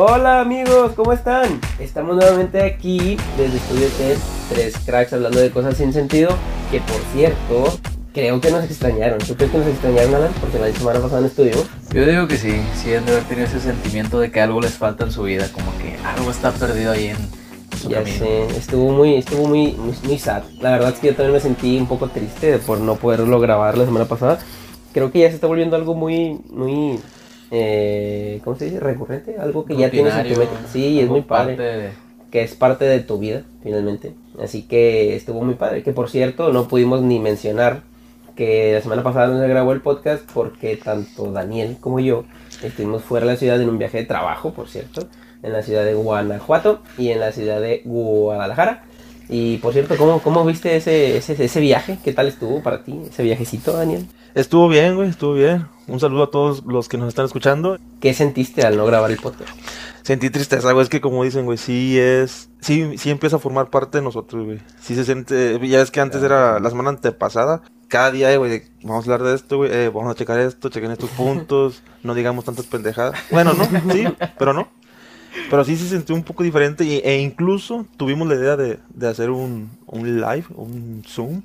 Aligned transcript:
Hola 0.00 0.42
amigos, 0.42 0.92
¿cómo 0.94 1.12
están? 1.12 1.60
Estamos 1.80 2.14
nuevamente 2.14 2.62
aquí 2.62 3.16
desde 3.36 3.56
Estudio 3.56 3.88
Test, 3.98 4.22
tres 4.48 4.76
cracks 4.86 5.12
hablando 5.12 5.40
de 5.40 5.50
cosas 5.50 5.76
sin 5.76 5.92
sentido, 5.92 6.30
que 6.70 6.78
por 6.78 7.00
cierto, 7.12 7.76
creo 8.14 8.40
que 8.40 8.52
nos 8.52 8.62
extrañaron. 8.62 9.18
¿Tú 9.18 9.34
crees 9.34 9.50
que 9.50 9.58
nos 9.58 9.66
extrañaron, 9.66 10.14
Alan? 10.14 10.32
Porque 10.40 10.60
la 10.60 10.72
semana 10.72 11.00
pasada 11.00 11.22
no 11.22 11.26
estuvimos. 11.26 11.66
Yo 11.92 12.06
digo 12.06 12.28
que 12.28 12.36
sí, 12.36 12.62
sí 12.80 12.94
han 12.94 13.06
de 13.06 13.10
haber 13.10 13.24
tenido 13.24 13.48
ese 13.48 13.58
sentimiento 13.58 14.20
de 14.20 14.30
que 14.30 14.40
algo 14.40 14.60
les 14.60 14.74
falta 14.74 15.02
en 15.02 15.10
su 15.10 15.24
vida, 15.24 15.48
como 15.52 15.76
que 15.78 15.96
algo 16.06 16.30
está 16.30 16.52
perdido 16.52 16.92
ahí 16.92 17.08
en 17.08 17.16
su 17.76 17.88
Ya 17.88 18.04
camino. 18.04 18.18
sé, 18.18 18.46
estuvo 18.56 18.92
muy, 18.92 19.16
estuvo 19.16 19.48
muy, 19.48 19.72
muy, 19.72 19.96
muy 20.04 20.18
sad. 20.20 20.44
La 20.60 20.70
verdad 20.70 20.90
es 20.90 21.00
que 21.00 21.08
yo 21.08 21.16
también 21.16 21.32
me 21.32 21.40
sentí 21.40 21.76
un 21.76 21.88
poco 21.88 22.06
triste 22.06 22.58
por 22.58 22.78
no 22.78 22.94
poderlo 22.94 23.40
grabar 23.40 23.76
la 23.76 23.84
semana 23.84 24.04
pasada. 24.04 24.38
Creo 24.92 25.10
que 25.10 25.18
ya 25.18 25.28
se 25.28 25.34
está 25.34 25.48
volviendo 25.48 25.74
algo 25.74 25.96
muy, 25.96 26.38
muy, 26.50 27.00
eh, 27.50 28.40
¿cómo 28.44 28.56
se 28.56 28.66
dice? 28.66 28.80
Recurrente, 28.80 29.36
algo 29.38 29.64
que 29.64 29.74
ya 29.76 29.90
tienes 29.90 30.14
en 30.14 30.26
tu. 30.34 30.40
Sí, 30.72 31.00
es 31.00 31.08
muy 31.08 31.22
padre. 31.22 31.56
de- 31.56 31.90
que 32.30 32.42
es 32.42 32.54
parte 32.54 32.84
de 32.84 33.00
tu 33.00 33.18
vida, 33.18 33.42
finalmente. 33.62 34.12
Así 34.42 34.62
que 34.62 35.16
estuvo 35.16 35.42
muy 35.42 35.54
padre. 35.54 35.82
Que 35.82 35.92
por 35.92 36.10
cierto, 36.10 36.52
no 36.52 36.68
pudimos 36.68 37.00
ni 37.00 37.18
mencionar 37.20 37.80
que 38.36 38.74
la 38.74 38.82
semana 38.82 39.02
pasada 39.02 39.28
no 39.28 39.40
se 39.40 39.48
grabó 39.48 39.72
el 39.72 39.80
podcast 39.80 40.22
porque 40.34 40.76
tanto 40.76 41.32
Daniel 41.32 41.78
como 41.80 42.00
yo 42.00 42.24
estuvimos 42.62 43.02
fuera 43.02 43.24
de 43.26 43.32
la 43.32 43.38
ciudad 43.38 43.60
en 43.60 43.68
un 43.70 43.78
viaje 43.78 43.98
de 43.98 44.04
trabajo, 44.04 44.52
por 44.52 44.68
cierto, 44.68 45.08
en 45.42 45.52
la 45.54 45.62
ciudad 45.62 45.84
de 45.84 45.94
Guanajuato 45.94 46.80
y 46.98 47.08
en 47.10 47.20
la 47.20 47.32
ciudad 47.32 47.60
de 47.62 47.80
Guadalajara. 47.86 48.84
Y 49.28 49.58
por 49.58 49.72
cierto, 49.72 49.96
¿cómo, 49.96 50.20
cómo 50.20 50.44
viste 50.44 50.76
ese, 50.76 51.16
ese, 51.16 51.42
ese 51.42 51.60
viaje? 51.60 51.98
¿Qué 52.02 52.12
tal 52.12 52.28
estuvo 52.28 52.62
para 52.62 52.82
ti 52.82 52.98
ese 53.10 53.22
viajecito, 53.22 53.72
Daniel? 53.72 54.06
Estuvo 54.34 54.68
bien, 54.68 54.96
güey, 54.96 55.08
estuvo 55.08 55.34
bien. 55.34 55.66
Un 55.86 56.00
saludo 56.00 56.24
a 56.24 56.30
todos 56.30 56.64
los 56.64 56.88
que 56.88 56.96
nos 56.96 57.08
están 57.08 57.24
escuchando. 57.24 57.78
¿Qué 58.00 58.14
sentiste 58.14 58.64
al 58.64 58.76
no 58.76 58.86
grabar 58.86 59.10
el 59.10 59.18
podcast? 59.18 59.50
Sentí 60.02 60.30
tristeza, 60.30 60.72
güey, 60.72 60.84
es 60.84 60.88
que 60.88 61.02
como 61.02 61.24
dicen, 61.24 61.44
güey, 61.44 61.58
sí 61.58 61.98
es... 61.98 62.48
Sí, 62.60 62.96
sí 62.96 63.10
empieza 63.10 63.36
a 63.36 63.38
formar 63.38 63.68
parte 63.68 63.98
de 63.98 64.04
nosotros, 64.04 64.46
güey. 64.46 64.58
Sí 64.80 64.94
se 64.94 65.04
siente... 65.04 65.58
Ya 65.68 65.82
es 65.82 65.90
que 65.90 66.00
antes 66.00 66.22
era 66.22 66.60
la 66.60 66.70
semana 66.70 66.90
antepasada. 66.90 67.62
Cada 67.88 68.10
día, 68.10 68.34
güey, 68.36 68.62
vamos 68.82 69.06
a 69.06 69.12
hablar 69.12 69.28
de 69.28 69.34
esto, 69.34 69.58
güey, 69.58 69.70
eh, 69.72 69.88
vamos 69.88 70.10
a 70.10 70.14
checar 70.14 70.38
esto, 70.40 70.68
chequen 70.70 70.92
estos 70.92 71.10
puntos, 71.16 71.82
no 72.02 72.14
digamos 72.14 72.44
tantas 72.44 72.66
pendejadas. 72.66 73.18
Bueno, 73.30 73.52
no, 73.52 73.64
sí, 73.92 74.06
pero 74.38 74.54
no. 74.54 74.68
Pero 75.50 75.64
sí 75.64 75.76
se 75.76 75.88
sintió 75.88 76.14
un 76.14 76.22
poco 76.22 76.42
diferente 76.42 76.84
y- 76.84 77.00
e 77.04 77.20
incluso 77.20 77.86
tuvimos 77.96 78.28
la 78.28 78.34
idea 78.34 78.56
de, 78.56 78.78
de 78.94 79.08
hacer 79.08 79.30
un, 79.30 79.70
un 79.86 80.20
live, 80.20 80.44
un 80.54 81.02
Zoom. 81.06 81.42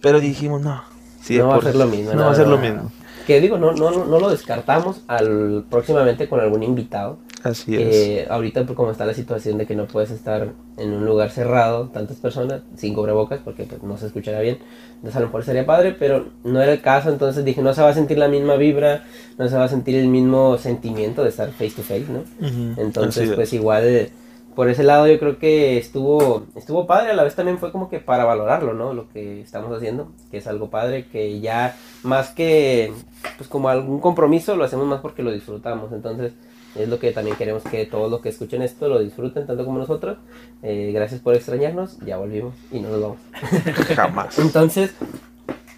Pero 0.00 0.20
dijimos, 0.20 0.60
no. 0.62 0.82
sí, 1.22 1.36
no 1.38 1.48
va 1.48 1.54
a 1.54 1.56
por- 1.56 1.64
ser 1.64 1.76
lo 1.76 1.86
mismo. 1.86 2.12
No 2.14 2.24
va 2.26 2.32
a 2.32 2.34
ser 2.34 2.46
lo 2.48 2.58
mismo. 2.58 2.90
Que 3.26 3.40
digo, 3.40 3.58
no, 3.58 3.72
no, 3.72 3.90
no 3.90 4.18
lo 4.18 4.30
descartamos 4.30 5.02
al 5.06 5.64
próximamente 5.70 6.28
con 6.28 6.40
algún 6.40 6.62
invitado. 6.62 7.18
Así 7.42 7.76
es. 7.76 8.30
ahorita 8.30 8.64
pues, 8.66 8.76
como 8.76 8.90
está 8.90 9.06
la 9.06 9.14
situación 9.14 9.58
de 9.58 9.66
que 9.66 9.74
no 9.74 9.86
puedes 9.86 10.10
estar 10.10 10.52
en 10.76 10.92
un 10.92 11.06
lugar 11.06 11.30
cerrado, 11.30 11.88
tantas 11.88 12.18
personas, 12.18 12.62
sin 12.76 12.94
cubrebocas, 12.94 13.40
porque 13.42 13.64
pues, 13.64 13.82
no 13.82 13.96
se 13.96 14.06
escuchará 14.06 14.40
bien, 14.40 14.58
entonces 14.96 15.16
a 15.16 15.20
lo 15.20 15.26
mejor 15.26 15.44
sería 15.44 15.64
padre, 15.64 15.96
pero 15.98 16.26
no 16.44 16.60
era 16.60 16.72
el 16.72 16.80
caso, 16.80 17.08
entonces 17.10 17.44
dije, 17.44 17.62
no 17.62 17.72
se 17.72 17.82
va 17.82 17.88
a 17.88 17.94
sentir 17.94 18.18
la 18.18 18.28
misma 18.28 18.56
vibra, 18.56 19.04
no 19.38 19.48
se 19.48 19.56
va 19.56 19.64
a 19.64 19.68
sentir 19.68 19.96
el 19.96 20.08
mismo 20.08 20.58
sentimiento 20.58 21.22
de 21.22 21.30
estar 21.30 21.50
face 21.50 21.70
to 21.70 21.82
face, 21.82 22.06
¿no? 22.08 22.24
Entonces 22.76 23.32
pues 23.34 23.52
igual 23.52 24.10
por 24.54 24.68
ese 24.68 24.82
lado 24.82 25.06
yo 25.06 25.18
creo 25.18 25.38
que 25.38 25.78
estuvo 25.78 26.44
estuvo 26.54 26.86
padre, 26.86 27.12
a 27.12 27.14
la 27.14 27.22
vez 27.22 27.34
también 27.34 27.58
fue 27.58 27.72
como 27.72 27.88
que 27.88 28.00
para 28.00 28.24
valorarlo, 28.24 28.74
¿no? 28.74 28.92
Lo 28.92 29.08
que 29.08 29.40
estamos 29.40 29.74
haciendo, 29.74 30.10
que 30.30 30.38
es 30.38 30.46
algo 30.46 30.68
padre, 30.68 31.06
que 31.06 31.40
ya 31.40 31.76
más 32.02 32.30
que 32.30 32.92
pues 33.38 33.48
como 33.48 33.68
algún 33.68 34.00
compromiso 34.00 34.56
lo 34.56 34.64
hacemos 34.64 34.86
más 34.86 35.00
porque 35.00 35.22
lo 35.22 35.32
disfrutamos, 35.32 35.92
entonces 35.92 36.32
es 36.74 36.88
lo 36.88 36.98
que 36.98 37.12
también 37.12 37.36
queremos 37.36 37.62
que 37.64 37.84
todos 37.86 38.10
los 38.10 38.20
que 38.20 38.28
escuchen 38.28 38.62
esto 38.62 38.88
lo 38.88 39.00
disfruten 39.00 39.46
tanto 39.46 39.64
como 39.64 39.78
nosotros. 39.78 40.18
Eh, 40.62 40.90
gracias 40.94 41.20
por 41.20 41.34
extrañarnos, 41.34 41.98
ya 42.00 42.16
volvimos 42.16 42.54
y 42.70 42.80
no 42.80 42.90
nos 42.90 43.00
vamos. 43.00 43.18
Jamás. 43.96 44.38
Entonces, 44.38 44.94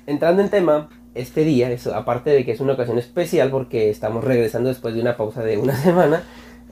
entrando 0.07 0.43
en 0.43 0.51
tema, 0.51 0.89
este 1.15 1.45
día, 1.45 1.71
es, 1.71 1.87
aparte 1.87 2.31
de 2.31 2.45
que 2.45 2.53
es 2.53 2.61
una 2.61 2.75
ocasión 2.75 2.99
especial 2.99 3.51
porque 3.51 3.91
estamos 3.91 4.25
regresando 4.25 4.69
después 4.69 4.95
de 4.95 5.01
una 5.01 5.17
pausa 5.17 5.43
de 5.43 5.59
una 5.59 5.77
semana, 5.83 6.23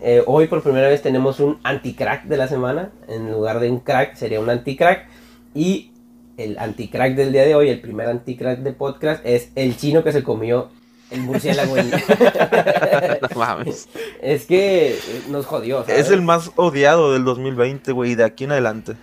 eh, 0.03 0.23
hoy 0.27 0.47
por 0.47 0.63
primera 0.63 0.89
vez 0.89 1.03
tenemos 1.03 1.41
un 1.41 1.59
anti-crack 1.63 2.25
de 2.25 2.37
la 2.37 2.49
semana. 2.49 2.91
En 3.09 3.31
lugar 3.31 3.61
de 3.61 3.71
un 3.71 3.81
crack 3.81 4.15
sería 4.15 4.41
un 4.41 4.51
anti-crack. 4.51 5.07
Y 5.55 5.93
el 6.37 6.59
anti-crack 6.59 7.15
del 7.15 7.33
día 7.33 7.45
de 7.45 7.55
hoy, 7.55 7.69
el 7.69 7.81
primer 7.81 8.09
anti-crack 8.09 8.61
de 8.61 8.73
podcast, 8.73 9.25
es 9.27 9.53
el 9.57 9.77
chino 9.77 10.03
que 10.03 10.13
se 10.13 10.23
comió 10.23 10.71
el 11.11 11.21
murciélago. 11.23 11.77
en- 11.77 11.91
No 13.33 13.39
mames. 13.39 13.89
es 14.23 14.47
que 14.47 14.95
eh, 14.95 15.01
nos 15.29 15.47
jodió. 15.47 15.81
¿sabes? 15.85 16.07
Es 16.07 16.11
el 16.11 16.23
más 16.23 16.51
odiado 16.57 17.13
del 17.13 17.25
2020, 17.25 17.93
güey, 17.93 18.13
y 18.13 18.15
de 18.15 18.25
aquí 18.25 18.45
en 18.45 18.53
adelante. 18.53 18.97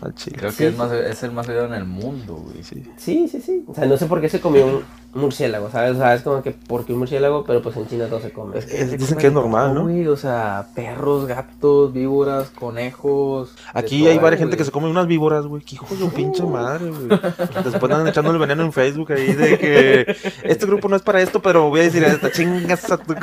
Al 0.00 0.14
chile. 0.14 0.36
Creo 0.38 0.50
que 0.50 0.56
Sí. 0.56 0.64
es, 0.64 0.76
más, 0.76 0.92
es 0.92 1.22
el 1.22 1.30
más 1.30 1.48
odiado 1.48 1.66
en 1.66 1.74
el 1.74 1.84
mundo, 1.84 2.34
güey. 2.34 2.62
Sí. 2.62 2.82
Sí, 2.96 3.28
sí, 3.28 3.40
sí. 3.40 3.64
O 3.66 3.74
sea, 3.74 3.86
no 3.86 3.96
sé 3.96 4.06
por 4.06 4.20
qué 4.20 4.28
se 4.28 4.40
comió 4.40 4.66
un 4.66 4.84
murciélago, 5.14 5.70
¿sabes? 5.70 5.96
O 5.96 5.98
sea, 5.98 6.14
es 6.14 6.22
como 6.22 6.42
que 6.42 6.52
porque 6.52 6.92
un 6.92 7.00
murciélago, 7.00 7.44
pero 7.44 7.62
pues 7.62 7.76
en 7.76 7.86
China 7.88 8.06
todo 8.06 8.20
se 8.20 8.32
come. 8.32 8.58
Es 8.58 8.66
que 8.66 8.84
dicen 8.84 9.18
que 9.18 9.28
es 9.28 9.32
normal, 9.32 9.74
¿no? 9.74 9.82
Güey, 9.82 10.06
o 10.06 10.16
sea, 10.16 10.66
perros, 10.74 11.26
gatos, 11.26 11.92
víboras, 11.92 12.50
conejos. 12.50 13.54
Aquí 13.72 14.06
hay 14.06 14.18
varias 14.18 14.40
gente 14.40 14.56
que 14.56 14.64
se 14.64 14.70
come 14.70 14.88
unas 14.88 15.06
víboras, 15.06 15.46
güey. 15.46 15.62
Que 15.62 15.76
hijo 15.76 15.86
de 15.90 15.96
su 15.96 16.10
pinche 16.10 16.42
madre, 16.42 16.90
güey. 16.90 17.20
Después 17.64 17.92
andan 17.92 18.08
echando 18.08 18.30
el 18.30 18.38
veneno 18.38 18.62
en 18.62 18.72
Facebook 18.72 19.12
ahí 19.12 19.32
de 19.32 19.58
que 19.58 20.16
este 20.42 20.66
grupo 20.66 20.88
no 20.88 20.96
es 20.96 21.02
para 21.02 21.20
esto, 21.20 21.40
pero 21.40 21.68
voy 21.68 21.80
a 21.80 21.82
decir 21.84 22.04
esta 22.04 22.30
chingas 22.30 22.90
a 22.90 22.98
tu. 22.98 23.14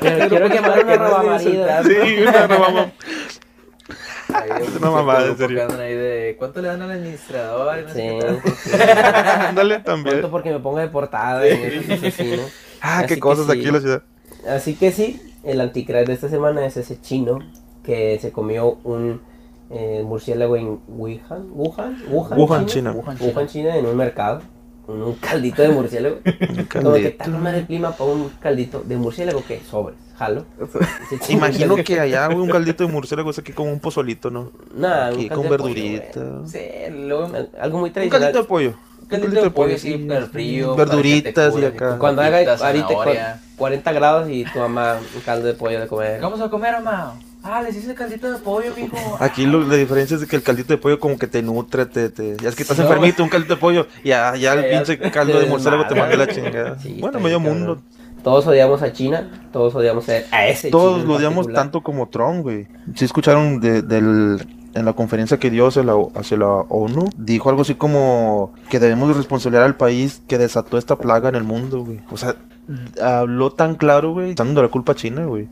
Pero 0.00 0.28
quiero 0.28 0.48
quemar 0.48 0.84
una 0.84 0.96
roba 0.96 1.22
marida. 1.22 1.82
Sí, 1.82 1.96
una 2.26 2.46
Una 4.78 4.90
mamada, 4.90 5.26
en 5.28 5.36
serio. 5.36 5.68
ahí 5.78 5.94
de, 5.94 6.36
¿Cuánto 6.38 6.60
le 6.60 6.68
dan 6.68 6.82
al 6.82 6.90
administrador? 6.92 7.84
No 7.84 7.94
Sí. 7.94 8.18
Ándale 9.48 9.80
también. 9.80 10.18
Pronto 10.18 10.30
porque 10.30 10.50
me 10.50 10.58
ponga 10.60 10.82
de 10.82 10.88
portada 10.88 11.46
y 11.46 11.50
eso, 11.52 11.96
sí, 12.00 12.10
sí, 12.10 12.34
¿no? 12.36 12.42
Ah, 12.80 12.98
Así 13.00 13.06
qué 13.14 13.20
cosas 13.20 13.46
sí. 13.46 13.52
aquí 13.52 13.66
en 13.68 13.74
la 13.74 13.80
ciudad. 13.80 14.02
Así 14.48 14.74
que 14.74 14.92
sí, 14.92 15.20
el 15.44 15.60
anticrack 15.60 16.06
de 16.06 16.12
esta 16.12 16.28
semana 16.28 16.64
es 16.66 16.76
ese 16.76 17.00
chino 17.00 17.38
que 17.84 18.18
se 18.20 18.32
comió 18.32 18.78
un 18.84 19.20
eh, 19.70 20.02
murciélago 20.04 20.56
en 20.56 20.80
Wuhan, 20.88 21.50
Wuhan, 21.52 22.02
Wuhan, 22.08 22.38
Wuhan, 22.38 22.66
China. 22.66 22.92
Wuhan, 22.92 23.16
Wuhan, 23.20 23.46
China, 23.48 23.76
en 23.76 23.86
un 23.86 23.96
mercado, 23.96 24.40
un 24.88 25.14
caldito 25.14 25.62
de 25.62 25.68
murciélago. 25.70 26.16
Como 26.72 26.92
que 26.94 27.08
está 27.08 27.24
con 27.24 27.46
el 27.46 27.66
clima 27.66 27.92
para 27.92 28.10
un 28.10 28.28
caldito 28.40 28.82
de 28.84 28.96
murciélago 28.96 29.44
que 29.44 29.60
sobres, 29.60 29.96
jalo. 30.16 30.44
Imagino 31.28 31.76
que 31.76 32.00
allá, 32.00 32.26
güey, 32.26 32.38
un 32.38 32.50
caldito 32.50 32.86
de 32.86 32.92
murciélago 32.92 33.30
es 33.30 33.38
aquí 33.38 33.52
como 33.52 33.72
un 33.72 33.80
pozolito, 33.80 34.30
¿no? 34.30 34.52
Nah, 34.74 35.06
Aquí 35.08 35.22
un 35.24 35.28
con 35.28 35.36
pollo, 35.38 35.50
verdurita. 35.50 36.20
güey. 36.20 36.48
Sí, 36.48 36.60
luego 36.90 37.24
Al- 37.34 37.50
Algo 37.60 37.78
muy 37.78 37.88
Un 37.94 38.08
caldito 38.08 38.38
de 38.42 38.44
pollo. 38.44 38.74
Un 39.02 39.06
caldito 39.08 39.42
de 39.42 39.50
pollo, 39.50 39.78
sí, 39.78 40.04
pero 40.08 40.26
frío. 40.26 40.74
Verduritas 40.74 41.54
y 41.58 41.64
acá. 41.64 41.98
Cuando 41.98 42.22
haga 42.22 42.38
ahorita 42.38 42.56
cu- 42.56 42.58
zanahoria. 42.62 43.40
40 43.56 43.92
grados 43.92 44.28
y 44.30 44.44
tu 44.44 44.58
mamá 44.58 44.98
un 45.14 45.20
caldo 45.22 45.46
de 45.46 45.54
pollo 45.54 45.80
de 45.80 45.86
comer. 45.86 46.16
¿Qué 46.16 46.22
vamos 46.22 46.40
a 46.40 46.50
comer, 46.50 46.72
mamá? 46.74 47.14
Ah, 47.48 47.62
les 47.62 47.76
hice 47.76 47.94
caldito 47.94 48.30
de 48.32 48.38
pollo, 48.38 48.72
mijo. 48.76 48.96
Aquí 49.20 49.46
lo, 49.46 49.60
la 49.60 49.76
diferencia 49.76 50.16
es 50.16 50.20
de 50.20 50.26
que 50.26 50.34
el 50.36 50.42
caldito 50.42 50.72
de 50.72 50.78
pollo 50.78 50.98
como 50.98 51.16
que 51.16 51.26
te 51.28 51.42
nutre, 51.42 51.86
te, 51.86 52.08
te... 52.10 52.36
ya 52.42 52.48
es 52.48 52.56
que 52.56 52.62
estás 52.62 52.76
No. 52.78 52.84
enfermito, 52.84 53.22
un 53.22 53.28
caldito 53.28 53.54
de 53.54 53.60
pollo, 53.60 53.86
ya, 54.04 54.34
ya 54.36 54.54
el 54.54 54.62
Ya, 54.62 54.70
pinche 54.70 54.98
ya 55.02 55.10
caldo 55.12 55.38
de 55.38 55.46
murciélago 55.46 55.86
te 55.86 55.94
manda 55.94 56.16
la 56.16 56.26
chingada. 56.26 56.78
Sí, 56.80 56.98
bueno, 57.00 57.20
medio 57.20 57.38
mundo. 57.38 57.80
Todos 58.24 58.44
odiamos 58.48 58.82
a 58.82 58.92
China, 58.92 59.30
todos 59.52 59.72
odiamos 59.76 60.08
a, 60.08 60.14
a 60.32 60.48
ese 60.48 60.70
Todos 60.70 61.04
lo 61.04 61.14
odiamos 61.14 61.46
particular. 61.46 61.62
tanto 61.62 61.82
como 61.82 62.08
Trump, 62.08 62.42
güey. 62.42 62.66
Si 62.96 63.04
escucharon 63.04 63.60
de, 63.60 63.82
del, 63.82 64.44
en 64.74 64.84
la 64.84 64.92
conferencia 64.94 65.38
que 65.38 65.48
dio 65.48 65.68
hacia 65.68 65.84
la, 65.84 65.94
hacia 66.16 66.36
la 66.36 66.48
ONU, 66.48 67.08
dijo 67.16 67.48
algo 67.50 67.62
así 67.62 67.76
como 67.76 68.52
que 68.68 68.80
debemos 68.80 69.08
de 69.10 69.14
responsabilizar 69.14 69.64
al 69.64 69.76
país 69.76 70.20
que 70.26 70.38
desató 70.38 70.76
esta 70.76 70.96
plaga 70.96 71.28
en 71.28 71.36
el 71.36 71.44
mundo, 71.44 71.84
güey. 71.84 72.00
O 72.10 72.16
sea, 72.16 72.34
habló 73.00 73.52
tan 73.52 73.76
claro, 73.76 74.12
güey, 74.12 74.32
echando 74.32 74.60
la 74.60 74.68
culpa 74.68 74.92
a 74.92 74.96
China, 74.96 75.24
güey. 75.26 75.46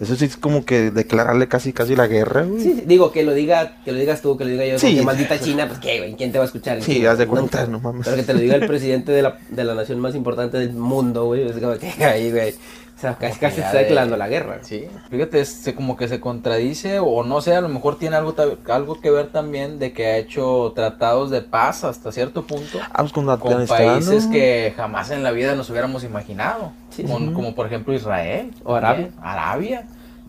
Eso 0.00 0.14
sí 0.16 0.26
es 0.26 0.36
como 0.36 0.64
que 0.64 0.90
declararle 0.90 1.48
casi 1.48 1.72
casi 1.72 1.96
la 1.96 2.06
guerra, 2.06 2.42
güey. 2.44 2.62
Sí, 2.62 2.74
sí, 2.74 2.82
digo, 2.86 3.12
que 3.12 3.22
lo 3.24 3.32
diga, 3.32 3.78
que 3.84 3.92
lo 3.92 3.98
digas 3.98 4.20
tú, 4.20 4.36
que 4.36 4.44
lo 4.44 4.50
diga 4.50 4.66
yo, 4.66 4.78
Sí. 4.78 4.94
que 4.96 5.02
maldita 5.02 5.40
China, 5.40 5.66
pues 5.68 5.78
qué, 5.80 5.98
güey, 5.98 6.14
¿quién 6.16 6.32
te 6.32 6.38
va 6.38 6.44
a 6.44 6.46
escuchar? 6.46 6.82
Sí, 6.82 7.04
haz 7.06 7.18
de 7.18 7.26
cuenta, 7.26 7.60
Nunca. 7.66 7.72
no 7.72 7.80
mames. 7.80 8.04
Pero 8.04 8.16
que 8.16 8.22
te 8.22 8.34
lo 8.34 8.40
diga 8.40 8.56
el 8.56 8.66
presidente 8.66 9.12
de 9.12 9.22
la, 9.22 9.38
de 9.48 9.64
la 9.64 9.74
nación 9.74 9.98
más 10.00 10.14
importante 10.14 10.58
del 10.58 10.72
mundo, 10.74 11.24
güey, 11.26 11.48
es 11.48 11.52
como 11.56 11.74
que 11.78 11.86
ahí, 12.04 12.30
güey. 12.30 12.54
O 12.96 12.98
sea, 12.98 13.14
casi, 13.16 13.38
casi 13.38 13.60
está 13.60 13.74
de- 13.74 13.78
declarando 13.84 14.16
la 14.16 14.26
guerra. 14.26 14.60
Sí, 14.62 14.86
fíjate, 15.10 15.40
es- 15.40 15.50
se- 15.50 15.74
como 15.74 15.98
que 15.98 16.08
se 16.08 16.18
contradice 16.18 16.98
o 16.98 17.22
no 17.24 17.42
sé, 17.42 17.54
a 17.54 17.60
lo 17.60 17.68
mejor 17.68 17.98
tiene 17.98 18.16
algo, 18.16 18.34
algo 18.68 19.00
que 19.02 19.10
ver 19.10 19.26
también 19.26 19.78
de 19.78 19.92
que 19.92 20.06
ha 20.06 20.16
hecho 20.16 20.72
tratados 20.74 21.30
de 21.30 21.42
paz 21.42 21.84
hasta 21.84 22.10
cierto 22.10 22.46
punto 22.46 22.78
Ah, 22.90 23.00
pues 23.02 23.12
con 23.12 23.26
con 23.38 23.66
países 23.66 24.26
que 24.26 24.72
jamás 24.76 25.10
en 25.10 25.22
la 25.22 25.32
vida 25.32 25.54
nos 25.54 25.68
hubiéramos 25.68 26.04
imaginado, 26.04 26.72
Sí, 26.88 27.02
Con- 27.04 27.28
sí. 27.28 27.32
como 27.34 27.54
por 27.54 27.66
ejemplo 27.66 27.92
Israel 27.92 28.52
O 28.64 28.74
Arabia. 28.74 29.10
Arabia, 29.22 29.84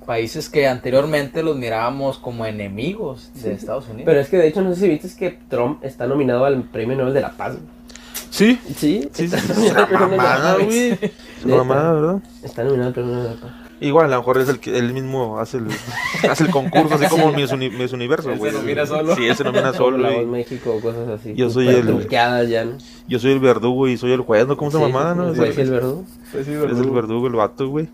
países 0.06 0.50
que 0.50 0.68
anteriormente 0.68 1.44
los 1.44 1.56
mirábamos 1.56 2.18
como 2.18 2.46
enemigos 2.46 3.32
de 3.36 3.54
Estados 3.54 3.86
Unidos. 3.88 4.04
Pero 4.06 4.20
es 4.20 4.28
que 4.30 4.38
de 4.38 4.48
hecho 4.48 4.62
no 4.62 4.74
sé 4.74 4.82
si 4.82 4.90
viste 4.90 5.08
que 5.18 5.38
Trump 5.50 5.84
está 5.86 6.06
nominado 6.06 6.44
al 6.44 6.64
Premio 6.64 6.98
Nobel 6.98 7.14
de 7.14 7.22
la 7.22 7.32
Paz. 7.32 7.56
Sí, 8.30 8.60
Sí, 8.76 9.10
sí, 9.14 9.28
sí, 9.30 9.36
está 9.36 9.40
sí, 9.88 9.94
mamada, 9.94 10.56
güey. 10.56 10.98
Una 11.46 11.56
mamada, 11.58 11.94
¿verdad? 11.94 12.22
Está 12.44 12.64
nominado 12.64 12.88
al 12.90 12.94
Premio 12.94 13.14
Nobel 13.14 13.30
de 13.30 13.36
la 13.36 13.42
Paz. 13.42 13.52
Igual, 13.80 14.06
a 14.08 14.10
lo 14.10 14.18
mejor 14.18 14.40
es 14.40 14.50
el 14.50 14.60
que 14.60 14.76
él 14.78 14.92
mismo 14.92 15.38
hace 15.40 15.58
el, 15.58 15.68
hace 16.30 16.46
el 16.46 16.50
concurso, 16.50 16.96
así 16.96 17.06
como 17.08 17.32
Miss, 17.32 17.52
Uni- 17.52 17.70
Miss 17.70 17.94
Universo, 17.94 18.30
Él 18.32 18.36
se 18.36 18.40
güey. 18.40 18.52
nomina 18.54 18.86
solo. 18.88 19.16
Sí, 19.16 19.28
él 19.28 19.36
se 19.36 19.44
nomina 19.44 19.72
Como 19.72 19.78
solo. 19.78 19.98
La 20.00 20.18
y 20.18 20.26
México, 20.26 20.80
cosas 20.82 21.08
así. 21.10 21.36
Yo 21.36 21.50
soy 21.52 21.68
el- 21.68 21.86
truqueadas 21.86 22.50
ya, 22.50 22.66
¿no? 22.66 22.72
Yo 23.08 23.20
soy 23.20 23.34
el 23.34 23.40
verdugo 23.40 23.88
y 23.88 23.98
soy 23.98 24.14
el 24.14 24.22
juez, 24.22 24.48
¿no? 24.48 24.58
¿Cómo 24.58 24.72
se 24.72 24.78
Sí, 24.78 24.84
mamada, 24.84 25.14
no? 25.14 25.26
el 25.28 25.32
Es 25.34 25.38
juez 25.38 25.58
y 25.58 25.62
el, 25.62 25.68
el 25.68 25.74
verdugo. 25.74 26.04
es 26.34 26.48
el 26.48 26.90
verdugo, 26.90 27.28
el 27.28 27.34
vato, 27.34 27.68
güey. 27.70 27.88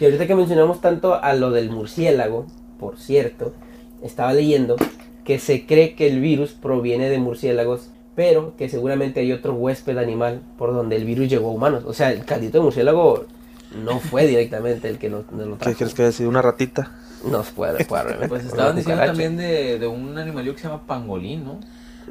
Y 0.00 0.04
ahorita 0.06 0.26
que 0.26 0.34
mencionamos 0.34 0.80
tanto 0.80 1.14
a 1.22 1.34
lo 1.34 1.50
del 1.50 1.70
murciélago, 1.70 2.46
por 2.78 2.96
cierto, 2.98 3.52
estaba 4.02 4.32
leyendo 4.32 4.76
que 5.24 5.38
se 5.38 5.66
cree 5.66 5.94
que 5.94 6.08
el 6.08 6.20
virus 6.22 6.52
proviene 6.52 7.10
de 7.10 7.18
murciélagos, 7.18 7.90
pero 8.20 8.54
que 8.54 8.68
seguramente 8.68 9.20
hay 9.20 9.32
otro 9.32 9.54
huésped 9.54 9.96
animal 9.96 10.42
por 10.58 10.74
donde 10.74 10.94
el 10.94 11.06
virus 11.06 11.30
llegó 11.30 11.48
a 11.48 11.52
humanos. 11.52 11.84
O 11.86 11.94
sea, 11.94 12.12
el 12.12 12.26
caldito 12.26 12.58
de 12.58 12.64
murciélago 12.64 13.24
no 13.82 13.98
fue 13.98 14.26
directamente 14.26 14.90
el 14.90 14.98
que 14.98 15.08
nos, 15.08 15.32
nos 15.32 15.46
lo 15.46 15.52
¿Qué 15.54 15.60
trajo. 15.60 15.78
quieres 15.78 15.94
que 15.94 16.02
haya 16.02 16.12
sido? 16.12 16.28
¿Una 16.28 16.42
ratita? 16.42 16.98
No 17.24 17.42
puede, 17.42 17.82
puede, 17.86 18.28
Pues 18.28 18.42
Una 18.42 18.50
estaban 18.50 18.76
diciendo 18.76 19.04
también 19.06 19.38
de, 19.38 19.78
de 19.78 19.86
un 19.86 20.18
animalillo 20.18 20.52
que 20.52 20.60
se 20.60 20.68
llama 20.68 20.86
pangolín, 20.86 21.46
¿no? 21.46 21.60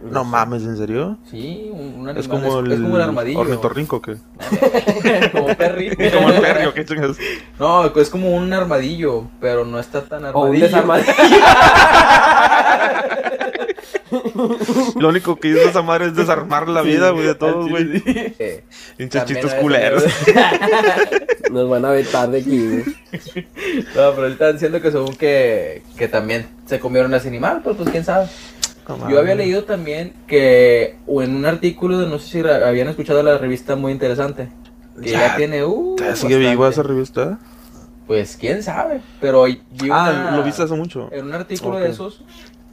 No 0.04 0.24
mames, 0.24 0.64
¿en 0.64 0.78
serio? 0.78 1.18
Sí, 1.30 1.70
un, 1.74 1.80
un 1.80 1.94
animal. 2.10 2.18
Es 2.18 2.28
como 2.28 2.60
el, 2.60 2.72
es 2.72 2.80
como 2.80 2.96
el 2.96 3.02
armadillo. 3.02 3.40
ornitorrinco, 3.40 4.02
¿qué? 4.02 4.16
como 5.32 5.48
Perry. 5.56 5.96
como 6.14 6.30
el 6.30 6.42
perro, 6.42 6.74
¿qué 6.74 6.86
chingas? 6.86 7.18
No, 7.60 7.86
es 7.86 8.10
como 8.10 8.36
un 8.36 8.52
armadillo, 8.54 9.26
pero 9.42 9.66
no 9.66 9.80
está 9.80 10.02
tan 10.04 10.26
O 10.26 10.30
un 10.30 10.36
armadillo. 10.58 10.66
desarmadillo. 10.66 11.14
Lo 15.00 15.10
único 15.10 15.36
que 15.40 15.50
hizo 15.50 15.62
esa 15.70 15.82
madre 15.82 16.08
es 16.08 16.16
desarmar 16.16 16.68
la 16.68 16.82
vida, 16.82 17.12
güey, 17.12 17.28
de 17.28 17.36
todos, 17.36 17.70
güey. 17.70 18.02
Pinches 18.98 19.26
chistes 19.26 19.54
culeros. 19.56 20.04
Nos 21.52 21.70
van 21.70 21.86
a 21.86 21.92
vetar 21.92 22.30
de 22.30 22.40
aquí. 22.40 22.68
güey. 22.68 22.84
No, 23.96 24.12
pero 24.16 24.28
están 24.28 24.54
diciendo 24.54 24.82
que 24.82 24.92
según 24.92 25.16
que, 25.16 25.84
que 25.98 26.08
también 26.08 26.48
se 26.66 26.80
comieron 26.80 27.14
a 27.14 27.18
ese 27.18 27.28
animal, 27.28 27.62
pero 27.64 27.76
pues 27.76 27.90
quién 27.90 28.04
sabe. 28.04 28.28
Yo 29.10 29.20
había 29.20 29.36
leído 29.36 29.64
también 29.64 30.14
que 30.28 30.96
o 31.08 31.22
en 31.22 31.36
un 31.36 31.46
artículo 31.46 31.98
de 32.00 32.08
no 32.08 32.20
sé 32.20 32.28
si 32.44 32.48
habían 32.50 32.88
escuchado 32.90 33.22
la 33.24 33.38
revista 33.38 33.76
muy 33.76 33.92
interesante. 33.92 34.50
Que 35.02 35.12
ya, 35.12 35.28
Ya, 35.30 35.36
tiene 35.38 35.64
uh, 35.64 35.96
¿Todavía 35.96 36.16
sigue 36.16 36.38
viva 36.38 36.68
esa 36.70 36.84
revista? 36.84 37.40
Pues 38.08 38.36
quién 38.38 38.64
sabe, 38.64 39.02
pero 39.22 39.44
vi 39.44 39.62
Ah, 39.92 40.10
una- 40.30 40.38
lo 40.38 40.44
viste 40.44 40.64
hace 40.64 40.74
mucho. 40.76 41.10
en 41.12 41.26
un 41.26 41.34
artículo 41.34 41.78
de 41.80 41.90
esos 41.90 42.24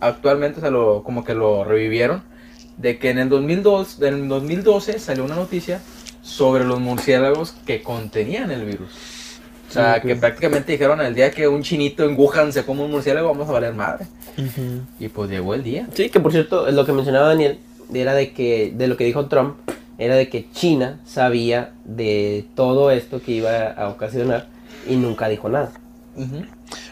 actualmente 0.00 0.60
se 0.60 0.70
lo 0.70 1.02
como 1.04 1.24
que 1.24 1.34
lo 1.34 1.64
revivieron 1.64 2.22
de 2.76 2.98
que 2.98 3.10
en 3.10 3.18
el 3.18 3.28
2002 3.30 4.00
en 4.02 4.14
el 4.14 4.28
2012 4.28 4.98
salió 4.98 5.24
una 5.24 5.36
noticia 5.36 5.80
sobre 6.22 6.64
los 6.64 6.80
murciélagos 6.80 7.54
que 7.66 7.82
contenían 7.82 8.50
el 8.50 8.64
virus. 8.64 8.90
O 9.68 9.72
sea, 9.72 10.00
que 10.00 10.14
prácticamente 10.16 10.72
dijeron 10.72 11.00
el 11.00 11.14
día 11.14 11.30
que 11.30 11.48
un 11.48 11.62
chinito 11.62 12.04
en 12.04 12.18
Wuhan 12.18 12.52
se 12.52 12.64
come 12.64 12.82
un 12.82 12.90
murciélago, 12.90 13.28
vamos 13.28 13.48
a 13.48 13.52
valer 13.52 13.74
madre. 13.74 14.06
Y 14.98 15.08
pues 15.08 15.30
llegó 15.30 15.54
el 15.54 15.62
día. 15.62 15.88
Sí, 15.92 16.08
que 16.08 16.20
por 16.20 16.32
cierto, 16.32 16.70
lo 16.70 16.86
que 16.86 16.92
mencionaba 16.92 17.28
Daniel 17.28 17.58
era 17.92 18.14
de 18.14 18.32
que, 18.32 18.72
de 18.74 18.86
lo 18.86 18.96
que 18.96 19.04
dijo 19.04 19.26
Trump, 19.26 19.56
era 19.98 20.14
de 20.14 20.28
que 20.28 20.50
China 20.52 21.00
sabía 21.04 21.72
de 21.84 22.44
todo 22.54 22.90
esto 22.90 23.20
que 23.22 23.32
iba 23.32 23.68
a 23.68 23.88
ocasionar 23.88 24.46
y 24.88 24.96
nunca 24.96 25.28
dijo 25.28 25.48
nada. 25.48 25.72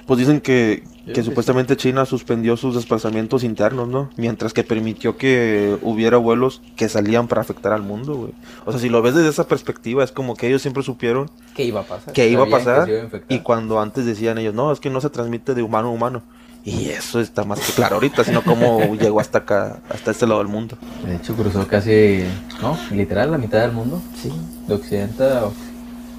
Pues 0.06 0.18
dicen 0.18 0.40
que, 0.40 0.82
que 1.12 1.22
supuestamente 1.22 1.76
China 1.76 2.06
suspendió 2.06 2.56
sus 2.56 2.74
desplazamientos 2.74 3.44
internos, 3.44 3.88
¿no? 3.88 4.08
Mientras 4.16 4.52
que 4.54 4.64
permitió 4.64 5.16
que 5.18 5.76
hubiera 5.82 6.16
vuelos 6.16 6.62
que 6.76 6.88
salían 6.88 7.28
para 7.28 7.42
afectar 7.42 7.72
al 7.72 7.82
mundo, 7.82 8.14
güey. 8.16 8.32
O 8.64 8.70
sea, 8.72 8.80
si 8.80 8.88
lo 8.88 9.02
ves 9.02 9.14
desde 9.14 9.28
esa 9.28 9.46
perspectiva, 9.46 10.02
es 10.04 10.12
como 10.12 10.34
que 10.36 10.46
ellos 10.48 10.62
siempre 10.62 10.82
supieron 10.82 11.30
¿Qué 11.54 11.64
iba 11.64 11.80
a 11.80 11.84
pasar? 11.84 12.12
que 12.14 12.28
iba 12.28 12.42
a 12.42 12.46
que 12.46 12.50
pasar 12.50 12.88
iba 12.88 13.02
a 13.02 13.20
y 13.28 13.40
cuando 13.40 13.80
antes 13.80 14.06
decían 14.06 14.38
ellos, 14.38 14.54
no, 14.54 14.72
es 14.72 14.80
que 14.80 14.88
no 14.90 15.00
se 15.00 15.10
transmite 15.10 15.54
de 15.54 15.62
humano 15.62 15.88
a 15.88 15.90
humano. 15.90 16.22
Y 16.66 16.86
eso 16.88 17.20
está 17.20 17.44
más 17.44 17.60
que 17.60 17.72
claro 17.74 17.96
ahorita, 17.96 18.24
sino 18.24 18.42
cómo 18.42 18.94
llegó 18.98 19.20
hasta 19.20 19.38
acá, 19.38 19.80
hasta 19.90 20.10
este 20.12 20.26
lado 20.26 20.38
del 20.38 20.48
mundo. 20.48 20.78
De 21.06 21.16
hecho 21.16 21.34
cruzó 21.34 21.66
casi, 21.68 22.24
no, 22.62 22.78
literal 22.90 23.30
la 23.30 23.36
mitad 23.36 23.60
del 23.60 23.72
mundo, 23.72 24.00
Sí. 24.22 24.32
de 24.66 24.74
occidente 24.74 25.22
a- 25.24 25.50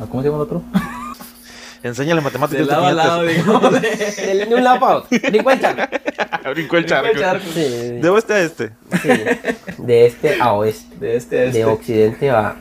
¿cómo 0.07 0.21
se 0.21 0.29
llama 0.29 0.37
el 0.37 0.43
otro? 0.43 0.61
Enséñale 1.85 2.19
matemáticas 2.19 2.65
De 2.65 2.71
lado 2.73 2.87
a 2.87 2.91
lado, 2.93 3.23
digamos. 3.23 3.81
De, 3.81 4.45
de 4.49 4.55
un 4.55 4.63
lado 4.63 4.79
para 4.79 4.95
otro. 4.97 5.19
Brincó 5.29 5.51
el 5.51 5.61
charco. 5.61 5.97
Brincó 6.51 6.77
el 6.77 6.85
charco. 6.87 7.45
Sí, 7.53 7.99
De 8.01 8.09
oeste 8.09 8.33
a 8.33 8.39
este. 8.41 8.71
sí. 9.03 9.09
De 9.77 10.05
este 10.07 10.41
a 10.41 10.53
oeste. 10.53 10.95
De 10.97 11.15
este 11.15 11.39
a 11.39 11.43
este. 11.43 11.57
De 11.59 11.65
occidente 11.65 12.29
a... 12.31 12.55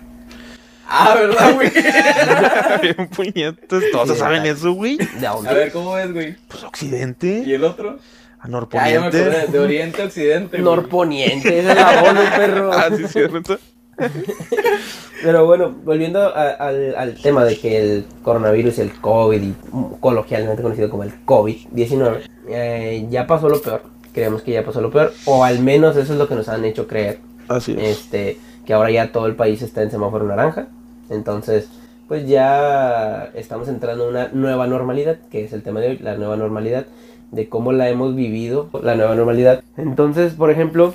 Ah, 0.86 1.14
¿verdad, 1.14 1.54
güey? 1.54 1.72
Bien 2.82 3.08
puñetes, 3.08 3.90
todos 3.90 4.10
Sí, 4.10 4.16
saben 4.16 4.44
eso, 4.44 4.72
güey. 4.72 4.98
De 4.98 5.26
A 5.26 5.34
ver, 5.40 5.72
¿cómo 5.72 5.96
es, 5.96 6.12
güey? 6.12 6.36
Pues 6.46 6.62
¿Y 6.62 6.66
occidente, 6.66 7.54
el 7.54 7.64
otro? 7.64 7.98
a 8.40 8.46
Ah, 8.46 8.90
ya 8.90 9.00
me 9.00 9.06
acordé, 9.06 9.24
norponiente. 9.24 9.52
de 9.52 9.58
oriente 9.58 10.02
a 10.02 10.04
occidente. 10.04 10.58
Norponiente, 10.60 11.58
es 11.60 11.64
la 11.64 12.02
voz 12.02 12.14
del 12.14 12.28
perro. 12.28 12.70
Ah, 12.74 12.88
sí, 12.94 13.04
cierto. 13.08 13.58
Pero 15.22 15.46
bueno, 15.46 15.74
volviendo 15.84 16.20
a- 16.20 16.50
al, 16.50 16.94
al 16.96 17.14
tema 17.20 17.44
de 17.44 17.56
que 17.58 17.78
el 17.80 18.04
coronavirus, 18.22 18.78
el 18.78 18.92
COVID, 19.00 19.42
y, 19.42 19.54
coloquialmente 20.00 20.62
conocido 20.62 20.90
como 20.90 21.04
el 21.04 21.12
COVID-19, 21.24 22.20
eh, 22.48 23.06
ya 23.10 23.26
pasó 23.26 23.48
lo 23.48 23.60
peor. 23.60 23.82
Creemos 24.12 24.42
que 24.42 24.52
ya 24.52 24.64
pasó 24.64 24.80
lo 24.80 24.90
peor, 24.90 25.12
o 25.24 25.44
al 25.44 25.58
menos 25.60 25.96
eso 25.96 26.12
es 26.12 26.18
lo 26.18 26.28
que 26.28 26.34
nos 26.34 26.48
han 26.48 26.64
hecho 26.64 26.86
creer. 26.86 27.18
Así 27.48 27.72
es. 27.72 27.98
Este, 27.98 28.38
que 28.64 28.72
ahora 28.72 28.90
ya 28.90 29.12
todo 29.12 29.26
el 29.26 29.34
país 29.34 29.62
está 29.62 29.82
en 29.82 29.90
semáforo 29.90 30.24
naranja. 30.26 30.68
Entonces, 31.10 31.68
pues 32.06 32.26
ya 32.28 33.30
estamos 33.34 33.68
entrando 33.68 34.04
a 34.04 34.08
una 34.08 34.28
nueva 34.28 34.66
normalidad, 34.66 35.16
que 35.30 35.44
es 35.44 35.52
el 35.52 35.62
tema 35.62 35.80
de 35.80 35.88
hoy, 35.88 35.98
la 35.98 36.16
nueva 36.16 36.36
normalidad, 36.36 36.86
de 37.32 37.48
cómo 37.48 37.72
la 37.72 37.88
hemos 37.88 38.14
vivido, 38.14 38.68
la 38.82 38.94
nueva 38.94 39.14
normalidad. 39.14 39.62
Entonces, 39.76 40.34
por 40.34 40.50
ejemplo, 40.50 40.94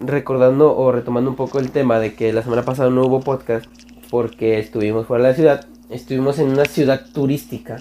recordando 0.00 0.76
o 0.76 0.92
retomando 0.92 1.30
un 1.30 1.36
poco 1.36 1.58
el 1.58 1.70
tema 1.70 1.98
de 1.98 2.14
que 2.14 2.32
la 2.32 2.42
semana 2.42 2.64
pasada 2.64 2.90
no 2.90 3.04
hubo 3.06 3.20
podcast 3.20 3.66
porque 4.10 4.58
estuvimos 4.58 5.06
fuera 5.06 5.24
de 5.24 5.30
la 5.30 5.34
ciudad, 5.34 5.66
estuvimos 5.90 6.38
en 6.38 6.48
una 6.48 6.64
ciudad 6.64 7.06
turística 7.12 7.78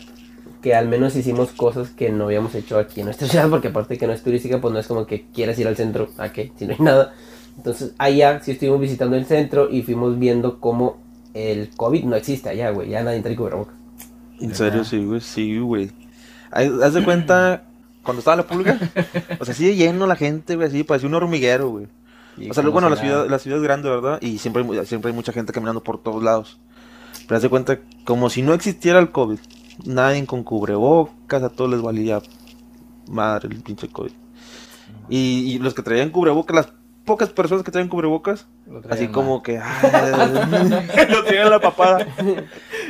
que 0.61 0.73
al 0.73 0.87
menos 0.87 1.15
hicimos 1.15 1.51
cosas 1.51 1.89
que 1.89 2.11
no 2.11 2.25
habíamos 2.25 2.55
hecho 2.55 2.79
aquí 2.79 3.01
en 3.01 3.05
nuestra 3.05 3.27
ciudad, 3.29 3.49
porque 3.49 3.67
aparte 3.67 3.97
que 3.97 4.07
no 4.07 4.13
es 4.13 4.23
turística, 4.23 4.59
pues 4.59 4.73
no 4.73 4.79
es 4.79 4.87
como 4.87 5.05
que 5.05 5.25
quieras 5.33 5.59
ir 5.59 5.67
al 5.67 5.75
centro, 5.75 6.09
¿a 6.17 6.31
qué? 6.31 6.51
Si 6.57 6.65
no 6.65 6.73
hay 6.73 6.79
nada. 6.79 7.13
Entonces 7.57 7.93
allá 7.97 8.41
sí 8.41 8.51
estuvimos 8.51 8.81
visitando 8.81 9.15
el 9.15 9.25
centro 9.25 9.69
y 9.69 9.83
fuimos 9.83 10.19
viendo 10.19 10.59
cómo 10.59 10.97
el 11.33 11.69
COVID 11.75 12.05
no 12.05 12.15
existe 12.15 12.49
allá, 12.49 12.71
güey, 12.71 12.89
ya 12.89 13.03
nadie 13.03 13.21
trae 13.21 13.35
cubrebocas. 13.35 13.75
En 14.39 14.53
serio, 14.53 14.83
sí, 14.83 15.03
güey. 15.03 15.21
Sí, 15.21 15.59
güey. 15.59 15.91
Haz 16.51 16.93
de 16.93 17.03
cuenta, 17.03 17.63
cuando 18.05 18.19
estaba 18.19 18.37
la 18.37 18.47
pulga, 18.47 18.79
o 19.39 19.45
sea, 19.45 19.53
sigue 19.53 19.75
lleno 19.75 20.07
la 20.07 20.15
gente, 20.15 20.55
güey, 20.55 20.67
así, 20.67 20.83
parecía 20.83 21.09
un 21.09 21.15
hormiguero, 21.15 21.69
güey. 21.69 21.87
O 22.49 22.53
sea, 22.53 22.63
bueno, 22.67 22.89
la 22.89 22.97
ciudad, 22.97 23.27
la 23.29 23.39
ciudad 23.39 23.59
es 23.59 23.63
grande, 23.63 23.89
¿verdad? 23.89 24.19
Y 24.21 24.37
siempre 24.37 24.63
hay, 24.63 24.85
siempre 24.85 25.09
hay 25.09 25.15
mucha 25.15 25.31
gente 25.31 25.53
caminando 25.53 25.81
por 25.81 26.01
todos 26.01 26.21
lados. 26.21 26.59
Pero 27.27 27.37
haz 27.37 27.41
de 27.41 27.49
cuenta, 27.49 27.79
como 28.03 28.29
si 28.29 28.41
no 28.41 28.53
existiera 28.53 28.99
el 28.99 29.11
COVID. 29.11 29.39
Nadie 29.85 30.25
con 30.25 30.43
cubrebocas, 30.43 31.43
a 31.43 31.49
todos 31.49 31.69
les 31.71 31.81
valía 31.81 32.21
madre 33.09 33.49
el 33.49 33.61
pinche 33.61 33.87
COVID. 33.87 34.11
Y, 35.09 35.53
y 35.53 35.59
los 35.59 35.73
que 35.73 35.81
traían 35.81 36.09
cubrebocas, 36.09 36.55
las 36.55 36.73
pocas 37.05 37.29
personas 37.29 37.63
que 37.63 37.71
traían 37.71 37.87
cubrebocas, 37.87 38.47
así 38.89 39.03
mal. 39.03 39.11
como 39.11 39.43
que... 39.43 39.57
ah, 39.63 40.49
lo 41.09 41.23
tienen 41.23 41.43
en 41.43 41.49
la 41.49 41.59
papada. 41.59 42.05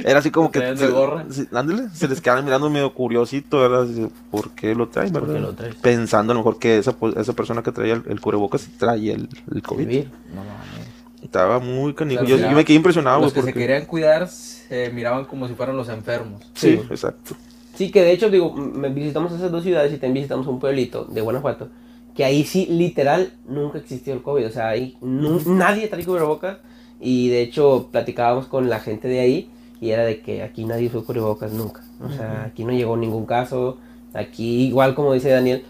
Era 0.04 0.20
así 0.20 0.32
como 0.32 0.48
Lo 0.48 0.52
que... 0.52 0.60
de 0.62 0.88
gorra. 0.88 1.26
se- 1.30 1.48
ándale, 1.54 1.90
se 1.94 2.08
les 2.08 2.22
quedaban 2.22 2.46
mirando 2.46 2.70
medio 2.70 2.94
curiosito, 2.94 3.60
¿verdad? 3.60 3.86
¿Por 4.32 4.52
qué 4.52 4.74
lo 4.74 4.88
traen, 4.88 5.12
¿Por 5.12 5.26
qué 5.26 5.34
verdad? 5.34 5.48
lo 5.50 5.54
traes? 5.54 5.76
Pensando 5.76 6.32
a 6.32 6.36
lo 6.36 6.40
mejor 6.40 6.58
que 6.60 6.78
esa, 6.78 6.94
po- 6.94 7.10
esa 7.10 7.34
persona 7.34 7.62
que 7.62 7.72
traía 7.72 7.94
el, 7.94 8.04
el 8.08 8.20
cubrebocas 8.22 8.68
traía 8.78 9.14
el, 9.14 9.30
el 9.54 9.62
COVID. 9.62 9.86
Vivir. 9.88 10.12
No 10.34 10.42
mames. 10.44 10.96
Estaba 11.22 11.60
muy 11.60 11.94
canijo. 11.94 12.24
Claro, 12.24 12.38
yo, 12.50 12.52
me 12.56 12.64
quedé 12.64 12.78
impresionado, 12.78 13.20
Los 13.20 13.34
güey. 13.34 13.42
que 13.46 13.52
se 13.52 13.54
Porque... 13.54 13.68
querían 13.68 13.86
cuidar 13.88 14.28
se 14.28 14.90
miraban 14.92 15.26
como 15.26 15.48
si 15.48 15.56
fueran 15.56 15.76
los 15.76 15.90
enfermos. 15.90 16.42
Sí, 16.54 16.78
Sí. 16.78 16.82
exacto. 16.90 17.36
Sí, 17.74 17.92
que 17.92 18.02
de 18.04 18.12
hecho, 18.14 18.30
digo, 18.30 18.54
m- 18.58 18.90
visitamos 18.90 19.34
esas 19.34 19.52
dos 19.52 19.64
ciudades 19.64 19.92
y 19.92 19.96
también 19.98 20.14
visitamos 20.16 20.48
un 20.48 20.60
pueblito 20.60 21.04
de 21.06 21.20
Guanajuato, 21.22 21.68
que 22.16 22.24
ahí 22.24 22.46
sí, 22.46 22.66
literal, 22.68 23.34
nunca 23.48 23.78
existió 23.78 24.14
el 24.14 24.22
COVID. 24.22 24.48
O 24.48 24.52
sea, 24.52 24.70
ahí 24.70 24.98
nadie 25.02 25.88
trae 25.88 26.06
cubrebocas 26.06 26.58
y 27.00 27.30
de 27.30 27.42
hecho 27.42 27.90
platicábamos 27.92 28.46
con 28.48 28.70
la 28.70 28.80
gente 28.80 29.08
de 29.08 29.20
ahí 29.20 29.50
y 29.82 29.90
era 29.90 30.04
de 30.04 30.22
que 30.22 30.42
aquí 30.42 30.64
nadie 30.64 30.88
usó 30.88 31.06
cubrebocas 31.06 31.52
nunca. 31.52 31.84
O 32.02 32.10
sea, 32.10 32.46
aquí 32.46 32.64
no 32.64 32.72
llegó 32.72 32.96
ningún 32.96 33.26
caso. 33.26 33.78
Aquí, 34.14 34.68
igual 34.68 34.96
como 34.96 35.14
dice 35.14 35.30
Daniel, 35.30 35.64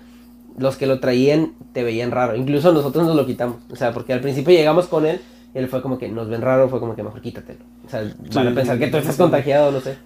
los 0.58 0.78
que 0.78 0.86
lo 0.86 1.00
traían 1.00 1.54
te 1.74 1.84
veían 1.84 2.12
raro. 2.12 2.36
Incluso 2.36 2.72
nosotros 2.72 3.06
nos 3.06 3.16
lo 3.16 3.26
quitamos. 3.26 3.58
O 3.72 3.76
sea, 3.76 3.92
porque 3.92 4.14
al 4.14 4.22
principio 4.22 4.54
llegamos 4.54 4.88
con 4.88 5.08
él 5.08 5.20
y 5.54 5.58
él 5.58 5.68
fue 5.68 5.82
como 5.82 5.98
que 5.98 6.10
nos 6.10 6.30
ven 6.30 6.42
raro, 6.42 6.70
fue 6.70 6.80
como 6.80 6.96
que 6.96 7.02
mejor 7.02 7.22
quítatelo. 7.22 7.60
O 7.86 7.90
sea, 7.90 8.04
van 8.34 8.50
a 8.50 8.56
pensar 8.56 8.78
que 8.78 8.88
tú 8.88 8.98
estás 8.98 9.18
contagiado, 9.18 9.72
no 9.72 9.80
sé. 9.80 9.98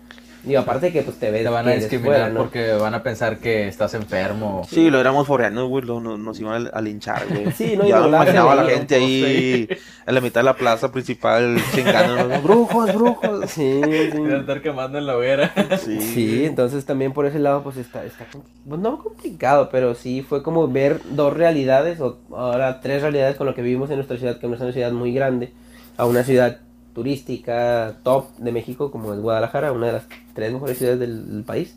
Digo, 0.43 0.61
aparte 0.61 0.93
que 0.93 1.01
pues 1.01 1.17
te 1.19 1.31
ves 1.31 1.43
Te 1.43 1.49
van 1.49 1.67
a 1.67 1.71
discriminar 1.73 2.15
fuera, 2.15 2.29
¿no? 2.29 2.39
porque 2.39 2.71
van 2.73 2.93
a 2.93 3.03
pensar 3.03 3.39
que 3.39 3.67
estás 3.67 3.93
enfermo. 3.93 4.61
Sí, 4.69 4.89
lo 4.89 4.99
éramos 4.99 5.27
foreanos, 5.27 5.67
güey, 5.67 5.83
lo- 5.83 5.99
no- 5.99 6.17
nos 6.17 6.39
iban 6.39 6.67
a, 6.67 6.69
a 6.69 6.81
linchar, 6.81 7.27
güey. 7.27 7.51
Sí, 7.55 7.75
no, 7.75 7.85
y 7.85 7.89
ya 7.89 7.99
verdad, 7.99 8.21
imaginaba 8.21 8.53
a 8.53 8.55
la 8.55 8.63
gente 8.65 8.95
ahí 8.95 9.67
en 10.07 10.15
la 10.15 10.21
mitad 10.21 10.39
de 10.39 10.45
la 10.45 10.55
plaza 10.55 10.91
principal 10.93 11.57
chingando, 11.75 12.39
brujos, 12.43 12.93
brujos. 12.95 13.49
Sí, 13.51 13.81
sí. 13.83 14.17
A 14.31 14.37
estar 14.37 14.61
quemando 14.61 14.97
en 14.97 15.05
la 15.07 15.17
hoguera. 15.17 15.51
Sí, 15.83 15.99
Sí, 15.99 16.45
entonces 16.45 16.85
también 16.85 17.11
por 17.11 17.25
ese 17.25 17.39
lado 17.39 17.61
pues 17.61 17.75
está, 17.75 18.05
está 18.05 18.25
pues, 18.31 18.79
no 18.79 18.97
complicado, 19.03 19.69
pero 19.69 19.93
sí 19.93 20.21
fue 20.27 20.41
como 20.41 20.67
ver 20.69 21.01
dos 21.11 21.33
realidades 21.35 21.99
o 21.99 22.17
ahora 22.31 22.79
tres 22.79 23.01
realidades 23.01 23.35
con 23.35 23.45
lo 23.45 23.53
que 23.53 23.61
vivimos 23.61 23.89
en 23.89 23.97
nuestra 23.97 24.17
ciudad, 24.17 24.39
que 24.39 24.47
no 24.47 24.55
es 24.55 24.61
una 24.61 24.71
ciudad 24.71 24.91
muy 24.93 25.13
grande, 25.13 25.51
a 25.97 26.05
una 26.05 26.23
ciudad 26.23 26.59
turística 26.93 27.93
top 28.03 28.25
de 28.37 28.51
México 28.51 28.91
como 28.91 29.13
es 29.13 29.19
Guadalajara, 29.19 29.71
una 29.71 29.87
de 29.87 29.93
las 29.93 30.03
tres 30.39 30.53
mejores 30.53 30.77
ciudades 30.77 30.99
del, 30.99 31.29
del 31.29 31.43
país, 31.43 31.75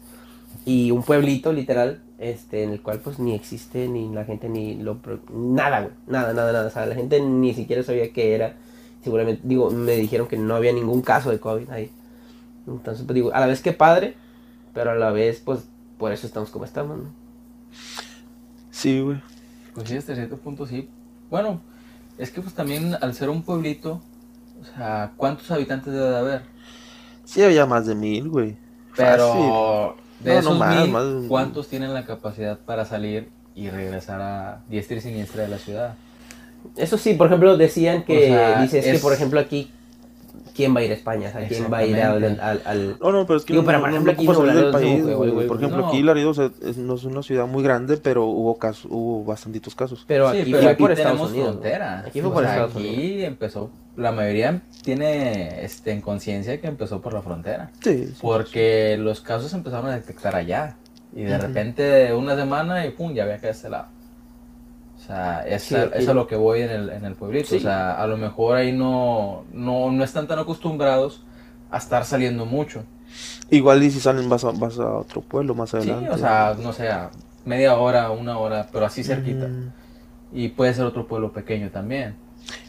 y 0.64 0.92
un 0.92 1.02
pueblito 1.02 1.52
literal, 1.52 2.00
este, 2.18 2.62
en 2.62 2.70
el 2.70 2.80
cual 2.80 3.00
pues 3.00 3.18
ni 3.18 3.34
existe 3.34 3.88
ni 3.88 4.08
la 4.12 4.24
gente 4.24 4.48
ni 4.48 4.76
lo 4.76 4.98
nada, 5.34 5.80
güey, 5.80 5.92
nada, 6.06 6.32
nada, 6.32 6.52
nada, 6.52 6.68
o 6.68 6.70
sea, 6.70 6.86
la 6.86 6.94
gente 6.94 7.20
ni 7.20 7.52
siquiera 7.54 7.82
sabía 7.82 8.12
qué 8.12 8.34
era, 8.36 8.54
seguramente, 9.02 9.42
digo, 9.44 9.70
me 9.70 9.96
dijeron 9.96 10.28
que 10.28 10.38
no 10.38 10.54
había 10.54 10.72
ningún 10.72 11.02
caso 11.02 11.30
de 11.30 11.40
COVID 11.40 11.70
ahí. 11.70 11.90
Entonces, 12.68 13.04
pues 13.04 13.14
digo, 13.14 13.34
a 13.34 13.40
la 13.40 13.46
vez 13.46 13.60
que 13.60 13.72
padre, 13.72 14.14
pero 14.72 14.92
a 14.92 14.94
la 14.94 15.10
vez, 15.10 15.42
pues, 15.44 15.64
por 15.98 16.12
eso 16.12 16.28
estamos 16.28 16.50
como 16.50 16.64
estamos, 16.64 16.98
¿no? 16.98 17.10
Sí, 18.70 19.00
güey. 19.00 19.20
Pues 19.74 19.88
sí, 19.88 19.96
hasta 19.96 20.14
cierto 20.14 20.36
punto 20.36 20.64
sí. 20.66 20.88
Bueno, 21.28 21.60
es 22.18 22.30
que 22.30 22.40
pues 22.40 22.54
también 22.54 22.94
al 23.00 23.14
ser 23.14 23.30
un 23.30 23.42
pueblito, 23.42 24.00
o 24.60 24.64
sea, 24.76 25.12
¿cuántos 25.16 25.50
habitantes 25.50 25.92
debe 25.92 26.08
de 26.10 26.16
haber? 26.16 26.51
Sí, 27.24 27.42
había 27.42 27.66
más 27.66 27.86
de 27.86 27.94
mil, 27.94 28.28
güey. 28.28 28.56
Pero 28.96 29.96
de 30.20 30.30
No, 30.30 30.34
no 30.34 30.40
esos 30.40 30.58
más, 30.58 30.80
mil, 30.82 30.90
más. 30.90 31.04
¿cuántos 31.28 31.68
tienen 31.68 31.94
la 31.94 32.04
capacidad 32.04 32.58
para 32.58 32.84
salir 32.84 33.30
y 33.54 33.70
regresar 33.70 34.20
a 34.20 34.60
diestra 34.68 34.96
y 34.96 35.00
siniestra 35.00 35.42
de 35.42 35.48
la 35.48 35.58
ciudad? 35.58 35.94
Eso 36.76 36.96
sí, 36.98 37.14
por 37.14 37.26
ejemplo, 37.26 37.56
decían 37.56 38.04
que, 38.04 38.24
O 38.24 38.26
sea, 38.28 38.62
dices 38.62 38.84
que, 38.84 38.98
por 38.98 39.12
ejemplo, 39.12 39.40
aquí, 39.40 39.70
¿quién 40.62 40.76
va 40.76 40.80
a 40.80 40.84
ir 40.84 40.90
a 40.90 40.94
España? 40.94 41.28
O 41.28 41.32
sea, 41.32 41.48
¿quién 41.48 41.72
va 41.72 41.78
a 41.78 41.84
ir 41.84 42.00
al... 42.00 42.24
Al, 42.40 42.62
al- 42.64 42.96
No, 43.00 43.10
no, 43.12 43.26
pero 43.26 43.38
es 43.38 43.44
que 43.44 43.52
Digo, 43.52 43.62
no, 43.62 43.66
pero, 43.66 43.80
por 43.80 43.90
ejemplo, 43.90 44.12
no 44.12 44.16
aquí 44.18 44.26
salir 44.26 44.54
del 44.62 44.70
país, 44.70 45.02
güey. 45.04 45.30
güey, 45.30 45.46
Por 45.48 45.56
ejemplo, 45.56 45.78
no. 45.82 45.88
aquí 45.88 46.02
Laredo 46.02 46.30
o 46.30 46.34
sea, 46.34 46.50
es- 46.62 46.76
no 46.76 46.94
es 46.94 47.04
una 47.04 47.22
ciudad 47.22 47.46
muy 47.46 47.62
grande, 47.62 47.96
pero 47.96 48.24
hubo 48.26 48.56
casos, 48.58 48.86
hubo 48.90 49.24
bastantitos 49.24 49.74
casos. 49.74 50.04
Pero 50.06 50.30
sí, 50.32 50.40
aquí 50.40 50.50
pero 50.52 50.62
fue 50.62 50.72
aquí 50.72 50.82
por 50.82 50.92
Estados 50.92 51.10
tenemos 51.12 51.30
Unidos. 51.30 51.46
¿no? 51.56 51.60
frontera. 51.60 52.04
Aquí 52.06 52.20
fue 52.20 52.30
O 52.30 52.32
por 52.32 52.42
sea, 52.44 52.52
Estados 52.52 52.76
aquí 52.76 52.88
Unidos. 52.88 53.24
empezó, 53.28 53.70
la 53.96 54.12
mayoría 54.12 54.62
tiene 54.84 55.64
este, 55.64 55.90
en 55.92 56.00
conciencia 56.00 56.60
que 56.60 56.66
empezó 56.68 57.00
por 57.00 57.12
la 57.12 57.22
frontera. 57.22 57.70
Sí, 57.82 58.06
sí, 58.06 58.14
Porque 58.20 58.96
los 58.98 59.20
casos 59.20 59.52
empezaron 59.54 59.86
a 59.90 59.94
detectar 59.96 60.34
allá. 60.36 60.76
Y 61.14 61.24
de 61.24 61.36
repente 61.36 62.14
una 62.14 62.36
semana 62.36 62.86
y 62.86 62.90
pum, 62.92 63.12
ya 63.12 63.24
había 63.24 63.38
que 63.38 63.50
este 63.50 63.68
lado. 63.68 63.88
O 65.02 65.06
sea, 65.06 65.44
es, 65.46 65.64
Sí, 65.64 65.74
a, 65.74 65.86
y- 65.86 65.90
es 66.02 66.08
a 66.08 66.14
lo 66.14 66.26
que 66.28 66.36
voy 66.36 66.62
en 66.62 66.70
el, 66.70 66.90
en 66.90 67.04
el 67.04 67.14
pueblito. 67.14 67.48
Sí. 67.48 67.56
O 67.56 67.60
sea, 67.60 68.00
a 68.00 68.06
lo 68.06 68.16
mejor 68.16 68.56
ahí 68.56 68.72
no, 68.72 69.44
no, 69.52 69.90
no 69.90 70.04
están 70.04 70.28
tan 70.28 70.38
acostumbrados 70.38 71.22
a 71.70 71.78
estar 71.78 72.04
saliendo 72.04 72.46
mucho. 72.46 72.84
Igual 73.50 73.82
y 73.82 73.90
si 73.90 74.00
salen 74.00 74.28
vas 74.28 74.44
a, 74.44 74.52
vas 74.52 74.78
a 74.78 74.88
otro 74.98 75.20
pueblo 75.20 75.54
más 75.54 75.70
Sí, 75.70 75.76
adelante. 75.78 76.08
o 76.10 76.16
sea, 76.18 76.56
no 76.62 76.72
sé, 76.72 76.88
a 76.88 77.10
media 77.44 77.76
hora, 77.76 78.10
una 78.10 78.38
hora, 78.38 78.68
pero 78.72 78.86
así 78.86 79.02
cerquita. 79.02 79.48
Mm. 79.48 79.72
Y 80.34 80.48
puede 80.50 80.72
ser 80.72 80.84
otro 80.84 81.06
pueblo 81.06 81.32
pequeño 81.32 81.70
también. 81.70 82.16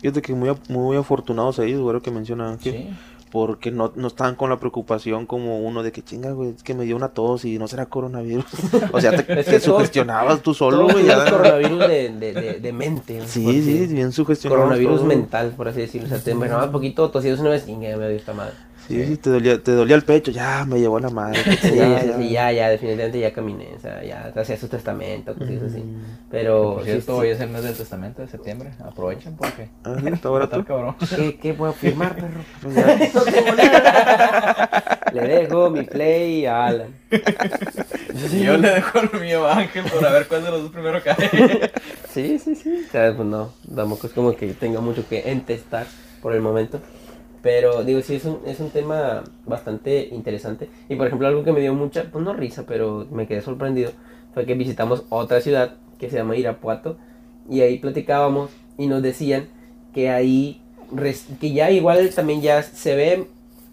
Fíjate 0.01 0.21
que 0.21 0.33
muy, 0.33 0.53
muy 0.69 0.97
afortunados 0.97 1.59
ellos, 1.59 1.81
güey, 1.81 1.93
lo 1.93 2.01
que 2.01 2.11
menciona 2.11 2.49
Ángel. 2.49 2.73
Sí. 2.73 2.89
Porque 3.33 3.71
no, 3.71 3.91
no 3.95 4.05
estaban 4.07 4.35
con 4.35 4.51
la 4.51 4.59
preocupación 4.59 5.25
como 5.25 5.59
uno 5.61 5.81
de 5.81 5.91
que 5.91 6.03
chinga, 6.03 6.31
güey, 6.33 6.51
es 6.51 6.61
que 6.61 6.75
me 6.75 6.83
dio 6.83 6.95
una 6.95 7.09
tos 7.09 7.45
y 7.45 7.57
no 7.57 7.67
será 7.67 7.87
coronavirus. 7.87 8.45
o 8.93 9.01
sea, 9.01 9.09
te, 9.11 9.21
Es 9.39 9.45
te 9.47 9.51
que 9.53 9.59
todos- 9.59 9.63
sugestionabas 9.63 10.41
tú 10.43 10.53
solo, 10.53 10.83
güey. 10.87 11.05
ya. 11.07 11.27
coronavirus 11.31 11.79
de, 11.79 12.09
de, 12.11 12.33
de, 12.33 12.53
de 12.59 12.73
mente. 12.73 13.17
¿no? 13.17 13.25
Sí, 13.27 13.63
sí, 13.63 13.87
bien 13.91 14.11
sugestionados. 14.11 14.65
Coronavirus 14.65 15.01
mental, 15.03 15.51
por 15.57 15.67
así 15.67 15.79
decirlo. 15.79 16.05
O 16.05 16.09
sea, 16.09 16.19
te 16.19 16.29
enfermabas 16.29 16.67
poquito, 16.69 17.09
tosías 17.09 17.39
una 17.39 17.49
vez 17.49 17.65
ya 17.65 17.73
me 17.97 18.07
dio 18.07 18.09
esta 18.09 18.33
madre. 18.35 18.53
Sí, 18.87 19.05
sí, 19.05 19.17
te 19.17 19.29
dolía, 19.29 19.61
te 19.63 19.71
dolía 19.71 19.95
el 19.95 20.03
pecho, 20.03 20.31
ya 20.31 20.65
me 20.65 20.79
llevó 20.79 20.99
la 20.99 21.09
madre. 21.09 21.39
Sí, 21.61 21.75
ya, 21.75 22.01
sí, 22.01 22.07
ya. 22.07 22.17
sí, 22.17 22.29
ya, 22.29 22.51
ya, 22.51 22.69
definitivamente 22.69 23.19
ya 23.19 23.33
caminé. 23.33 23.69
O 23.75 23.79
sea, 23.79 24.03
ya 24.03 24.33
hacía 24.35 24.57
su 24.57 24.67
testamento, 24.67 25.33
cosas 25.33 25.63
así. 25.63 25.79
Mm. 25.79 26.03
Pero, 26.29 26.75
Por 26.75 26.83
cierto, 26.83 27.13
sí. 27.15 27.21
hoy 27.21 27.27
es 27.29 27.39
el 27.39 27.49
mes 27.49 27.63
del 27.63 27.75
testamento 27.75 28.21
de 28.21 28.27
septiembre. 28.27 28.71
Aprovechen 28.83 29.35
porque. 29.37 29.69
Ah, 29.83 29.95
sí, 29.99 30.07
está 30.11 30.29
barato. 30.29 30.63
Cabrón. 30.67 30.95
¿Qué, 31.15 31.37
¿Qué 31.37 31.53
puedo 31.53 31.73
firmar, 31.73 32.15
perro? 32.15 32.41
Pues 32.61 32.75
ya. 32.75 32.97
no 33.13 33.21
tengo 33.21 33.55
nada. 33.55 34.99
Le 35.13 35.21
dejo 35.27 35.69
mi 35.69 35.83
play 35.83 36.45
a 36.45 36.65
Alan. 36.65 36.93
Yo 38.41 38.57
le 38.57 38.69
dejo 38.69 38.99
el 38.99 39.21
mío 39.21 39.47
a 39.47 39.59
Ángel 39.59 39.83
por 39.85 40.05
a 40.05 40.11
ver 40.11 40.27
cuál 40.27 40.43
de 40.43 40.51
los 40.51 40.63
dos 40.63 40.71
primero 40.71 41.01
cae. 41.03 41.71
Sí, 42.09 42.39
sí, 42.39 42.55
sí. 42.55 42.85
O 42.87 42.91
sea, 42.91 43.15
pues 43.15 43.27
no, 43.27 43.53
tampoco 43.75 44.07
es 44.07 44.13
como 44.13 44.35
que 44.35 44.53
tenga 44.53 44.81
mucho 44.81 45.07
que 45.07 45.31
entestar 45.31 45.85
por 46.21 46.33
el 46.33 46.41
momento. 46.41 46.79
Pero 47.43 47.83
digo, 47.83 48.01
sí, 48.01 48.15
es 48.15 48.25
un, 48.25 48.39
es 48.47 48.59
un 48.61 48.71
tema 48.71 49.23
bastante 49.45 50.09
interesante. 50.11 50.69
Y 50.89 50.95
por 50.95 51.07
ejemplo, 51.07 51.27
algo 51.27 51.43
que 51.43 51.53
me 51.53 51.61
dio 51.61 51.75
mucha, 51.75 52.05
pues 52.11 52.25
no 52.25 52.33
risa, 52.33 52.65
pero 52.67 53.07
me 53.11 53.27
quedé 53.27 53.41
sorprendido, 53.41 53.91
fue 54.33 54.45
que 54.47 54.55
visitamos 54.55 55.03
otra 55.09 55.41
ciudad 55.41 55.75
que 55.99 56.09
se 56.09 56.17
llama 56.17 56.37
Irapuato. 56.37 56.97
Y 57.49 57.61
ahí 57.61 57.79
platicábamos 57.79 58.51
y 58.77 58.87
nos 58.87 59.03
decían 59.03 59.47
que 59.93 60.09
ahí, 60.09 60.61
que 61.41 61.51
ya 61.53 61.69
igual 61.71 62.09
también 62.15 62.41
ya 62.41 62.63
se 62.63 62.95
ve, 62.95 63.27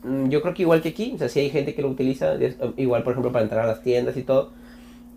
mm, 0.04 0.28
yo 0.30 0.42
creo 0.42 0.54
que 0.54 0.62
igual 0.62 0.82
que 0.82 0.90
aquí, 0.90 1.12
o 1.14 1.18
sea, 1.18 1.28
sí 1.28 1.40
hay 1.40 1.50
gente 1.50 1.74
que 1.74 1.82
lo 1.82 1.88
utiliza, 1.88 2.34
es- 2.34 2.56
igual 2.76 3.02
por 3.04 3.12
ejemplo 3.12 3.32
para 3.32 3.44
entrar 3.44 3.64
a 3.64 3.68
las 3.68 3.82
tiendas 3.82 4.16
y 4.16 4.22
todo. 4.22 4.50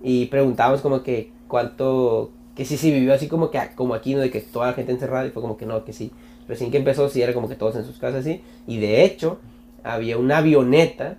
Y 0.03 0.25
preguntábamos 0.27 0.81
como 0.81 1.03
que 1.03 1.31
cuánto, 1.47 2.31
que 2.55 2.65
sí, 2.65 2.77
sí 2.77 2.91
vivió 2.91 3.13
así 3.13 3.27
como 3.27 3.51
que 3.51 3.59
como 3.75 3.93
aquí, 3.93 4.13
¿no? 4.15 4.21
De 4.21 4.31
que 4.31 4.41
toda 4.41 4.67
la 4.67 4.73
gente 4.73 4.91
encerrada 4.91 5.25
y 5.25 5.31
fue 5.31 5.41
como 5.41 5.57
que 5.57 5.65
no, 5.65 5.83
que 5.85 5.93
sí. 5.93 6.11
Recién 6.47 6.71
que 6.71 6.77
empezó, 6.77 7.09
sí 7.09 7.21
era 7.21 7.33
como 7.33 7.47
que 7.49 7.55
todos 7.55 7.75
en 7.75 7.85
sus 7.85 7.97
casas 7.99 8.21
así. 8.21 8.41
Y 8.67 8.79
de 8.79 9.03
hecho, 9.03 9.39
había 9.83 10.17
una 10.17 10.37
avioneta 10.37 11.17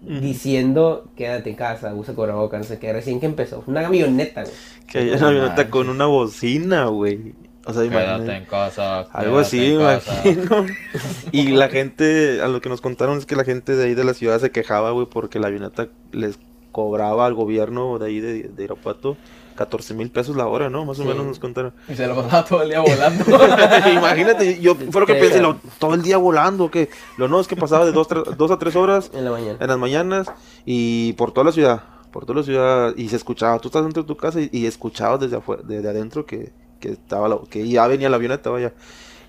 diciendo 0.00 1.08
quédate 1.16 1.50
en 1.50 1.56
casa, 1.56 1.94
usa 1.94 2.14
cubrebocas, 2.14 2.60
no 2.60 2.64
sé 2.64 2.78
qué. 2.78 2.92
Recién 2.92 3.20
que 3.20 3.26
empezó, 3.26 3.64
una 3.66 3.86
avioneta, 3.86 4.42
güey. 4.42 4.54
Que 4.86 5.04
No 5.04 5.16
una 5.16 5.28
avioneta 5.28 5.70
con 5.70 5.88
una 5.88 6.06
bocina, 6.06 6.86
güey. 6.86 7.34
O 7.66 7.72
sea, 7.72 7.82
Quédate 7.82 8.04
imagínate. 8.04 8.36
en 8.36 8.44
casa. 8.44 9.00
Algo 9.12 9.38
así, 9.38 9.72
imagino. 9.72 10.66
Y 11.32 11.48
la 11.48 11.68
gente, 11.68 12.42
a 12.42 12.48
lo 12.48 12.60
que 12.60 12.68
nos 12.68 12.80
contaron 12.82 13.16
es 13.18 13.26
que 13.26 13.36
la 13.36 13.44
gente 13.44 13.74
de 13.74 13.84
ahí 13.84 13.94
de 13.94 14.04
la 14.04 14.14
ciudad 14.14 14.38
se 14.38 14.50
quejaba, 14.50 14.90
güey, 14.90 15.06
porque 15.06 15.38
la 15.38 15.46
avioneta 15.46 15.88
les 16.12 16.38
cobraba 16.72 17.24
al 17.24 17.34
gobierno 17.34 17.98
de 17.98 18.06
ahí 18.06 18.20
de, 18.20 18.42
de 18.48 18.64
Irapuato 18.64 19.16
14 19.54 19.94
mil 19.94 20.10
pesos 20.10 20.36
la 20.36 20.46
hora, 20.46 20.68
¿no? 20.70 20.84
Más 20.84 20.98
o 20.98 21.02
Sí. 21.02 21.08
menos 21.08 21.24
nos 21.26 21.38
contaron. 21.38 21.72
Y 21.88 21.94
se 21.94 22.06
lo 22.06 22.14
pasaba 22.16 22.44
todo 22.44 22.62
el 22.62 22.70
día 22.70 22.80
volando. 22.80 23.24
Imagínate, 23.92 24.60
yo 24.60 24.74
fue 24.74 25.00
lo 25.00 25.06
que 25.06 25.14
pensé, 25.14 25.40
lo- 25.40 25.58
todo 25.78 25.94
el 25.94 26.02
día 26.02 26.16
volando, 26.18 26.70
que 26.70 26.88
lo 27.16 27.28
no 27.28 27.40
es 27.40 27.46
que 27.48 27.56
pasaba 27.56 27.84
de 27.84 27.92
dos, 27.92 28.08
dos 28.36 28.50
a 28.50 28.58
tres 28.58 28.76
horas 28.76 29.10
En 29.14 29.24
la 29.24 29.30
mañana. 29.30 29.58
en 29.60 29.66
las 29.68 29.78
mañanas 29.78 30.26
y 30.64 31.12
por 31.14 31.32
toda 31.32 31.44
la 31.44 31.52
ciudad, 31.52 31.82
por 32.12 32.26
toda 32.26 32.40
la 32.40 32.44
ciudad 32.44 32.94
y 32.96 33.08
se 33.08 33.16
escuchaba, 33.16 33.58
tú 33.58 33.68
estás 33.68 33.82
dentro 33.82 34.02
de 34.02 34.06
tu 34.06 34.16
casa 34.16 34.40
y, 34.40 34.48
y 34.52 34.66
escuchabas 34.66 35.20
desde 35.20 35.36
afuera, 35.36 35.62
desde 35.64 35.88
adentro 35.88 36.26
que, 36.26 36.52
que 36.80 36.90
estaba 36.90 37.28
la- 37.28 37.38
que 37.48 37.66
ya 37.68 37.86
venía 37.86 38.08
la 38.08 38.16
avioneta, 38.16 38.50
vaya. 38.50 38.72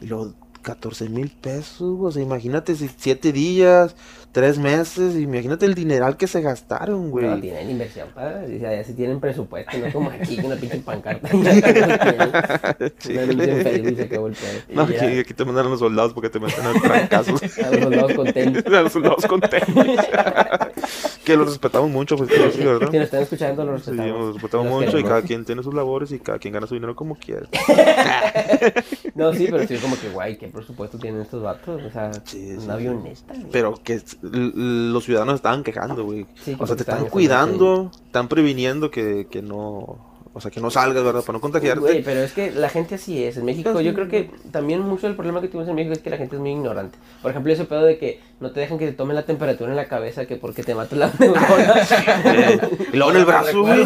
Y 0.01 0.07
luego 0.07 0.33
14 0.65 1.09
mil 1.09 1.29
pesos, 1.29 1.95
o 2.01 2.11
sea, 2.11 2.23
imagínate 2.23 2.73
si 2.75 2.89
siete 2.97 3.31
días, 3.31 3.95
tres 4.31 4.57
meses, 4.57 5.15
imagínate 5.15 5.67
el 5.67 5.75
dineral 5.75 6.17
que 6.17 6.25
se 6.25 6.41
gastaron, 6.41 7.11
güey. 7.11 7.27
No, 7.27 7.39
tienen 7.39 7.69
inversión, 7.69 8.09
padre. 8.15 8.57
O 8.57 8.59
sea, 8.59 8.75
ya 8.75 8.83
sí 8.83 8.93
tienen 8.93 9.19
presupuesto, 9.19 9.77
no 9.77 9.93
como 9.93 10.09
aquí, 10.09 10.37
que 10.37 10.41
una 10.45 10.55
pinche 10.55 10.79
pancarta. 10.79 11.29
Sí. 12.99 13.15
Una 13.15 13.43
en 13.43 13.61
Facebook 13.63 13.95
se 13.95 14.03
acabó 14.03 14.27
el 14.27 14.33
pedo. 14.33 14.61
No, 14.69 14.89
ya, 14.89 15.03
aquí, 15.03 15.19
aquí 15.19 15.33
te 15.33 15.45
mandaron 15.45 15.71
los 15.71 15.79
soldados 15.79 16.13
porque 16.13 16.29
te 16.29 16.39
meten 16.39 16.65
al 16.65 16.81
trancazos. 16.81 17.41
A 17.63 17.69
los 17.69 17.83
soldados 17.83 18.13
con 18.13 18.33
tenis. 18.33 18.65
A 18.67 18.81
los 18.81 18.91
soldados 18.91 19.25
con 19.27 19.41
tenis. 19.41 19.99
Que 21.23 21.35
los 21.37 21.47
respetamos 21.47 21.89
mucho, 21.89 22.15
pues 22.17 22.29
sí, 22.53 22.63
¿verdad? 22.63 22.89
Si 22.91 22.97
nos 22.97 23.05
están 23.05 23.21
escuchando, 23.23 23.65
los 23.65 23.83
Sí, 23.83 23.91
respetamos. 23.91 24.19
nos 24.25 24.33
respetamos 24.35 24.65
Los 24.67 24.73
mucho 24.75 24.87
y 24.87 24.91
queremos. 24.91 25.09
cada 25.09 25.21
quien 25.23 25.45
tiene 25.45 25.63
sus 25.63 25.73
labores 25.73 26.11
y 26.11 26.19
cada 26.19 26.37
quien 26.39 26.53
gana 26.53 26.67
su 26.67 26.73
dinero 26.75 26.95
como 26.95 27.15
quiere. 27.15 27.47
No, 29.15 29.33
sí, 29.33 29.47
pero 29.49 29.65
sí, 29.65 29.77
como 29.77 29.97
que, 29.97 30.09
guay, 30.09 30.37
¿qué 30.37 30.47
presupuesto 30.49 30.97
tienen 30.97 31.21
estos 31.21 31.41
vatos? 31.41 31.81
O 31.83 31.89
sea, 31.91 32.11
Sí, 32.25 32.49
sí, 32.49 32.51
una 32.53 32.61
sí. 32.61 32.69
avioneta. 32.71 33.33
güey. 33.33 33.47
Pero 33.51 33.73
que 33.81 34.01
los 34.21 35.03
ciudadanos 35.05 35.35
estaban 35.35 35.63
quejando, 35.63 36.03
güey. 36.03 36.25
Sí, 36.35 36.55
O 36.59 36.67
sea, 36.67 36.75
te 36.75 36.81
están 36.83 37.05
cuidando, 37.07 37.91
están 38.05 38.27
previniendo 38.27 38.91
que, 38.91 39.27
que 39.31 39.41
no 39.41 40.14
O 40.37 40.41
sea, 40.41 40.51
que 40.51 40.59
no 40.59 40.69
salgas, 40.69 41.01
¿verdad? 41.01 41.21
Para 41.21 41.37
no 41.37 41.39
contagiarte. 41.39 41.79
Güey, 41.79 42.03
pero 42.03 42.19
es 42.19 42.33
que 42.33 42.51
la 42.51 42.67
gente 42.67 42.95
así 42.95 43.23
es. 43.23 43.37
En 43.37 43.45
México, 43.45 43.79
yo 43.79 43.93
creo 43.93 44.09
que 44.09 44.29
también 44.51 44.81
mucho 44.81 45.07
del 45.07 45.15
problema 45.15 45.39
que 45.39 45.47
tuvimos 45.47 45.69
en 45.69 45.75
México 45.75 45.93
es 45.93 45.99
que 45.99 46.09
la 46.09 46.17
gente 46.17 46.35
es 46.35 46.41
muy 46.41 46.51
ignorante. 46.51 46.97
Por 47.21 47.31
ejemplo, 47.31 47.53
ese 47.53 47.63
pedo 47.63 47.83
de 47.85 47.97
que 47.97 48.19
no 48.41 48.51
te 48.51 48.59
dejan 48.59 48.77
que 48.77 48.85
te 48.85 48.91
tomen 48.91 49.15
la 49.15 49.23
temperatura 49.23 49.69
en 49.69 49.77
la 49.77 49.87
cabeza 49.87 50.25
que 50.25 50.35
porque 50.35 50.61
te 50.61 50.75
mata 50.75 50.93
la 50.97 51.09
neurona. 51.19 51.75
Y 52.91 52.97
luego 52.97 53.11
en 53.11 53.17
el 53.17 53.25
brazo, 53.25 53.61
güey. 53.61 53.85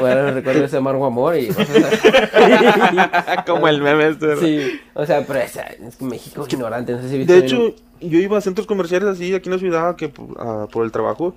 Bueno, 0.00 0.30
recuerdo 0.32 0.64
ese 0.64 0.76
amargo 0.78 1.06
amor 1.06 1.36
y... 1.38 1.48
Como 3.46 3.68
el 3.68 3.80
meme 3.80 4.08
este. 4.08 4.26
¿verdad? 4.26 4.42
sí, 4.42 4.80
o 4.94 5.06
sea, 5.06 5.24
pero 5.24 5.38
es 5.40 5.96
que 5.96 6.04
México 6.04 6.44
es 6.46 6.52
ignorante. 6.52 6.92
No 6.92 7.00
sé 7.02 7.08
si 7.10 7.18
viste 7.18 7.32
De 7.32 7.40
bien- 7.42 7.54
hecho, 7.56 7.74
yo 8.00 8.18
iba 8.18 8.38
a 8.38 8.40
centros 8.40 8.66
comerciales 8.66 9.08
así 9.08 9.34
aquí 9.34 9.48
en 9.48 9.52
la 9.54 9.58
ciudad 9.60 9.96
que 9.96 10.12
ah, 10.38 10.66
por 10.70 10.84
el 10.84 10.92
trabajo. 10.92 11.34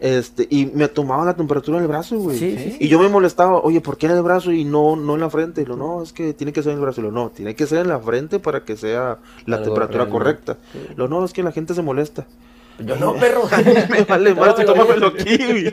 Este, 0.00 0.46
y 0.50 0.66
me 0.66 0.88
tomaba 0.88 1.24
la 1.24 1.34
temperatura 1.34 1.78
en 1.78 1.84
el 1.84 1.88
brazo, 1.88 2.18
güey. 2.18 2.36
Sí, 2.38 2.56
sí, 2.58 2.70
sí. 2.72 2.76
Y 2.80 2.88
yo 2.88 2.98
me 2.98 3.08
molestaba, 3.08 3.58
oye, 3.60 3.80
¿por 3.80 3.96
qué 3.96 4.06
en 4.06 4.12
el 4.12 4.22
brazo 4.22 4.52
y 4.52 4.64
no, 4.64 4.96
no 4.96 5.14
en 5.14 5.20
la 5.20 5.30
frente? 5.30 5.62
Y 5.62 5.64
lo, 5.64 5.76
no, 5.76 6.02
es 6.02 6.12
que 6.12 6.34
tiene 6.34 6.52
que 6.52 6.62
ser 6.62 6.72
en 6.72 6.78
el 6.78 6.82
brazo. 6.82 7.00
Y 7.00 7.04
lo, 7.04 7.10
no, 7.12 7.30
tiene 7.30 7.54
que 7.54 7.66
ser 7.66 7.78
en 7.78 7.88
la 7.88 7.98
frente 8.00 8.38
para 8.38 8.64
que 8.64 8.76
sea 8.76 9.18
la 9.46 9.56
Algo 9.56 9.68
temperatura 9.68 10.04
real, 10.04 10.12
correcta. 10.12 10.58
sí. 10.72 10.78
Lo, 10.96 11.08
no, 11.08 11.24
es 11.24 11.32
que 11.32 11.42
la 11.42 11.52
gente 11.52 11.74
se 11.74 11.82
molesta. 11.82 12.26
Yo 12.84 12.96
no, 12.96 13.14
perro. 13.20 13.42
me 13.88 14.02
vale 14.04 14.34
más, 14.34 14.56
Tómamelo 14.56 15.06
aquí, 15.06 15.36
güey. 15.36 15.72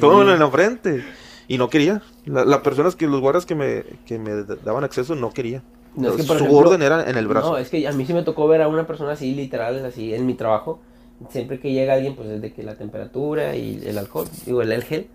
Tómamelo 0.00 0.34
en 0.34 0.40
la 0.40 0.50
frente. 0.50 1.04
Y 1.48 1.56
no 1.56 1.70
quería. 1.70 2.02
La- 2.26 2.44
Las 2.44 2.60
personas 2.60 2.96
que, 2.96 3.06
los 3.06 3.20
guardas 3.20 3.46
que 3.46 3.54
me, 3.54 3.84
que 4.04 4.18
me 4.18 4.42
daban 4.64 4.84
acceso, 4.84 5.14
no 5.14 5.30
quería. 5.32 5.62
No, 5.96 6.10
es 6.10 6.16
que, 6.16 6.22
Su 6.22 6.34
ejemplo, 6.34 6.56
orden 6.56 6.82
era 6.82 7.08
en 7.10 7.16
el 7.16 7.26
brazo. 7.26 7.52
No, 7.52 7.56
es 7.58 7.68
que 7.70 7.86
a 7.88 7.92
mí 7.92 8.04
sí 8.04 8.12
me 8.12 8.22
tocó 8.22 8.46
ver 8.46 8.62
a 8.62 8.68
una 8.68 8.86
persona 8.86 9.12
así, 9.12 9.34
literal, 9.34 9.84
así, 9.84 10.14
en 10.14 10.26
mi 10.26 10.34
trabajo. 10.34 10.80
Siempre 11.28 11.60
que 11.60 11.72
llega 11.72 11.94
alguien, 11.94 12.16
pues 12.16 12.28
es 12.28 12.40
de 12.40 12.52
que 12.52 12.62
la 12.62 12.76
temperatura 12.76 13.54
y 13.54 13.82
el 13.84 13.98
alcohol, 13.98 14.26
digo, 14.46 14.62
el 14.62 14.82
gel, 14.84 15.06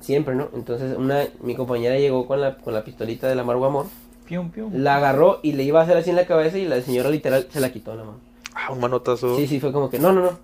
siempre, 0.00 0.34
¿no? 0.34 0.48
Entonces, 0.54 0.96
una, 0.98 1.24
mi 1.42 1.54
compañera 1.54 1.96
llegó 1.96 2.26
con 2.26 2.40
la, 2.40 2.56
con 2.58 2.74
la 2.74 2.82
pistolita 2.84 3.28
del 3.28 3.38
amargo 3.38 3.64
amor, 3.66 3.86
Pium, 4.26 4.50
pium. 4.50 4.72
la 4.74 4.96
agarró 4.96 5.38
y 5.42 5.52
le 5.52 5.62
iba 5.62 5.80
a 5.80 5.84
hacer 5.84 5.96
así 5.96 6.10
en 6.10 6.16
la 6.16 6.26
cabeza 6.26 6.58
y 6.58 6.66
la 6.66 6.80
señora 6.82 7.08
literal 7.10 7.46
se 7.50 7.60
la 7.60 7.70
quitó 7.72 7.92
en 7.92 7.98
la 7.98 8.04
mano. 8.04 8.18
Ah, 8.54 8.72
un 8.72 8.80
manotazo. 8.80 9.36
Sí, 9.36 9.46
sí, 9.46 9.60
fue 9.60 9.72
como 9.72 9.88
que, 9.88 9.98
no, 10.00 10.12
no, 10.12 10.20
no, 10.22 10.38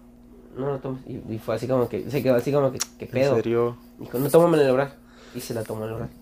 no, 0.57 0.71
no 0.73 0.79
tomes. 0.79 1.01
Y, 1.07 1.35
y 1.35 1.39
fue 1.39 1.57
así 1.57 1.67
como 1.67 1.89
que, 1.89 2.09
se 2.09 2.23
quedó 2.23 2.37
así 2.37 2.53
como 2.53 2.71
que, 2.71 2.79
¿qué 2.99 3.05
En 3.07 3.11
pedo? 3.11 3.35
serio. 3.37 3.77
Dijo, 3.99 4.19
no, 4.19 4.31
tómame 4.31 4.59
en 4.63 4.69
el 4.69 4.73
brazo. 4.75 4.95
Y 5.35 5.41
se 5.41 5.53
la 5.55 5.65
tomó 5.65 5.85
en 5.85 5.91
el 5.91 5.97
brazo. 5.97 6.13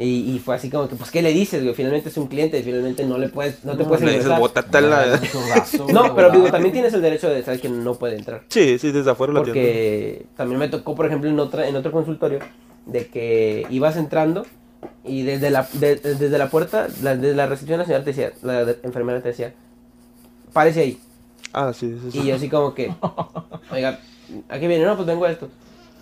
Y, 0.00 0.32
y 0.34 0.38
fue 0.38 0.54
así 0.54 0.70
como 0.70 0.88
que, 0.88 0.96
pues, 0.96 1.10
¿qué 1.10 1.20
le 1.20 1.30
dices, 1.32 1.62
güey? 1.62 1.74
Finalmente 1.74 2.08
es 2.08 2.16
un 2.16 2.26
cliente, 2.26 2.62
finalmente 2.62 3.04
no 3.04 3.18
le 3.18 3.28
puedes, 3.28 3.64
no 3.66 3.76
te 3.76 3.84
puedes 3.84 4.00
Le 4.02 4.12
dices, 4.12 4.24
ingresar. 4.26 4.40
bótate 4.40 4.80
la... 4.80 5.20
No, 5.92 6.14
pero 6.14 6.30
digo, 6.30 6.50
también 6.50 6.72
tienes 6.72 6.94
el 6.94 7.02
derecho 7.02 7.28
de 7.28 7.42
saber 7.42 7.60
que 7.60 7.68
no 7.68 7.94
puede 7.94 8.16
entrar. 8.16 8.42
Sí, 8.48 8.78
sí, 8.78 8.92
desde 8.92 9.10
afuera 9.10 9.32
tienda. 9.34 9.52
Porque 9.52 10.26
también 10.36 10.58
me 10.58 10.68
tocó, 10.68 10.94
por 10.94 11.04
ejemplo, 11.06 11.28
en, 11.28 11.38
otra, 11.38 11.68
en 11.68 11.76
otro 11.76 11.92
consultorio, 11.92 12.38
de 12.86 13.08
que 13.08 13.66
ibas 13.68 13.96
entrando 13.96 14.46
y 15.04 15.22
desde 15.22 15.50
la, 15.50 15.68
de- 15.74 15.96
desde 15.96 16.38
la 16.38 16.48
puerta, 16.48 16.88
la, 17.02 17.14
desde 17.14 17.34
la 17.36 17.46
recepción, 17.46 17.78
la 17.78 17.84
señora 17.84 18.02
te 18.02 18.10
decía, 18.12 18.32
la 18.42 18.64
de- 18.64 18.78
enfermera 18.84 19.20
te 19.20 19.28
decía, 19.28 19.52
párese 20.54 20.80
ahí. 20.80 21.00
Ah, 21.52 21.72
sí, 21.74 21.94
sí, 22.02 22.10
sí. 22.12 22.20
Y 22.20 22.26
yo 22.28 22.36
así 22.36 22.48
como 22.48 22.72
que, 22.74 22.94
oiga, 23.70 24.00
¿a 24.48 24.58
qué 24.58 24.66
viene? 24.66 24.84
No, 24.86 24.94
pues 24.96 25.06
vengo 25.06 25.26
a 25.26 25.30
esto. 25.30 25.48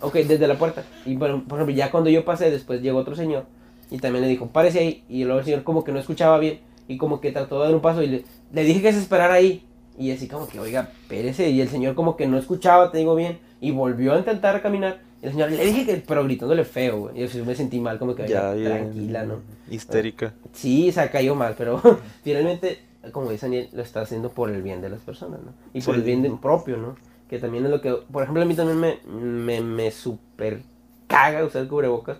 Ok, 0.02 0.14
desde 0.14 0.46
la 0.46 0.56
puerta. 0.56 0.84
Y 1.04 1.16
bueno, 1.16 1.42
por 1.48 1.58
ejemplo, 1.58 1.74
ya 1.74 1.90
cuando 1.90 2.10
yo 2.10 2.24
pasé, 2.24 2.50
después 2.52 2.80
llegó 2.80 2.98
otro 2.98 3.16
señor 3.16 3.44
y 3.90 3.98
también 3.98 4.22
le 4.22 4.28
dijo, 4.28 4.46
párese 4.48 4.78
ahí. 4.80 5.04
Y 5.08 5.24
luego 5.24 5.38
el 5.40 5.44
señor 5.44 5.62
como 5.64 5.84
que 5.84 5.92
no 5.92 5.98
escuchaba 5.98 6.38
bien 6.38 6.60
y 6.88 6.96
como 6.96 7.20
que 7.20 7.32
trató 7.32 7.58
de 7.60 7.66
dar 7.66 7.74
un 7.74 7.80
paso 7.82 8.02
y 8.02 8.06
le, 8.08 8.24
le 8.52 8.64
dije 8.64 8.82
que 8.82 8.92
se 8.92 8.98
esperara 9.00 9.34
ahí. 9.34 9.64
Y 9.98 10.10
así 10.12 10.28
como 10.28 10.46
que, 10.48 10.60
oiga, 10.60 10.90
espérese. 11.02 11.50
Y 11.50 11.60
el 11.60 11.68
señor 11.68 11.94
como 11.94 12.16
que 12.16 12.26
no 12.26 12.38
escuchaba, 12.38 12.90
te 12.92 12.98
digo 12.98 13.14
bien, 13.16 13.38
y 13.60 13.70
volvió 13.72 14.14
a 14.14 14.18
intentar 14.18 14.60
caminar. 14.62 15.00
Y 15.20 15.26
el 15.26 15.32
señor 15.32 15.50
le 15.50 15.64
dije 15.64 15.84
que, 15.84 15.96
pero 16.06 16.22
gritándole 16.24 16.64
feo, 16.64 17.00
güey. 17.00 17.22
Y 17.22 17.26
yo 17.26 17.44
me 17.44 17.54
sentí 17.56 17.80
mal, 17.80 17.98
como 17.98 18.14
que, 18.14 18.28
Ya, 18.28 18.50
oiga, 18.50 18.70
ya. 18.70 18.76
tranquila, 18.78 19.24
¿no? 19.24 19.40
Histérica. 19.68 20.34
Sí, 20.52 20.92
se 20.92 21.10
cayó 21.10 21.34
mal, 21.34 21.54
pero 21.58 21.80
finalmente, 22.22 22.78
como 23.10 23.30
dice 23.30 23.46
Daniel, 23.46 23.68
lo 23.72 23.82
está 23.82 24.02
haciendo 24.02 24.30
por 24.30 24.50
el 24.50 24.62
bien 24.62 24.80
de 24.80 24.90
las 24.90 25.00
personas, 25.00 25.40
¿no? 25.40 25.52
Y 25.74 25.80
por 25.82 25.94
Sí. 25.94 26.00
el 26.00 26.06
bien 26.06 26.22
de- 26.22 26.30
propio, 26.30 26.76
¿no? 26.76 26.94
Que 27.28 27.38
también 27.40 27.64
es 27.64 27.70
lo 27.70 27.80
que, 27.80 27.90
por 27.92 28.22
ejemplo, 28.22 28.42
a 28.42 28.46
mí 28.46 28.54
también 28.54 28.78
me, 28.78 28.98
me, 29.20 29.60
me 29.60 29.90
super 29.90 30.62
caga 31.08 31.44
usar 31.44 31.66
cubrebocas, 31.66 32.18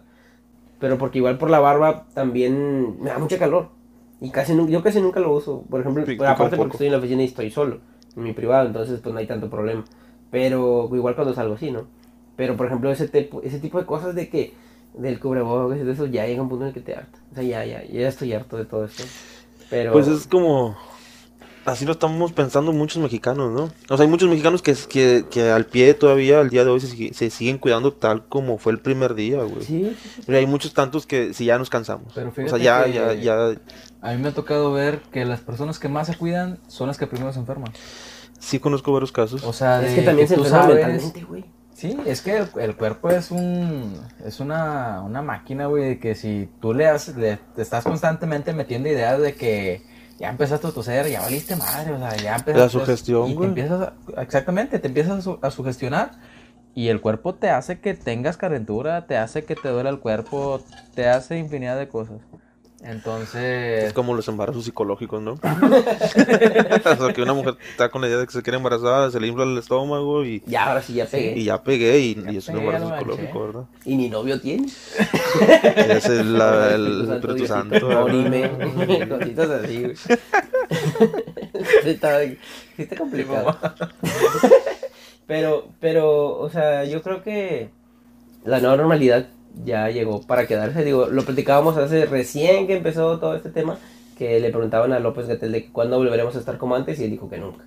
pero 0.79 0.99
porque 0.99 1.19
igual 1.19 1.39
por 1.39 1.51
la 1.51 1.61
barba 1.61 2.07
también 2.15 3.01
me 3.03 3.11
da 3.11 3.19
mucha 3.19 3.39
calor. 3.39 3.69
Y 4.21 4.31
casi 4.31 4.55
nu- 4.55 4.69
yo 4.69 4.83
casi 4.83 5.01
nunca 5.01 5.21
lo 5.21 5.33
uso, 5.33 5.63
por 5.71 5.81
ejemplo, 5.81 6.05
Sí, 6.05 6.17
aparte 6.25 6.57
porque 6.57 6.73
estoy 6.73 6.87
en 6.89 6.93
la 6.93 6.99
oficina 6.99 7.23
y 7.23 7.27
estoy 7.27 7.51
solo, 7.51 7.79
en 8.17 8.23
mi 8.25 8.33
privado, 8.33 8.67
entonces 8.67 9.01
pues 9.01 9.13
no 9.13 9.19
hay 9.21 9.27
tanto 9.27 9.49
problema. 9.49 9.85
Pero 10.31 10.89
igual 10.93 11.15
cuando 11.15 11.35
salgo 11.35 11.55
así, 11.55 11.71
¿no? 11.71 11.87
Pero 12.37 12.57
por 12.57 12.67
ejemplo, 12.67 12.91
ese, 12.91 13.09
tipo 13.09 13.43
ese 13.43 13.59
tipo 13.61 13.79
de 13.79 13.87
cosas 13.87 14.15
de 14.15 14.29
que 14.29 14.55
del 14.95 15.21
cubrebocas 15.21 15.79
y 15.79 15.83
de 15.85 15.93
eso 15.93 16.07
ya 16.07 16.27
llega 16.27 16.43
un 16.43 16.49
punto 16.49 16.65
en 16.65 16.69
el 16.69 16.75
que 16.75 16.81
te 16.81 16.95
harta. 16.95 17.19
O 17.33 17.35
sea, 17.35 17.45
ya, 17.45 17.65
ya, 17.65 17.85
ya 17.85 18.09
estoy 18.09 18.33
harto 18.33 18.57
de 18.57 18.65
todo 18.65 18.85
esto. 18.85 19.05
Pero 19.71 19.93
Pues 19.93 20.07
es 20.09 20.27
como... 20.27 20.77
Así 21.69 21.85
lo 21.85 21.93
estamos 21.93 22.33
pensando 22.33 22.73
muchos 22.73 23.03
mexicanos, 23.03 23.53
¿no? 23.53 23.71
O 23.91 23.97
sea, 23.97 24.05
hay 24.05 24.11
muchos 24.11 24.29
mexicanos 24.29 24.63
que, 24.63 24.75
que, 24.89 25.25
que 25.31 25.51
al 25.51 25.67
pie 25.67 25.93
todavía, 25.95 26.41
al 26.41 26.49
día 26.51 26.65
de 26.65 26.71
hoy, 26.71 26.81
se, 26.81 26.87
sigue- 26.89 27.13
se 27.15 27.31
siguen 27.31 27.59
cuidando 27.59 27.93
tal 27.93 28.27
como 28.27 28.59
fue 28.59 28.73
el 28.73 28.81
primer 28.81 29.15
día, 29.15 29.43
güey. 29.43 29.63
sí, 29.63 29.97
Pero 30.27 30.39
hay 30.39 30.47
muchos 30.47 30.73
tantos 30.75 31.07
que 31.07 31.35
si 31.35 31.45
ya 31.45 31.59
nos 31.59 31.69
cansamos. 31.71 32.13
Pero 32.15 32.31
o 32.31 32.35
sea, 32.35 32.45
fíjate 32.45 32.63
ya, 32.65 32.85
que- 32.85 32.93
ya, 32.93 33.13
ya, 33.15 33.49
A 34.01 34.13
mí 34.13 34.23
me 34.23 34.29
ha 34.29 34.33
tocado 34.35 34.73
ver 34.73 35.01
que 35.13 35.25
las 35.25 35.41
personas 35.41 35.79
que 35.79 35.89
más 35.89 36.07
se 36.07 36.17
cuidan 36.17 36.59
son 36.69 36.87
las 36.89 36.97
que 36.99 37.07
primero 37.07 37.33
se 37.33 37.39
enferman. 37.41 37.73
sí 38.39 38.59
conozco 38.59 38.93
varios 38.93 39.13
casos. 39.13 39.45
O 39.45 39.53
sea, 39.53 39.83
es 39.83 39.91
de 39.91 39.97
que 39.97 40.03
también 40.03 40.27
se 40.29 40.37
tú 40.37 40.45
enferma 40.45 40.63
sabes- 40.65 40.77
mentalmente, 40.77 41.23
güey. 41.25 41.45
Sí, 41.75 41.97
es 42.07 42.23
que 42.23 42.39
el, 42.39 42.49
el 42.61 42.75
cuerpo 42.75 43.09
es 43.11 43.31
un 43.31 43.95
es 44.25 44.41
una, 44.41 45.01
una 45.05 45.23
máquina, 45.23 45.67
güey, 45.67 45.85
de 45.91 45.99
que 46.01 46.17
si 46.17 46.49
tú 46.61 46.75
le, 46.75 46.89
haces, 46.89 47.15
le 47.17 47.37
te 47.55 47.63
estás 47.63 47.85
constantemente 47.85 48.53
metiendo 48.53 48.89
ideas 48.89 49.21
de 49.21 49.35
que 49.35 49.83
ya 50.19 50.31
empezaste 50.31 50.67
a 50.67 50.71
toser, 50.73 51.09
ya 51.09 51.21
valiste 51.21 51.57
madre, 51.57 51.93
o 51.93 51.99
sea, 51.99 52.17
ya 52.17 52.37
empezaste... 52.37 52.59
La 52.59 52.69
sugestión, 52.69 53.35
güey. 53.35 53.49
empiezas 53.49 53.81
a- 54.17 54.23
exactamente, 54.23 54.79
te 54.79 54.89
empiezas 54.89 55.19
a, 55.19 55.23
su- 55.23 55.39
a 55.43 55.51
sugestionar 55.51 56.11
y 56.75 56.89
el 56.89 57.01
cuerpo 57.01 57.35
te 57.35 57.51
hace 57.51 57.81
que 57.81 57.95
tengas 57.95 58.37
calentura, 58.37 59.07
te 59.07 59.17
hace 59.17 59.45
que 59.45 59.55
te 59.55 59.69
duele 59.69 59.91
el 59.91 60.01
cuerpo, 60.01 60.61
te 60.95 61.09
hace 61.09 61.39
infinidad 61.39 61.79
de 61.79 61.89
cosas. 61.89 62.21
Entonces... 62.85 63.85
Es 63.87 63.93
como 63.93 64.15
los 64.15 64.29
embarazos 64.29 64.65
psicológicos, 64.65 65.21
¿no? 65.21 65.33
o 65.43 66.97
sea, 66.97 67.13
que 67.13 67.23
una 67.23 67.35
mujer 67.35 67.57
está 67.71 67.89
con 67.89 68.01
la 68.03 68.07
idea 68.09 68.19
de 68.19 68.27
que 68.27 68.33
se 68.33 68.43
quiere 68.43 68.57
embarazar, 68.57 69.11
se 69.11 69.19
le 69.19 69.27
infla 69.27 69.43
el 69.45 69.59
estómago 69.59 70.25
y, 70.25 70.43
Ya, 70.47 70.67
ahora 70.69 70.81
sí 70.81 70.95
ya 70.95 71.07
pegué. 71.07 71.37
y 71.37 71.45
ya 71.45 71.63
pegué 71.63 71.99
y, 71.99 72.15
Ya 72.15 72.31
y 72.33 72.37
es 72.37 72.49
un 72.49 72.59
embarazo 72.59 72.91
psicológico. 72.97 73.47
¿verdad? 73.47 73.65
Y 73.85 73.97
ni 73.97 74.09
novio 74.09 74.41
tiene. 74.41 74.69
Ese 75.77 76.21
es 76.21 76.27
la- 76.27 76.75
el 76.75 77.07
Santo 77.09 77.15
Espíritu 77.33 77.47
Santo. 77.49 77.89
¿verdad? 77.89 78.03
Orime, 78.05 79.09
cositas 79.09 79.51
así, 79.51 79.83
güey. 79.83 79.95
Está 81.85 82.97
complicado. 82.97 83.57
Pero, 85.27 85.69
pero, 85.81 86.39
o 86.39 86.49
sea, 86.49 86.85
yo 86.85 87.03
creo 87.03 87.23
que 87.23 87.71
la 88.45 88.61
nueva 88.61 88.77
normalidad 88.77 89.27
ya 89.65 89.89
llegó 89.91 90.21
para 90.23 90.47
quedarse. 90.47 90.85
Digo, 90.85 91.07
lo 91.07 91.23
platicábamos 91.25 91.77
hace 91.77 92.07
recién 92.07 92.67
que 92.67 92.77
empezó 92.77 93.19
todo 93.19 93.35
este 93.35 93.51
tema, 93.51 93.79
que 94.17 94.41
le 94.41 94.51
preguntaban 94.51 94.93
a 94.93 94.99
López 94.99 95.27
Gatel 95.27 95.53
de 95.53 95.67
cuándo 95.67 95.97
volveremos 95.99 96.35
a 96.37 96.39
estar 96.39 96.59
como 96.59 96.75
antes 96.75 96.99
y 97.01 97.05
él 97.05 97.11
dijo 97.11 97.29
que 97.29 97.39
nunca. 97.39 97.65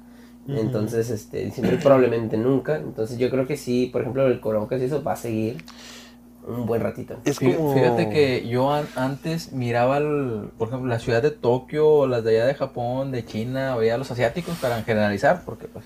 Entonces, 0.48 1.10
este, 1.12 1.46
diciendo 1.46 1.78
probablemente 1.82 2.36
nunca. 2.38 2.78
Entonces 2.78 3.18
yo 3.18 3.30
creo 3.30 3.46
que 3.48 3.58
sí, 3.58 3.90
por 3.92 4.02
ejemplo, 4.02 4.26
el 4.28 4.40
cubrebocas 4.42 4.82
y 4.82 4.86
eso 4.86 5.04
va 5.04 5.14
a 5.14 5.16
seguir 5.16 5.58
un 6.48 6.66
buen 6.66 6.82
ratito. 6.82 7.18
Es 7.24 7.40
como... 7.40 7.74
Fíjate 7.74 8.10
que 8.10 8.48
yo 8.48 8.74
an- 8.74 8.88
antes 8.96 9.54
miraba, 9.54 9.98
el- 10.00 10.50
por 10.58 10.70
ejemplo, 10.70 10.90
la 10.90 11.00
ciudad 11.00 11.22
de 11.22 11.30
Tokio, 11.32 11.88
o 11.88 12.08
las 12.08 12.24
de 12.24 12.32
allá 12.38 12.48
de 12.48 12.56
Japón, 12.56 13.12
de 13.12 13.24
China, 13.24 13.76
veía 13.76 13.96
a 13.96 13.98
los 14.00 14.10
asiáticos 14.12 14.58
para 14.58 14.82
generalizar, 14.84 15.44
porque 15.46 15.68
pues... 15.68 15.86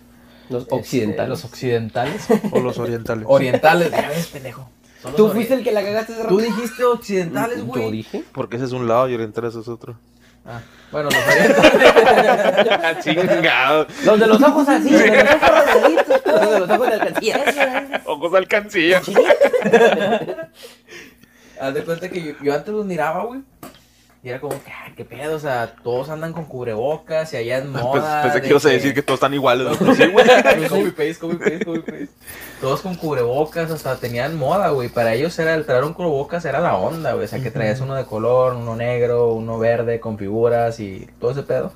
Los 0.50 0.64
este, 0.64 0.76
occidentales. 0.76 1.30
los 1.30 1.44
occidentales. 1.46 2.28
O 2.52 2.60
los 2.60 2.78
orientales. 2.80 3.26
orientales. 3.28 3.92
Ya 3.92 4.08
ves, 4.10 4.28
pendejo. 4.28 4.70
Tú 5.16 5.30
fuiste 5.30 5.54
el 5.56 5.64
que 5.64 5.72
la 5.72 5.84
cagaste 5.84 6.14
hace 6.14 6.22
Tú 6.24 6.40
rato. 6.40 6.52
dijiste 6.52 6.84
occidentales, 6.84 7.58
Yo 7.60 7.66
güey. 7.66 7.92
dije. 7.92 8.24
Porque 8.32 8.56
ese 8.58 8.66
es 8.66 8.72
un 8.72 8.88
lado 8.88 9.08
y 9.10 9.14
orientales 9.16 9.56
es 9.56 9.68
otro. 9.68 9.98
Ah, 10.46 10.62
bueno, 10.92 11.10
los 11.10 11.20
orientales. 11.28 13.04
Chingado. 13.04 13.88
Los 14.06 14.20
de 14.20 14.28
los 14.28 14.42
ojos 14.44 14.68
así, 14.70 14.90
los 14.92 15.02
de 15.02 15.24
los 15.24 15.34
ojos 15.34 15.66
redonditos, 15.66 16.22
los 16.26 16.52
de 16.52 16.60
los 16.60 16.70
ojos 16.70 16.88
de 16.88 16.94
alcancía. 16.94 18.02
Ojos 18.06 18.34
alcancía. 18.36 19.02
Haz 21.60 21.74
de 21.74 21.84
cuenta 21.84 22.10
que 22.10 22.22
yo, 22.24 22.34
yo 22.44 22.54
antes 22.54 22.74
los 22.74 22.86
miraba, 22.86 23.24
güey. 23.26 23.42
Y 24.26 24.30
era 24.30 24.40
como 24.42 24.56
que, 24.64 24.72
ah, 24.72 24.92
qué 24.98 25.06
pedo, 25.06 25.36
o 25.36 25.40
sea, 25.40 25.76
todos 25.84 26.10
andan 26.10 26.34
con 26.34 26.46
cubrebocas 26.46 27.32
y 27.34 27.38
allá 27.38 27.60
es 27.60 27.66
Pues, 27.66 27.84
moda. 27.84 28.24
pensé 28.24 28.40
de 28.40 28.42
que 28.42 28.50
ibas 28.50 28.66
a 28.66 28.70
decir 28.70 28.96
que 28.96 29.04
todos 29.04 29.18
están 29.18 29.36
iguales. 29.36 29.80
¿no? 29.80 29.94
Sí, 29.94 30.08
güey. 30.08 30.26
Copy 30.68 30.90
paste, 30.90 31.16
copy 31.20 31.36
paste, 31.36 31.64
copy 31.64 31.80
paste. 31.82 32.10
Todos 32.60 32.82
con 32.82 32.96
cubrebocas, 32.96 33.70
hasta 33.70 33.98
tenían 33.98 34.36
moda, 34.36 34.70
güey. 34.70 34.90
Para 34.90 35.14
ellos 35.14 35.38
era 35.38 35.54
el 35.54 35.64
traer 35.68 35.84
un 35.84 35.94
cubrebocas 35.94 36.44
era 36.44 36.60
la 36.60 36.76
onda, 36.76 37.14
güey. 37.14 37.26
O 37.26 37.28
sea, 37.28 37.40
que 37.40 37.52
traías 37.52 37.82
uno 37.82 37.94
de 37.94 38.06
color, 38.06 38.56
uno 38.56 38.76
negro, 38.76 39.32
uno 39.34 39.60
verde, 39.60 40.00
con 40.00 40.18
figuras 40.18 40.80
y 40.80 41.08
todo 41.20 41.30
ese 41.30 41.44
pedo. 41.44 41.72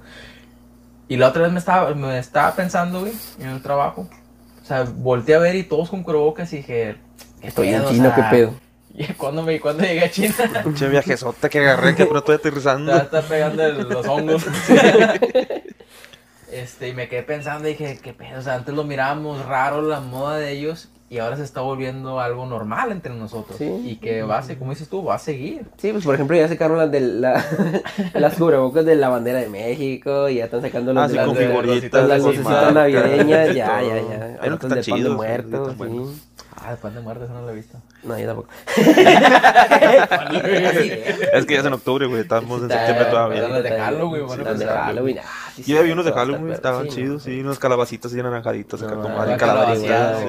Y 1.08 1.18
la 1.18 1.28
otra 1.28 1.44
vez 1.44 1.52
me 1.52 1.60
estaba, 1.60 1.94
me 1.94 2.18
estaba 2.18 2.56
pensando, 2.56 3.02
güey, 3.02 3.14
en 3.40 3.50
el 3.50 3.62
trabajo. 3.62 4.10
O 4.60 4.66
sea, 4.66 4.86
volteé 4.92 5.36
a 5.36 5.40
ver 5.40 5.54
y 5.54 5.62
todos 5.66 5.92
con 5.92 6.02
cubrebocas 6.02 6.52
y 6.54 6.58
dije, 6.58 6.96
¿qué 7.42 7.48
Estoy 7.50 7.68
en? 7.70 7.82
O 7.82 7.90
chino, 7.92 8.06
sea, 8.06 8.16
qué 8.16 8.36
pedo. 8.36 8.69
¿Y 8.94 9.06
cuándo, 9.14 9.44
me, 9.44 9.60
cuándo 9.60 9.84
llegué 9.84 10.06
a 10.06 10.12
China? 10.12 10.34
Pinche 10.64 10.88
viajesota 10.90 11.48
que 11.50 11.60
agarré, 11.60 11.96
que 11.96 12.06
pero 12.06 12.20
estoy 12.20 12.36
aterrizando. 12.36 12.92
Ya 12.92 12.98
está 13.04 13.22
pegando 13.22 13.64
el- 13.64 13.88
los 13.90 14.06
hongos. 14.08 14.46
Este, 16.52 16.88
y 16.90 16.94
me 16.94 17.08
quedé 17.08 17.22
pensando 17.22 17.68
y 17.68 17.74
dije, 17.74 18.00
qué 18.02 18.12
pedo, 18.12 18.40
o 18.40 18.42
sea, 18.42 18.56
antes 18.56 18.74
lo 18.74 18.84
mirábamos 18.84 19.46
raro 19.46 19.84
la 19.84 20.00
moda 20.00 20.38
de 20.38 20.52
ellos 20.52 20.90
y 21.08 21.20
ahora 21.20 21.38
se 21.38 21.44
está 21.44 21.62
volviendo 21.62 22.20
algo 22.20 22.48
normal 22.48 22.92
entre 22.92 23.14
nosotros. 23.14 23.56
Sí. 23.60 23.66
Y 23.86 23.96
que 23.98 24.24
va 24.24 24.40
a 24.40 24.42
ser, 24.42 24.58
como 24.58 24.72
dices 24.72 24.90
tú, 24.90 25.04
va 25.04 25.14
a 25.16 25.20
seguir. 25.20 25.68
Sí, 25.78 25.92
pues 25.92 26.04
por 26.04 26.16
ejemplo 26.16 26.36
ya 26.36 26.48
sacaron 26.48 26.80
las 26.80 26.92
de 26.92 27.02
la, 27.02 27.46
las 28.16 28.34
cubrebocas 28.34 28.84
de 28.84 28.96
la 28.96 29.10
bandera 29.10 29.38
de 29.42 29.50
México 29.50 30.28
y 30.28 30.36
ya 30.38 30.46
están 30.46 30.62
sacando 30.64 30.92
las 30.92 31.04
Ah, 31.04 31.08
de 31.08 31.12
sí, 31.12 31.18
las 31.18 31.28
con 31.28 31.36
figuritas. 31.38 32.08
las 32.08 32.24
lucecitas 32.24 32.74
navideñas, 32.74 33.48
ya, 33.56 33.82
ya, 33.84 34.02
ya. 34.02 34.38
Hay 34.42 34.48
unos 34.48 34.60
que 34.60 34.66
están 34.66 34.70
de 34.70 34.76
pan 34.76 34.76
de 34.78 34.82
chidos. 34.82 35.16
muertos, 35.16 35.72
están 35.74 35.88
sí. 35.90 36.22
Ah, 36.56 36.72
después 36.72 36.94
de 36.96 37.02
muerte, 37.02 37.26
eso 37.26 37.34
no 37.34 37.42
lo 37.44 37.50
he 37.52 37.56
visto. 37.56 37.78
No, 38.04 38.18
yo 38.18 38.28
tampoco. 38.28 38.50
Es 41.34 41.46
que 41.46 41.54
ya 41.54 41.60
es 41.60 41.66
en 41.66 41.74
octubre, 41.74 42.06
güey. 42.06 42.22
Estamos 42.22 42.62
en 42.62 42.70
septiembre 42.70 43.06
todavía. 43.06 43.48
las 43.48 43.64
de 43.64 43.70
Halloween, 43.72 44.26
bueno, 44.26 44.44
Las 44.44 44.60
de 44.60 44.66
pues, 44.66 44.78
Halloween, 44.78 45.20
ah, 45.20 45.52
sí, 45.56 45.64
Yo 45.64 45.76
ya 45.76 45.82
vi 45.82 45.92
unos 45.92 46.06
de 46.06 46.14
Halloween, 46.14 46.52
estaban 46.52 46.86
sí, 46.86 46.96
chidos, 46.96 47.24
sí, 47.24 47.40
unos 47.42 47.60
calabacitas 47.60 48.14
y 48.14 48.18
naranjaditas 48.18 48.82
acá 48.84 49.38
calabaceada, 49.38 50.20
sí. 50.20 50.28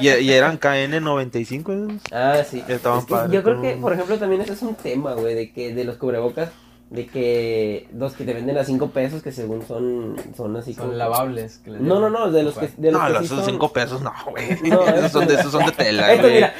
Y, 0.00 0.08
y 0.08 0.32
eran 0.32 0.58
KN95 0.58 1.90
esos. 1.90 2.02
Ah, 2.12 2.42
sí. 2.48 2.64
Estaban 2.66 3.00
Es 3.00 3.04
que 3.04 3.14
padres, 3.14 3.32
yo 3.32 3.42
creo 3.42 3.62
que, 3.62 3.76
por 3.76 3.92
ejemplo, 3.92 4.18
también 4.18 4.42
ese 4.42 4.54
es 4.54 4.62
un 4.62 4.74
tema, 4.74 5.14
güey, 5.14 5.34
de 5.34 5.52
que 5.52 5.74
de 5.74 5.84
los 5.84 5.96
cubrebocas, 5.96 6.50
de 6.88 7.04
que 7.08 7.88
los 7.92 8.12
que 8.14 8.24
te 8.24 8.32
venden 8.32 8.56
a 8.58 8.64
5 8.64 8.90
pesos, 8.90 9.20
que 9.20 9.32
según 9.32 9.66
son, 9.66 10.14
son 10.36 10.56
así 10.56 10.72
como... 10.74 10.90
Son 10.90 10.98
lavables. 10.98 11.58
que 11.58 11.72
les 11.72 11.80
No, 11.80 11.98
no, 11.98 12.08
no, 12.10 12.30
de 12.30 12.44
los 12.44 12.56
que, 12.56 12.68
de 12.76 12.92
los 12.92 13.00
No, 13.00 13.06
que 13.08 13.12
los 13.14 13.22
sí 13.22 13.28
son- 13.28 13.44
5 13.44 13.72
pesos, 13.72 14.02
no, 14.02 14.12
güey. 14.30 14.46
No, 14.70 14.86
esos, 14.86 15.10
son 15.10 15.26
de, 15.26 15.34
esos 15.34 15.50
son 15.50 15.66
de 15.66 15.72
tela, 15.72 16.12
Estos, 16.12 16.30
güey. 16.30 16.34
mira, 16.34 16.54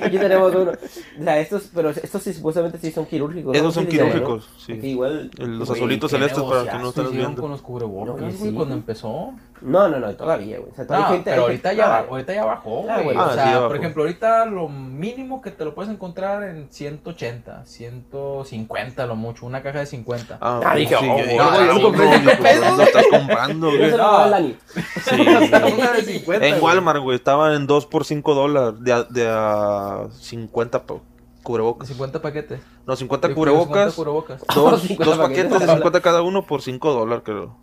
aquí 0.06 0.18
tenemos 0.18 0.54
uno. 0.54 0.70
O 0.72 1.22
sea, 1.22 1.38
estos, 1.40 1.70
pero 1.74 1.90
estos 1.90 2.22
sí, 2.22 2.32
supuestamente 2.32 2.78
sí 2.78 2.90
son 2.90 3.04
quirúrgicos. 3.04 3.54
Esos 3.54 3.66
¿no? 3.66 3.72
son 3.72 3.84
Sí 3.84 3.90
quirúrgicos, 3.90 4.48
sí. 4.56 4.72
Porque 4.72 4.88
igual... 4.88 5.30
El- 5.38 5.58
Los 5.58 5.68
Güey, 5.68 5.80
azulitos 5.80 6.10
¿qué 6.10 6.16
celestes 6.16 6.42
para 6.42 6.70
que 6.72 6.78
no 6.78 6.88
estén 6.88 7.10
viendo. 7.12 7.42
con 7.42 7.50
los 7.50 7.60
cubrebocas, 7.60 8.22
No, 8.22 8.30
sí. 8.30 8.52
cuando 8.52 8.74
empezó. 8.74 9.34
No, 9.60 9.88
no, 9.88 9.98
no, 10.00 10.14
todavía, 10.14 10.58
güey. 10.58 10.70
O 10.72 10.74
sea, 10.74 10.86
todavía 10.86 11.06
No, 11.06 11.10
hay 11.12 11.16
gente... 11.18 11.30
pero 11.30 11.42
hay 11.42 11.46
ahorita 11.48 11.68
gente- 11.68 11.82
ya, 11.82 11.86
Ah, 11.86 12.00
bajó, 12.00 12.10
ahorita 12.14 12.34
ya 12.34 12.44
bajó, 12.44 12.86
Ah, 12.90 13.00
güey. 13.02 13.16
o 13.16 13.20
Ah, 13.20 13.28
sí, 13.28 13.34
sea, 13.34 13.44
ya 13.44 13.52
por 13.52 13.62
bajó. 13.64 13.74
ejemplo, 13.74 14.02
ahorita 14.04 14.46
lo 14.46 14.68
mínimo 14.68 15.42
que 15.42 15.50
te 15.50 15.64
lo 15.66 15.74
puedes 15.74 15.90
encontrar 15.92 16.42
en 16.44 16.68
180, 16.70 17.64
150 17.66 19.06
lo 19.06 19.16
mucho, 19.16 19.33
una 19.42 19.62
caja 19.62 19.80
de 19.80 19.86
50. 19.86 20.38
Ah, 20.40 20.74
dije, 20.76 20.96
oh, 20.96 21.00
yo- 21.02 21.12
güey, 21.12 21.36
no, 21.36 21.54
yo 21.56 21.64
lo 21.66 21.74
sí, 21.76 21.82
compré 21.82 22.04
no, 22.06 22.12
en 22.14 22.20
cinco 22.20 22.32
no, 22.36 22.42
pesos. 22.42 22.76
Lo 22.78 22.82
estás 22.84 23.04
comprando, 23.10 23.70
Yo 23.70 23.78
güey. 23.78 23.90
No. 23.92 24.16
al 24.18 24.30
Dani. 24.30 24.56
Sí. 25.02 25.20
una 25.20 25.92
de 25.92 26.02
50. 26.02 26.46
En. 26.46 26.62
Walmart, 26.62 27.00
güey, 27.00 27.16
estaban 27.16 27.54
en 27.54 27.66
2 27.66 27.86
por 27.86 28.04
5 28.04 28.34
dólares. 28.34 28.74
De 28.80 28.92
a, 28.92 29.02
de 29.04 29.28
a 29.28 30.06
50 30.18 30.84
pa- 30.86 30.94
cubrebocas. 31.42 31.88
50 31.88 32.22
paquetes. 32.22 32.60
No, 32.86 32.96
50 32.96 33.28
50 33.28 33.34
cubrebocas. 33.34 33.94
cubrebocas. 33.94 34.42
Dos, 34.54 34.80
50 34.86 35.04
dos 35.04 35.18
paquetes 35.18 35.44
de 35.44 35.50
paquetes. 35.50 35.74
50 35.76 36.00
cada 36.00 36.22
uno 36.22 36.46
por 36.46 36.62
5 36.62 36.92
dólares, 36.92 37.22
creo. 37.24 37.56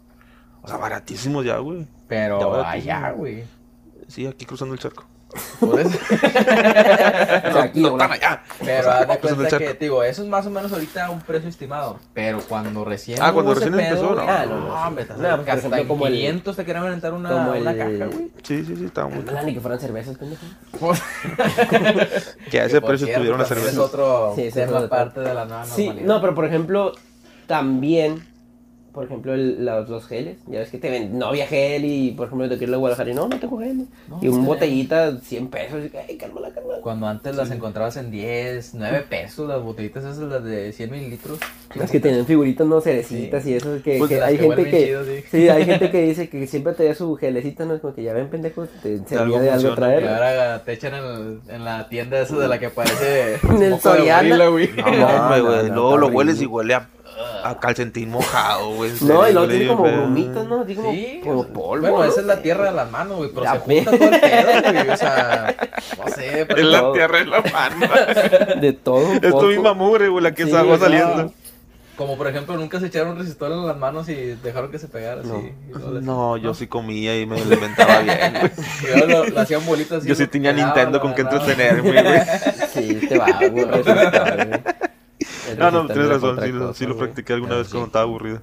O 0.64 0.68
sea, 0.68 0.78
baratísimos 0.78 1.44
ya, 1.44 1.58
güey. 1.58 1.88
Pero 2.08 2.40
Ya 2.62 2.70
allá, 2.70 3.12
güey. 3.12 3.44
Sí, 4.08 4.28
aquí 4.28 4.46
cruzando 4.46 4.74
el 4.74 4.80
charco. 4.80 5.06
Por 5.60 5.80
eso. 5.80 5.98
O 6.12 7.54
sea, 7.54 7.63
aquí, 7.63 7.82
no 7.82 7.89
güey. 7.91 8.00
tan 8.00 8.12
allá. 8.12 8.44
Pero 8.63 8.91
haz 8.91 9.08
de 9.08 9.17
cuenta 9.20 9.58
que, 9.58 9.74
digo, 9.80 10.04
eso 10.04 10.22
es 10.24 10.28
más 10.28 10.46
o 10.46 10.50
menos 10.50 10.72
ahorita 10.72 11.10
un 11.10 11.22
precio 11.22 11.50
estimado. 11.50 12.00
Pero 12.13 12.41
cuando 12.48 12.84
recién. 12.86 13.20
Ah, 13.22 13.32
cuando 13.34 13.54
recién 13.54 13.74
empezó, 13.80 14.15
no. 14.15 14.22
Ah, 14.22 14.46
no, 14.48 14.60
no, 14.60 14.74
hombre, 14.88 15.04
estás 15.04 15.17
No, 15.17 15.28
hasta 15.30 15.54
ejemplo, 15.54 15.78
en 15.82 15.88
como 15.88 16.08
el- 16.08 16.13
500 16.13 16.56
te 16.56 16.65
querían 16.65 16.86
aventar 16.86 17.13
una, 17.13 17.30
como 17.30 17.52
una 17.52 17.72
el- 17.72 17.78
caja, 17.78 18.06
güey. 18.13 18.32
Sí, 18.44 18.65
sí, 18.65 18.76
sí, 18.76 18.86
estaba 18.86 19.08
muy. 19.10 19.24
No, 19.24 19.44
ni 19.44 19.54
que 19.54 19.62
fueran 19.62 19.80
cervezas, 19.80 20.17
pendejo. 20.17 20.41
Que 22.50 22.62
a 22.62 22.65
ese 22.65 22.82
precio 22.82 23.08
estuvieron 23.08 23.39
las 23.39 23.48
cervezas. 23.48 23.74
Es 23.74 23.80
otro 23.80 24.34
Sí, 24.36 24.44
es 24.44 24.56
parte 24.89 25.20
de 25.22 25.34
la 25.34 25.46
nueva 25.46 25.65
Sí, 25.65 25.86
normalidad. 25.86 26.08
no, 26.15 26.22
pero 26.22 26.36
por 26.36 26.46
ejemplo, 26.46 26.94
también, 27.48 28.28
por 28.94 29.06
ejemplo, 29.06 29.34
el- 29.34 29.66
los, 29.66 29.90
los 29.90 30.06
geles. 30.06 30.38
Ya 30.48 30.60
ves 30.60 30.70
que 30.70 30.78
te 30.78 30.90
ven, 30.90 31.18
no 31.18 31.28
había 31.28 31.48
gel 31.48 31.86
y, 31.86 32.12
por 32.12 32.28
ejemplo, 32.28 32.48
te 32.50 32.58
quiero 32.58 32.72
ir 32.72 32.76
a 32.76 32.78
Guadalajara 32.80 33.12
y 33.12 33.14
no, 33.14 33.28
no 33.28 33.40
tengo 33.40 33.60
gel. 33.60 33.88
No, 34.10 34.20
y 34.22 34.28
un 34.28 34.46
botellita, 34.46 35.18
100 35.20 35.48
pesos. 35.48 35.80
Y, 35.86 35.98
ay, 35.98 36.18
cálmala, 36.18 36.52
cálmala. 36.52 36.80
Cuando 36.82 37.08
antes 37.08 37.36
las 37.36 37.52
encontrabas 37.52 37.98
en 37.98 38.12
10, 38.12 38.74
9 38.76 39.06
pesos, 39.10 39.48
las 39.48 39.62
botellitas 39.62 40.04
esas, 40.04 40.18
las 40.20 40.44
de 40.44 40.72
100 40.74 40.92
mililitros. 40.92 41.40
Las 41.76 41.90
que 41.90 42.00
tenían 42.00 42.26
figuritas, 42.26 42.68
no 42.68 42.82
cerecitas 42.82 43.46
y 43.46 43.54
eso. 43.54 43.82
Que, 43.84 43.98
Pues 43.98 44.10
que 44.10 44.22
hay 44.22 44.38
que 44.38 44.44
gente 44.44 44.64
que. 44.70 44.86
chido, 44.86 45.06
sí. 45.06 45.24
Sí, 45.32 45.50
hay 45.50 45.64
gente 45.66 45.90
que 45.90 46.02
dice 46.02 46.28
que 46.30 46.46
siempre 46.48 46.74
te 46.74 46.86
da 46.86 46.96
su 46.96 47.16
gelecita, 47.16 47.66
¿no? 47.66 47.76
Es 47.76 47.82
como 47.82 47.94
que 47.94 48.04
ya 48.04 48.14
ven, 48.14 48.30
pendejo, 48.30 48.66
te 48.84 48.98
servía 49.08 49.22
algo 49.24 49.40
de 49.40 49.50
algo 49.52 49.76
traer. 49.76 50.04
Y 50.04 50.08
ahora 50.08 50.64
te 50.64 50.74
echan 50.74 50.94
en, 51.50 51.64
la 51.66 51.88
tienda 51.88 52.20
esa 52.22 52.38
de 52.38 52.48
la 52.48 52.60
que 52.60 52.70
parece. 52.70 53.38
En 53.50 53.62
el 53.64 53.80
Soriana. 53.80 54.48
güey. 54.48 54.70
No, 54.76 54.92
No, 54.92 55.38
no, 55.38 55.64
no, 55.64 55.74
Luego 55.76 55.98
lo 55.98 56.08
hueles 56.08 56.42
y 56.42 56.46
huele 56.46 56.74
a, 56.76 56.90
a 57.43 57.60
calcetín 57.60 58.10
mojado, 58.12 58.69
güey. 58.76 58.91
No, 59.02 59.28
y 59.28 59.34
luego 59.34 59.47
tiene 59.47 59.67
como 59.67 59.84
grumitos, 59.84 60.47
¿no? 60.47 60.62
Así 60.62 60.76
como, 60.76 60.91
Sí, 60.91 61.21
como 61.24 61.47
polvo. 61.47 61.82
Bueno, 61.82 61.97
¿no? 62.00 62.04
esa 62.06 62.19
es 62.21 62.26
la 62.28 62.41
tierra 62.41 62.65
de 62.65 62.71
las 62.74 62.89
manos, 62.91 63.17
güey, 63.17 63.30
pero 63.32 63.43
Ya 63.43 63.54
se 63.54 63.60
junta 63.60 63.91
todo 63.91 64.10
el 64.10 64.19
pedo, 64.19 64.71
güey. 64.74 64.89
O 64.89 64.97
sea, 64.97 65.56
no 65.97 66.12
sé, 66.13 66.45
pero. 66.47 66.60
Es 66.62 66.65
la 66.67 66.80
todo. 66.82 66.93
tierra 66.93 67.19
en 67.19 67.30
la 67.30 67.41
mano. 67.41 67.88
De 68.62 68.74
todo 68.74 69.10
un 69.10 69.15
Es 69.24 69.32
tu 69.32 69.47
misma 69.47 69.74
mugre, 69.74 70.08
güey, 70.10 70.24
la 70.24 70.34
que 70.34 70.45
Sí, 70.45 70.52
no. 70.52 70.78
saliendo. 70.78 71.34
Como 71.97 72.17
por 72.17 72.28
ejemplo, 72.28 72.56
nunca 72.58 72.80
se 72.80 72.88
echaron 72.88 73.15
resistor 73.17 73.52
en 73.52 73.67
las 73.67 73.78
manos 73.78 74.10
y 74.10 74.15
dejaron 74.15 74.71
que 74.71 74.80
se 74.80 74.88
pegara 74.88 75.21
así. 75.21 75.30
No. 75.69 76.02
No, 76.02 76.38
yo 76.38 76.54
sí 76.56 76.65
comía 76.65 77.19
y 77.19 77.28
me 77.28 77.39
alimentaba 77.39 78.00
bien, 78.00 78.17
güey. 78.39 78.52
Y 78.82 78.97
luego 79.08 79.24
lo, 79.26 79.30
lo 79.30 79.39
hacían 79.39 79.63
bolitas 79.67 80.00
así. 80.00 80.08
Yo 80.08 80.15
sí 80.15 80.26
tenía 80.26 80.52
Nintendo 80.52 81.00
con 81.00 81.13
que 81.13 81.21
agarraba. 81.21 81.43
entretenerme, 81.52 82.02
güey. 82.02 82.21
Sí, 82.74 83.08
te 83.08 83.17
va, 83.19 83.28
güey. 83.52 83.65
El 85.44 85.58
No, 85.58 85.72
no, 85.72 85.90
tienes 85.92 86.10
razón, 86.10 86.40
sí, 86.42 86.52
lo- 86.52 86.60
cosa, 86.68 86.74
sí 86.74 86.86
lo 86.86 86.96
güey. 86.96 87.06
practiqué 87.06 87.34
alguna 87.34 87.58
vez 87.58 87.68
sí. 87.68 87.72
cuando 87.72 87.88
estaba 87.88 88.04
aburrido. 88.04 88.42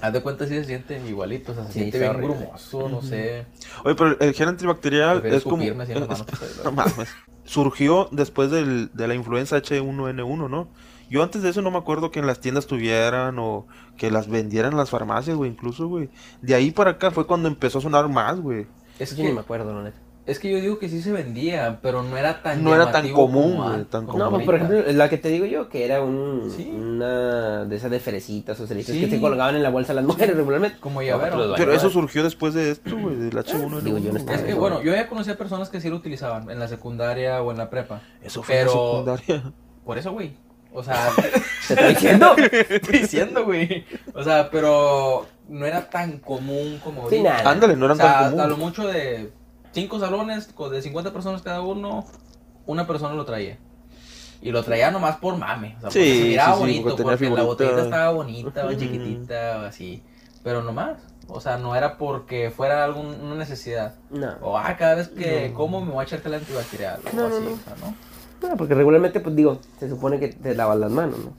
Haz 0.00 0.12
de 0.12 0.22
cuenta 0.22 0.46
si 0.46 0.54
se 0.54 0.64
sienten 0.64 1.06
igualitos, 1.06 1.56
o 1.56 1.62
sea, 1.62 1.66
se 1.72 1.72
Sí, 1.72 1.78
siente 1.80 1.98
bien 1.98 2.10
horrible. 2.10 2.36
grumoso, 2.36 2.88
no 2.88 3.00
sé. 3.02 3.46
Oye, 3.84 3.94
pero 3.94 4.18
el 4.20 4.34
gel 4.34 4.48
antibacterial 4.48 5.22
Prefiero 5.22 5.36
es 5.36 5.44
como... 5.44 5.64
No 6.64 6.72
mames. 6.72 7.16
Surgió 7.44 8.08
después 8.10 8.50
del, 8.50 8.90
de 8.94 9.08
la 9.08 9.14
influenza 9.14 9.56
H1N1, 9.56 10.48
¿no? 10.48 10.68
Yo 11.10 11.22
antes 11.22 11.42
de 11.42 11.50
eso 11.50 11.62
no 11.62 11.70
me 11.70 11.78
acuerdo 11.78 12.10
que 12.10 12.18
en 12.18 12.26
las 12.26 12.40
tiendas 12.40 12.66
tuvieran 12.66 13.38
o 13.38 13.66
que 13.96 14.10
las 14.10 14.28
vendieran 14.28 14.72
en 14.72 14.78
las 14.78 14.90
farmacias, 14.90 15.36
güey, 15.36 15.50
incluso, 15.50 15.86
güey. 15.88 16.10
De 16.40 16.54
ahí 16.54 16.70
para 16.70 16.92
acá 16.92 17.10
fue 17.10 17.26
cuando 17.26 17.48
empezó 17.48 17.78
a 17.78 17.82
sonar 17.82 18.08
más, 18.08 18.40
güey. 18.40 18.66
Es 18.98 19.14
Yo 19.16 19.24
ni 19.24 19.32
me 19.32 19.34
que, 19.34 19.40
acuerdo, 19.40 19.74
la 19.74 19.82
neta. 19.84 20.03
Es 20.26 20.38
que 20.38 20.50
yo 20.50 20.58
digo 20.60 20.78
que 20.78 20.88
sí 20.88 21.02
se 21.02 21.12
vendía, 21.12 21.80
pero 21.82 22.02
no 22.02 22.16
era 22.16 22.42
tan 22.42 22.64
No 22.64 22.74
era 22.74 22.90
tan 22.90 23.10
común, 23.12 23.56
como 23.56 23.84
tan 23.86 24.06
como 24.06 24.18
No, 24.18 24.30
pues 24.30 24.44
por 24.46 24.54
ejemplo, 24.54 24.82
la 24.92 25.08
que 25.10 25.18
te 25.18 25.28
digo 25.28 25.44
yo, 25.44 25.68
que 25.68 25.84
era 25.84 26.02
un, 26.02 26.50
Sí. 26.50 26.70
una 26.74 27.64
de 27.66 27.76
esas 27.76 27.90
de 27.90 28.00
fresitas 28.00 28.58
o 28.60 28.66
ceritas 28.66 28.94
Sí. 28.94 29.00
que 29.02 29.10
se 29.10 29.20
colgaban 29.20 29.54
en 29.56 29.62
la 29.62 29.70
bolsa 29.70 29.92
las 29.92 30.04
mujeres 30.04 30.34
regularmente. 30.36 30.78
Como 30.80 31.02
llavero. 31.02 31.36
Pero 31.56 31.70
baños. 31.70 31.82
eso 31.84 31.90
surgió 31.90 32.22
después 32.22 32.54
de 32.54 32.70
esto, 32.70 32.96
güey, 32.96 33.16
del 33.16 33.36
H1N1. 33.36 33.80
Digo, 33.82 33.98
yo 33.98 34.12
no 34.12 34.18
estaba 34.18 34.36
Es 34.38 34.44
que 34.44 34.50
Eso, 34.52 34.60
bueno, 34.60 34.82
yo 34.82 34.92
ya 34.94 35.06
conocía 35.08 35.36
personas 35.36 35.68
que 35.68 35.80
sí 35.80 35.90
lo 35.90 35.96
utilizaban 35.96 36.48
en 36.50 36.58
la 36.58 36.68
secundaria 36.68 37.42
o 37.42 37.50
en 37.50 37.58
la 37.58 37.68
prepa. 37.68 38.00
Eso 38.22 38.42
fue 38.42 38.54
Pero- 38.56 38.70
en 39.00 39.06
la 39.06 39.16
secundaria. 39.18 39.52
Por 39.84 39.98
eso, 39.98 40.12
güey. 40.12 40.32
O 40.72 40.82
sea, 40.82 41.08
¿Te 41.68 41.74
estoy 41.74 41.88
diciendo? 41.90 42.34
estoy 42.36 42.98
diciendo, 43.00 43.44
güey. 43.44 43.84
O 44.14 44.24
sea, 44.24 44.48
pero 44.50 45.26
no 45.48 45.66
era 45.66 45.88
tan 45.90 46.18
común 46.18 46.80
como 46.82 47.08
Sí, 47.10 47.20
nada. 47.22 47.50
Ándale, 47.50 47.76
no 47.76 47.82
O 47.82 47.86
eran 47.86 47.96
sea, 47.98 48.30
tan 48.30 48.40
a 48.40 48.46
lo 48.46 48.56
mucho 48.56 48.88
de 48.88 49.30
cinco 49.74 49.98
salones, 50.00 50.48
de 50.70 50.82
50 50.82 51.12
personas 51.12 51.42
cada 51.42 51.60
uno, 51.60 52.06
una 52.66 52.86
persona 52.86 53.14
lo 53.14 53.24
traía. 53.24 53.58
Y 54.40 54.50
lo 54.50 54.62
traía 54.62 54.90
nomás 54.90 55.16
por 55.16 55.36
mame. 55.36 55.76
O 55.78 55.80
sea, 55.82 55.90
Sí, 55.90 55.98
porque 55.98 56.16
se 56.16 56.24
miraba 56.28 56.48
sí, 56.48 56.54
sí, 56.54 56.60
bonito, 56.60 56.82
porque 57.02 57.02
porque, 57.26 57.30
la 57.30 57.42
botellita 57.42 57.82
estaba 57.82 58.10
bonita, 58.10 58.64
o 58.64 58.68
Ujú. 58.70 58.78
chiquitita, 58.78 59.58
o 59.62 59.66
así. 59.66 60.02
Pero 60.42 60.62
nomás. 60.62 60.98
O 61.26 61.40
sea, 61.40 61.56
no 61.56 61.74
era 61.74 61.96
porque 61.96 62.50
fuera 62.50 62.84
algún- 62.84 63.18
una 63.22 63.34
necesidad. 63.36 63.94
No. 64.10 64.34
O, 64.42 64.58
ah, 64.58 64.76
cada 64.78 64.96
vez 64.96 65.08
que 65.08 65.52
como 65.54 65.80
me 65.80 65.90
voy 65.92 66.00
a 66.00 66.04
echar 66.04 66.20
gel 66.20 66.34
antibacterial. 66.34 67.00
O 67.10 67.16
No, 67.16 67.28
no, 67.30 67.36
así, 67.36 67.44
no. 67.46 67.52
o 67.52 67.56
sea, 67.56 67.74
¿no? 68.42 68.48
No, 68.50 68.56
porque 68.58 68.74
regularmente, 68.74 69.20
pues 69.20 69.34
digo, 69.34 69.58
se 69.80 69.88
supone 69.88 70.20
que 70.20 70.28
te 70.28 70.54
lavas 70.54 70.76
las 70.78 70.90
manos, 70.90 71.18
¿no? 71.18 71.32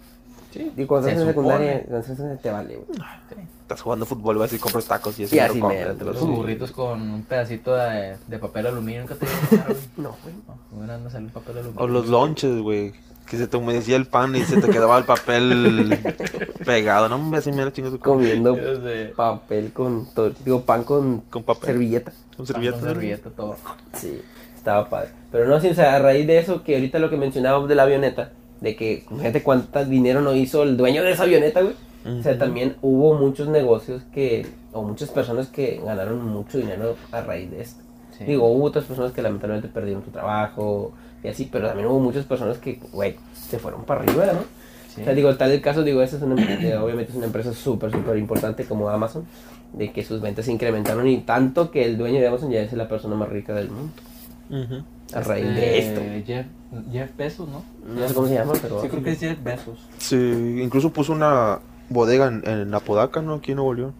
Sí. 0.51 0.71
Digo, 0.75 0.87
cuando 0.87 1.07
estás 1.09 1.21
en 1.21 1.27
secundaria, 1.29 1.81
cuando 1.83 1.99
estás 1.99 2.19
en 2.19 2.37
te 2.39 2.49
vale, 2.49 2.77
güey. 2.77 2.87
Sí. 2.97 3.35
Estás 3.65 3.81
jugando 3.81 4.05
fútbol, 4.05 4.37
vas 4.37 4.53
y 4.53 4.59
compras 4.59 4.85
tacos 4.85 5.17
y 5.17 5.23
eso 5.23 5.35
Y 5.35 5.39
así 5.39 5.59
lo 5.59 5.71
Los 6.03 6.19
burritos 6.19 6.71
con 6.71 7.01
un 7.01 7.23
pedacito 7.23 7.73
de, 7.75 8.15
de 8.27 8.37
papel 8.37 8.67
aluminio. 8.67 9.01
Nunca 9.01 9.15
te 9.15 9.25
güey. 9.25 9.77
No, 9.97 10.15
güey. 10.21 10.35
No, 10.77 11.19
me 11.23 11.29
papel 11.31 11.57
aluminio. 11.57 11.81
O 11.83 11.87
los 11.87 12.05
lonches, 12.07 12.59
güey. 12.61 12.93
Que 13.25 13.37
se 13.37 13.47
te 13.47 13.57
humedecía 13.57 13.95
el 13.95 14.05
pan 14.05 14.35
y 14.35 14.43
se 14.43 14.61
te 14.61 14.69
quedaba 14.69 14.99
el 14.99 15.05
papel 15.05 15.97
pegado. 16.63 17.09
No 17.09 17.17
me 17.17 17.37
así 17.37 17.51
me 17.51 17.65
la 17.65 17.73
chingas 17.73 17.93
con, 17.93 17.99
Comiendo 17.99 18.55
papel 19.15 19.71
con, 19.73 20.13
to- 20.13 20.29
digo, 20.29 20.61
pan 20.61 20.83
con 20.83 21.21
con 21.21 21.41
papel. 21.41 21.65
servilleta. 21.71 22.11
Con 22.11 22.35
Con 22.37 22.45
servilleta. 22.45 22.79
servilleta, 22.81 23.29
todo. 23.31 23.55
Sí, 23.93 24.21
estaba 24.55 24.87
padre. 24.87 25.09
Pero 25.31 25.47
no, 25.47 25.59
sí, 25.59 25.69
o 25.69 25.73
sea, 25.73 25.95
a 25.95 25.99
raíz 25.99 26.27
de 26.27 26.37
eso, 26.37 26.61
que 26.63 26.75
ahorita 26.75 26.99
lo 26.99 27.09
que 27.09 27.17
mencionábamos 27.17 27.67
de 27.67 27.73
la 27.73 27.81
avioneta, 27.81 28.31
de 28.61 28.75
que, 28.75 29.05
fíjate 29.09 29.41
cuánta 29.41 29.83
dinero 29.85 30.21
no 30.21 30.35
hizo 30.35 30.61
el 30.61 30.77
dueño 30.77 31.01
de 31.01 31.13
esa 31.13 31.23
avioneta, 31.23 31.61
güey. 31.61 31.73
O 32.05 32.21
sea, 32.21 32.37
también 32.37 32.75
hubo 32.83 33.15
muchos 33.15 33.47
negocios 33.47 34.03
que, 34.13 34.45
o 34.73 34.83
muchas 34.83 35.09
personas 35.09 35.47
que 35.47 35.81
ganaron 35.83 36.23
mucho 36.23 36.59
dinero 36.59 36.95
a 37.11 37.21
raíz 37.21 37.49
de 37.49 37.61
esto. 37.61 37.83
Sí. 38.15 38.25
Digo, 38.25 38.47
hubo 38.47 38.65
otras 38.65 38.85
personas 38.85 39.11
que 39.11 39.23
lamentablemente 39.23 39.67
perdieron 39.69 40.05
su 40.05 40.11
trabajo 40.11 40.93
y 41.23 41.27
así, 41.27 41.49
pero 41.51 41.67
también 41.67 41.87
hubo 41.87 41.99
muchas 41.99 42.25
personas 42.25 42.59
que, 42.59 42.79
güey, 42.93 43.15
se 43.33 43.57
fueron 43.57 43.85
para 43.85 44.01
arriba, 44.01 44.27
¿no? 44.27 44.41
Sí. 44.93 45.01
O 45.01 45.03
sea, 45.03 45.13
digo, 45.13 45.35
tal 45.35 45.51
el 45.51 45.61
caso, 45.61 45.83
digo, 45.83 46.01
esta 46.03 46.17
es 46.17 46.21
una, 46.21 46.41
eh, 46.41 46.77
obviamente 46.77 47.11
es 47.11 47.17
una 47.17 47.25
empresa 47.25 47.51
súper, 47.53 47.91
súper 47.91 48.17
importante 48.17 48.65
como 48.65 48.87
Amazon, 48.87 49.25
de 49.73 49.91
que 49.91 50.03
sus 50.03 50.21
ventas 50.21 50.45
se 50.45 50.51
incrementaron 50.51 51.07
y 51.07 51.17
tanto 51.21 51.71
que 51.71 51.85
el 51.85 51.97
dueño 51.97 52.19
de 52.19 52.27
Amazon 52.27 52.51
ya 52.51 52.61
es 52.61 52.71
la 52.73 52.87
persona 52.87 53.15
más 53.15 53.29
rica 53.29 53.53
del 53.55 53.71
mundo 53.71 53.91
a 55.13 55.21
raíz 55.21 55.45
de 55.45 55.79
esto. 55.79 56.01
Este, 56.01 56.23
Jeff, 56.25 56.45
Jeff 56.91 57.17
Bezos, 57.17 57.47
¿no? 57.49 57.63
No 57.87 58.07
sé 58.07 58.13
cómo 58.13 58.27
se 58.27 58.35
llama, 58.35 58.53
pero... 58.61 58.81
Sí, 58.81 58.89
creo 58.89 59.03
que 59.03 59.11
es 59.11 59.19
Jeff 59.19 59.43
Bezos. 59.43 59.79
Sí, 59.97 60.59
incluso 60.61 60.91
puso 60.91 61.13
una 61.13 61.59
bodega 61.89 62.27
en, 62.27 62.47
en 62.47 62.73
Apodaca, 62.73 63.21
¿no? 63.21 63.35
Aquí 63.35 63.51
en 63.51 63.57
Nuevo 63.57 63.73
León. 63.73 63.93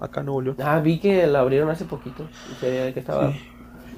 Acá 0.00 0.20
en 0.20 0.26
Nuevo 0.26 0.42
León. 0.42 0.56
Ah, 0.62 0.78
vi 0.80 0.98
que 0.98 1.26
la 1.26 1.40
abrieron 1.40 1.70
hace 1.70 1.84
poquito. 1.84 2.26
que 2.60 2.92
estaba... 2.94 3.32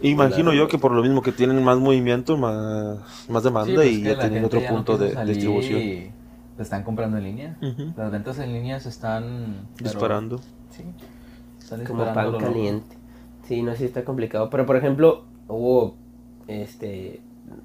Imagino 0.00 0.52
yo 0.52 0.68
que 0.68 0.78
por 0.78 0.92
lo 0.92 1.02
mismo 1.02 1.22
que 1.22 1.32
tienen 1.32 1.62
más 1.64 1.76
movimiento, 1.78 2.36
más, 2.36 2.98
más 3.28 3.42
demanda 3.42 3.66
Sí, 3.70 3.74
pues 3.74 3.88
y 3.88 4.02
ya 4.02 4.18
tienen 4.20 4.44
otro 4.44 4.60
ya 4.60 4.70
no 4.70 4.76
punto 4.76 4.92
de 4.92 4.98
quiere 5.06 5.14
salir 5.14 5.34
distribución. 5.34 5.80
y 5.80 6.10
Te 6.56 6.62
están 6.62 6.84
comprando 6.84 7.16
en 7.18 7.24
línea. 7.24 7.56
Ujú. 7.60 7.94
Las 7.96 8.12
ventas 8.12 8.38
en 8.38 8.52
línea 8.52 8.78
se 8.78 8.90
están 8.90 9.66
pero- 9.76 9.90
Disparando. 9.90 10.38
Sí. 10.70 10.84
Están 11.58 11.84
como 11.84 12.04
pan 12.14 12.30
lo 12.30 12.38
caliente. 12.38 12.96
Sí, 13.48 13.60
no 13.62 13.72
sé 13.72 13.78
si 13.78 13.84
está 13.86 14.04
complicado. 14.04 14.48
Pero 14.50 14.66
por 14.66 14.76
ejemplo, 14.76 15.24
hubo 15.48 15.96
este 16.46 17.20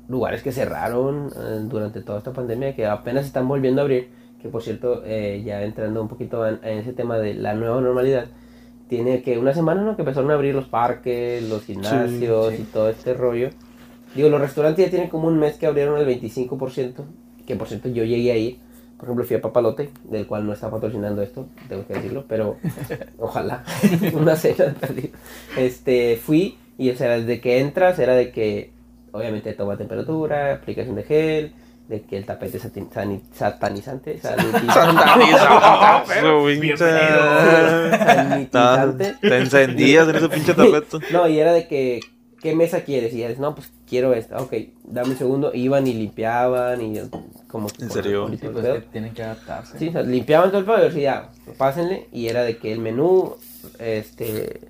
lugares 0.08 0.42
que 0.42 0.52
cerraron 0.52 1.28
eh, 1.36 1.60
durante 1.66 2.02
toda 2.02 2.18
esta 2.18 2.34
pandemia 2.34 2.76
que 2.76 2.88
apenas 2.88 3.26
están 3.26 3.48
volviendo 3.48 3.82
a 3.82 3.84
abrir. 3.84 4.10
Que 4.43 4.49
por 4.49 4.62
cierto, 4.62 5.01
eh, 5.06 5.41
ya 5.43 5.63
entrando 5.63 6.01
un 6.01 6.08
poquito 6.08 6.45
en, 6.45 6.60
en 6.63 6.77
ese 6.77 6.93
tema 6.93 7.17
de 7.17 7.34
la 7.34 7.56
nueva 7.56 7.82
normalidad, 7.82 8.27
tiene 8.88 9.23
que 9.23 9.39
una 9.39 9.56
semana 9.56 9.82
¿no? 9.82 9.95
que 9.95 10.03
empezaron 10.03 10.29
a 10.29 10.36
abrir 10.36 10.53
los 10.53 10.65
parques, 10.65 11.41
los 11.49 11.63
gimnasios 11.63 12.53
sí. 12.53 12.62
y 12.62 12.65
todo 12.65 12.89
este 12.89 13.15
rollo. 13.15 13.49
Digo, 14.13 14.29
los 14.29 14.39
restaurantes 14.39 14.86
ya 14.86 14.91
tienen 14.91 15.10
como 15.10 15.27
un 15.27 15.39
mes 15.39 15.58
que 15.58 15.65
abrieron 15.65 15.99
el 15.99 16.08
25%, 16.08 16.93
que 17.47 17.56
por 17.56 17.67
cierto 17.67 17.89
yo 17.89 18.03
llegué 18.03 18.32
a 18.32 18.38
ir. 18.38 18.60
Por 18.97 19.06
ejemplo, 19.06 19.25
fui 19.25 19.36
a 19.36 19.41
Papalote, 19.41 19.89
del 20.03 20.27
cual 20.27 20.45
no 20.45 20.53
está 20.53 20.69
patrocinando 20.69 21.23
esto, 21.23 21.47
tengo 21.67 21.88
que 21.88 21.95
decirlo, 21.95 22.25
pero 22.27 22.58
ojalá, 23.17 23.63
una 24.13 24.36
cena. 24.36 24.75
Este, 25.58 26.17
fui 26.17 26.58
y 26.77 26.91
o 26.91 26.95
sea, 26.95 27.17
desde 27.17 27.41
que 27.41 27.60
entras 27.60 27.97
era 27.97 28.13
de 28.13 28.32
que 28.32 28.71
obviamente 29.12 29.53
toma 29.53 29.77
temperatura, 29.77 30.53
aplicación 30.53 30.95
de 30.95 31.03
gel, 31.03 31.53
de 31.93 32.01
que 32.01 32.17
el 32.17 32.25
tapete 32.25 32.58
satanizante, 32.58 33.23
sanitizante. 34.21 35.03
Te 39.21 39.38
encendías 39.38 40.10
en 40.10 40.15
ese 40.15 40.29
pinche 40.29 40.56
tapete. 40.56 40.97
No, 41.12 41.27
y 41.27 41.39
era 41.39 41.53
de 41.53 41.67
que, 41.67 41.99
¿qué 42.41 42.56
mesa 42.56 42.82
quieres? 42.82 43.13
Y 43.13 43.19
ya 43.19 43.27
dices, 43.27 43.39
no, 43.39 43.53
pues 43.53 43.71
quiero 43.88 44.13
esta. 44.13 44.41
Ok, 44.41 44.53
dame 44.84 45.12
un 45.12 45.17
segundo. 45.17 45.51
Iban 45.53 45.86
y 45.86 45.93
limpiaban 45.93 46.82
y 46.82 46.99
como... 47.47 47.67
¿En 47.79 47.91
serio? 47.91 48.27
Sí, 48.29 48.38
pues 48.38 48.65
que 48.65 48.82
tienen 48.91 49.13
que 49.13 49.21
adaptarse. 49.21 49.77
Sí, 49.77 49.89
o 49.89 49.91
sea, 49.91 50.01
limpiaban 50.01 50.49
todo 50.49 50.60
el 50.60 50.65
pedo 50.65 50.79
y 50.79 50.89
decía, 50.89 51.29
pásenle. 51.60 52.08
Y 52.12 52.27
era 52.27 52.41
de 52.41 52.58
que 52.58 52.73
el 52.73 52.79
menú, 52.79 53.36
este, 53.77 54.62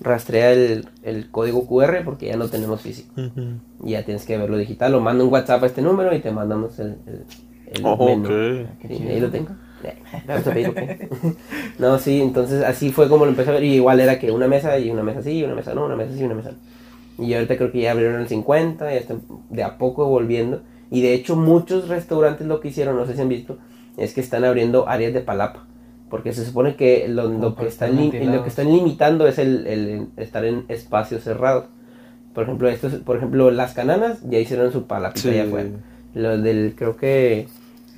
rastrea 0.00 0.52
el, 0.52 0.88
el 1.02 1.30
código 1.30 1.66
QR 1.66 2.02
porque 2.04 2.26
ya 2.26 2.36
no 2.36 2.48
tenemos 2.48 2.80
físico. 2.82 3.12
Y 3.84 3.92
ya 3.92 4.04
tienes 4.04 4.24
que 4.24 4.36
verlo 4.38 4.56
digital. 4.56 4.94
O 4.94 5.00
manda 5.00 5.24
un 5.24 5.32
WhatsApp 5.32 5.62
a 5.62 5.66
este 5.66 5.82
número 5.82 6.14
y 6.14 6.20
te 6.20 6.30
mandamos 6.30 6.78
el, 6.78 6.96
el, 7.06 7.24
el 7.72 7.82
Oh, 7.84 7.96
menú. 8.16 8.28
ok. 8.28 8.86
Sí, 8.88 9.08
ahí 9.08 9.20
lo 9.20 9.30
tengo. 9.30 9.50
No, 11.78 11.98
sí, 11.98 12.20
entonces 12.20 12.62
así 12.62 12.90
fue 12.92 13.08
como 13.08 13.24
lo 13.24 13.30
empecé 13.30 13.50
a 13.50 13.54
ver. 13.54 13.64
Y 13.64 13.74
igual 13.74 14.00
era 14.00 14.18
que 14.18 14.30
una 14.30 14.48
mesa 14.48 14.78
y 14.78 14.90
una 14.90 15.02
mesa 15.02 15.22
sí, 15.22 15.42
una 15.42 15.54
mesa 15.54 15.74
no, 15.74 15.86
una 15.86 15.96
mesa 15.96 16.14
sí, 16.16 16.22
una 16.24 16.34
mesa 16.34 16.52
no. 16.52 17.24
Y 17.24 17.34
ahorita 17.34 17.56
creo 17.56 17.70
que 17.72 17.80
ya 17.82 17.92
abrieron 17.92 18.20
el 18.20 18.28
50, 18.28 18.90
ya 18.90 18.96
están 18.98 19.22
de 19.50 19.62
a 19.62 19.78
poco 19.78 20.06
volviendo. 20.06 20.62
Y 20.90 21.02
de 21.02 21.14
hecho 21.14 21.36
muchos 21.36 21.88
restaurantes 21.88 22.46
lo 22.46 22.60
que 22.60 22.68
hicieron, 22.68 22.96
no 22.96 23.06
sé 23.06 23.14
si 23.14 23.20
han 23.20 23.28
visto, 23.28 23.58
es 23.96 24.14
que 24.14 24.20
están 24.20 24.44
abriendo 24.44 24.88
áreas 24.88 25.12
de 25.14 25.20
palapa. 25.20 25.66
Porque 26.10 26.32
se 26.32 26.44
supone 26.44 26.74
que 26.76 27.06
lo, 27.08 27.28
lo 27.28 27.54
que, 27.54 27.66
están 27.68 27.96
lo 27.96 28.42
que 28.42 28.48
están 28.48 28.66
limitando 28.70 29.26
es 29.28 29.38
el, 29.38 29.66
el 29.66 30.06
estar 30.16 30.44
en 30.44 30.64
espacios 30.68 31.22
cerrados. 31.22 31.66
Por 32.34 32.44
ejemplo, 32.44 32.68
estos, 32.68 32.94
por 32.94 33.16
ejemplo, 33.16 33.50
las 33.50 33.72
cananas 33.74 34.18
ya 34.28 34.38
hicieron 34.38 34.72
su 34.72 34.86
palapita 34.86 35.22
Sí. 35.22 35.28
allá 35.30 35.44
afuera. 35.44 35.68
Los 36.14 36.42
del, 36.42 36.74
creo 36.76 36.96
que, 36.96 37.46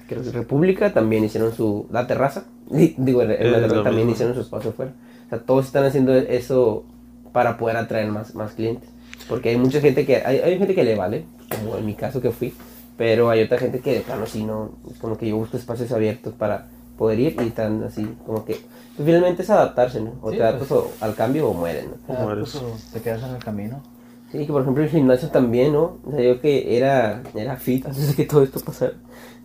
creo 0.09 0.23
que 0.23 0.31
República 0.31 0.93
también 0.93 1.25
hicieron 1.25 1.53
su, 1.55 1.87
la 1.91 2.07
terraza. 2.07 2.45
Di- 2.71 2.95
Digo, 2.99 3.21
terraza 3.27 3.67
lo 3.75 3.83
también 3.83 4.09
hicieron 4.11 4.35
su 4.35 4.43
espacio 4.43 4.71
afuera. 4.71 4.93
O 5.27 5.29
sea, 5.31 5.39
todos 5.41 5.67
están 5.67 5.85
haciendo 5.85 6.15
eso 6.15 6.85
para 7.33 7.57
poder 7.57 7.79
atraer 7.79 8.09
más, 8.11 8.35
más 8.35 8.53
clientes. 8.53 8.89
Porque 9.29 9.49
hay 9.51 9.57
mucha 9.57 9.81
gente 9.81 10.05
que, 10.05 10.17
hay, 10.17 10.39
hay 10.39 10.59
gente 10.59 10.75
que 10.75 10.85
le 10.85 10.95
vale, 10.97 11.25
como 11.49 11.77
en 11.79 11.87
mi 11.87 11.95
caso 11.95 12.21
que 12.21 12.31
fui, 12.31 12.53
pero 12.99 13.31
hay 13.31 13.43
otra 13.43 13.57
gente 13.57 13.81
que 13.81 13.95
de 13.95 14.01
plano 14.01 14.27
sí 14.27 14.45
no, 14.45 14.73
es 14.91 14.99
como 14.99 15.17
que 15.17 15.29
yo 15.29 15.37
busco 15.37 15.57
espacios 15.57 15.93
abiertos 15.93 16.35
para 16.35 16.67
poder 17.03 17.19
ir 17.19 17.37
y 17.43 17.51
tan 17.51 17.83
así, 17.83 18.07
como 18.25 18.45
que 18.45 18.55
pues, 18.97 19.05
finalmente 19.07 19.43
es 19.43 19.51
adaptarse, 19.51 20.01
¿no? 20.01 20.13
O 20.23 20.31
Sí, 20.31 20.37
te 20.37 20.43
adaptas 20.45 20.69
pues. 20.69 20.81
o- 20.81 20.91
al 21.01 21.15
cambio 21.17 21.49
o 21.49 21.55
mueren, 21.55 21.87
¿no? 21.91 22.15
Ah, 22.15 22.23
mueres. 22.25 22.51
pues, 22.53 22.63
o 22.63 22.77
te 22.93 23.01
quedas 23.01 23.23
en 23.25 23.35
el 23.35 23.43
camino. 23.43 23.83
Sí, 24.31 24.47
que 24.47 24.53
por 24.53 24.63
ejemplo 24.63 24.85
el 24.85 24.89
gimnasio 24.89 25.29
también, 25.31 25.73
¿no? 25.73 25.99
O 26.07 26.11
sea, 26.13 26.21
yo 26.23 26.41
que 26.41 26.77
era, 26.77 27.23
era 27.35 27.57
fit 27.57 27.85
antes 27.87 28.09
de 28.09 28.15
que 28.15 28.25
todo 28.25 28.43
esto 28.45 28.61
pasara. 28.61 28.93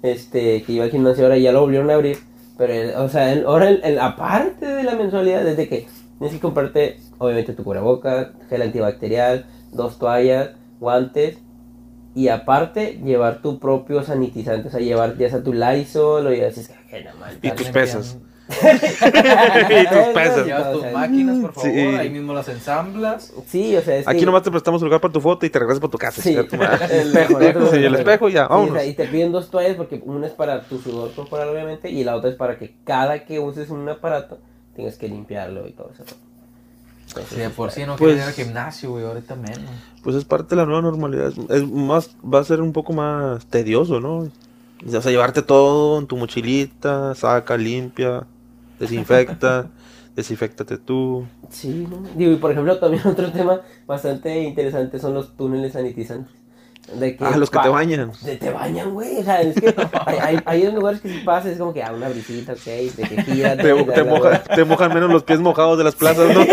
Este, 0.04 0.62
que 0.63 0.72
iba 0.74 0.84
al 0.86 0.91
gimnasio 0.91 1.24
ahora 1.24 1.38
ya 1.39 1.52
lo 1.52 1.62
volvieron 1.62 1.89
a 1.89 1.96
abrir. 1.96 2.20
Pero, 2.60 2.74
el- 2.74 2.96
o 2.96 3.10
sea, 3.10 3.34
el- 3.34 3.46
ahora, 3.46 3.70
el, 3.70 3.82
el- 3.84 4.00
aparte 4.00 4.65
de 4.67 4.84
la 4.84 4.96
mensualidad, 4.96 5.43
desde 5.43 5.67
que 5.67 5.88
tienes 6.20 6.36
que 6.36 6.39
comprarte, 6.39 7.00
obviamente, 7.17 7.54
tu 7.54 7.63
cubrebocas, 7.63 8.28
gel 8.50 8.62
antibacterial, 8.62 9.46
dos 9.74 9.98
toallas, 10.00 10.52
guantes. 10.80 11.38
Y 12.15 12.30
aparte, 12.30 13.00
llevar 13.04 13.41
tu 13.43 13.60
propio 13.60 14.02
sanitizante. 14.04 14.70
O 14.70 14.72
sea, 14.72 14.80
llevar 14.80 15.17
ya 15.17 15.30
sea 15.30 15.43
tu 15.43 15.54
Lysol 15.54 16.26
o 16.28 16.34
ya 16.34 16.50
sea, 16.52 16.77
Y 17.41 17.52
tus 17.52 17.67
pesas. 17.69 18.17
y 18.50 19.88
tus 19.88 20.13
pesas. 20.13 20.45
Llevas 20.45 20.71
tus 20.71 20.91
máquinas, 20.93 21.38
por 21.39 21.54
favor, 21.54 21.69
Sí. 21.71 21.80
ahí 21.80 22.10
mismo 22.10 22.34
las 22.34 22.47
ensamblas. 22.47 23.34
Sí, 23.47 23.76
o 23.76 23.82
sea, 23.82 23.97
es 23.97 24.08
Aquí 24.08 24.19
que- 24.19 24.26
nomás 24.26 24.43
te 24.43 24.52
prestamos 24.52 24.82
lugar 24.82 25.02
para 25.02 25.12
tu 25.12 25.19
foto 25.21 25.45
y 25.45 25.50
te 25.50 25.60
regresas 25.60 25.82
para 25.82 25.91
tu 25.91 25.97
casa. 25.97 26.21
Sí, 26.21 26.34
el 26.89 27.15
espejo, 27.17 27.60
¿no? 27.60 27.67
Sí, 27.67 27.76
el 27.84 27.95
espejo 27.95 28.30
y 28.30 28.34
ya, 28.34 28.41
Sí, 28.43 28.45
o 28.45 28.50
vámonos. 28.56 28.73
sea, 28.76 28.86
y 28.86 28.93
te 28.93 29.06
piden 29.08 29.32
dos 29.32 29.50
toallas 29.50 29.76
porque 29.76 30.02
una 30.06 30.28
es 30.28 30.34
para 30.34 30.63
tu 30.63 30.80
sudor 30.80 31.13
corporal, 31.13 31.50
obviamente, 31.50 31.89
y 31.89 32.04
la 32.04 32.15
otra 32.15 32.30
es 32.30 32.36
para 32.38 32.58
que 32.58 32.76
cada 32.86 33.26
que 33.26 33.39
uses 33.39 33.69
un 33.69 33.88
aparato 33.89 34.39
tengas 34.76 34.95
que 34.97 35.08
limpiarlo 35.10 35.67
y 35.67 35.71
todo 35.73 35.91
eso. 35.93 36.04
Entonces, 37.10 37.34
Si 37.34 37.39
de 37.39 37.50
por 37.50 37.71
sí 37.71 37.82
no 37.86 37.95
Pues- 37.95 38.15
quieres 38.15 38.17
ir 38.17 38.28
al 38.41 38.45
gimnasio, 38.45 38.91
güey, 38.91 39.06
ahorita 39.06 39.36
menos. 39.36 39.60
Pues 40.04 40.15
es 40.15 40.23
parte 40.26 40.52
de 40.56 40.62
la 40.62 40.65
nueva 40.65 40.82
normalidad. 40.82 41.32
Es 41.50 41.69
más, 41.69 42.12
va 42.23 42.39
a 42.39 42.43
ser 42.43 42.62
un 42.62 42.71
poco 42.73 42.93
más 42.93 43.45
tedioso, 43.47 44.00
¿no? 44.00 44.30
O 44.86 44.90
sea, 45.02 45.12
llevarte 45.12 45.42
todo 45.42 46.00
en 46.00 46.08
tu 46.08 46.18
mochilita, 46.18 47.16
saca, 47.16 47.58
limpia, 47.58 48.26
desinfecta, 48.80 49.68
desinfectate 50.16 50.78
tú. 50.78 51.26
Sí, 51.50 51.88
¿no? 51.90 52.04
Digo, 52.16 52.32
y 52.34 52.36
por 52.36 52.52
ejemplo, 52.52 52.78
también 52.78 53.02
otro 53.08 53.32
tema 53.32 53.62
bastante 53.86 54.44
interesante 54.44 55.00
son 55.00 55.13
los 55.13 55.36
túneles 55.36 55.74
sanitizantes. 55.74 56.36
De 56.98 57.18
que 57.18 57.26
Ah, 57.26 57.36
los 57.36 57.50
que 57.50 57.60
te 57.60 57.68
bañan. 57.68 58.12
De 58.24 58.38
te 58.38 58.50
bañan, 58.50 58.94
güey. 58.94 59.18
O 59.18 59.24
sea, 59.24 59.42
es 59.42 59.60
que 59.60 59.76
hay, 60.06 60.18
hay, 60.22 60.40
hay 60.46 60.72
lugares 60.72 61.02
que 61.02 61.10
si 61.10 61.20
pasas 61.20 61.52
es 61.52 61.58
como 61.58 61.74
que 61.74 61.84
a 61.84 61.92
una 61.92 62.08
brisita, 62.08 62.54
ok, 62.54 62.63
de 62.63 63.04
que 63.10 63.24
gira, 63.24 63.58
Te, 63.58 63.63
te, 63.63 64.04
moja- 64.06 64.42
te 64.44 64.63
mojan 64.63 64.94
menos 64.94 65.12
los 65.12 65.24
pies 65.24 65.40
mojados 65.42 65.78
de 65.78 65.84
las 65.84 65.96
plazas, 65.96 66.34
¿no? 66.34 66.46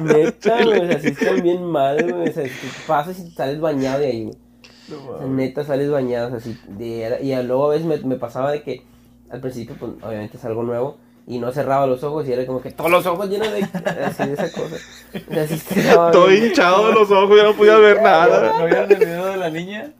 Neta, 0.00 0.62
güey, 0.64 0.80
o 0.80 0.86
sea, 0.88 1.00
sí 1.00 1.08
están 1.08 1.42
bien 1.42 1.64
mal, 1.64 1.96
güey. 2.12 2.28
O 2.28 2.32
sea, 2.32 2.44
tú 2.44 2.66
pasas 2.86 3.18
y 3.18 3.30
sales 3.32 3.60
bañado 3.60 3.98
de 4.00 4.06
ahí, 4.06 4.24
güey. 4.24 4.36
Neta 5.28 5.64
sales 5.64 5.90
bañado, 5.90 6.36
así. 6.36 6.58
De, 6.68 7.18
y 7.22 7.34
luego 7.42 7.66
a 7.66 7.74
veces 7.74 7.86
me, 7.86 7.96
me 7.98 8.16
pasaba 8.16 8.52
de 8.52 8.62
que 8.62 8.82
al 9.30 9.40
principio, 9.40 9.74
pues 9.78 9.92
obviamente 10.02 10.36
es 10.36 10.44
algo 10.44 10.62
nuevo. 10.62 10.98
Y 11.28 11.40
no 11.40 11.50
cerraba 11.50 11.88
los 11.88 12.04
ojos 12.04 12.28
y 12.28 12.32
era 12.32 12.46
como 12.46 12.62
que 12.62 12.70
todos 12.70 12.88
los 12.88 13.04
ojos 13.04 13.28
llenos 13.28 13.50
de, 13.50 13.64
así 14.04 14.26
de 14.28 14.34
esa 14.34 14.52
cosa. 14.52 14.76
O 15.12 15.56
sea, 15.56 16.10
Todo 16.12 16.28
bien- 16.28 16.46
hinchado 16.46 16.86
de 16.86 16.92
los 16.94 17.10
ojos, 17.10 17.36
ya 17.36 17.42
no 17.42 17.54
podía 17.54 17.76
ver 17.78 18.00
nada. 18.00 18.52
¿No 18.60 18.66
vieron 18.66 18.90
el 18.92 18.96
video 18.96 19.26
de 19.26 19.36
la 19.36 19.50
niña? 19.50 19.90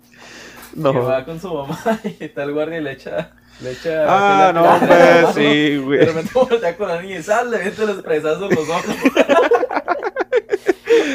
Que 0.72 0.81
No. 0.81 1.05
va 1.05 1.25
con 1.25 1.40
su 1.40 1.53
mamá 1.53 1.77
y 2.05 2.22
está 2.25 2.44
el 2.44 2.53
guardia 2.53 2.79
y 2.79 2.83
le 2.83 2.92
echa. 2.92 3.33
Le 3.61 3.72
echa 3.72 4.05
Ah, 4.07 4.53
no, 4.53 4.87
pues 4.87 5.35
sí, 5.35 5.79
güey. 5.79 5.99
De 6.01 6.05
repente 6.07 6.31
voltea 6.35 6.77
con 6.77 6.88
la 6.88 7.03
niña 7.03 7.18
y 7.18 7.22
sale, 7.25 7.59
le 7.59 7.64
mete 7.64 7.87
los 7.87 8.03
presazos 8.03 8.51
en 8.51 8.57
los 8.57 8.68
ojos. 8.68 8.85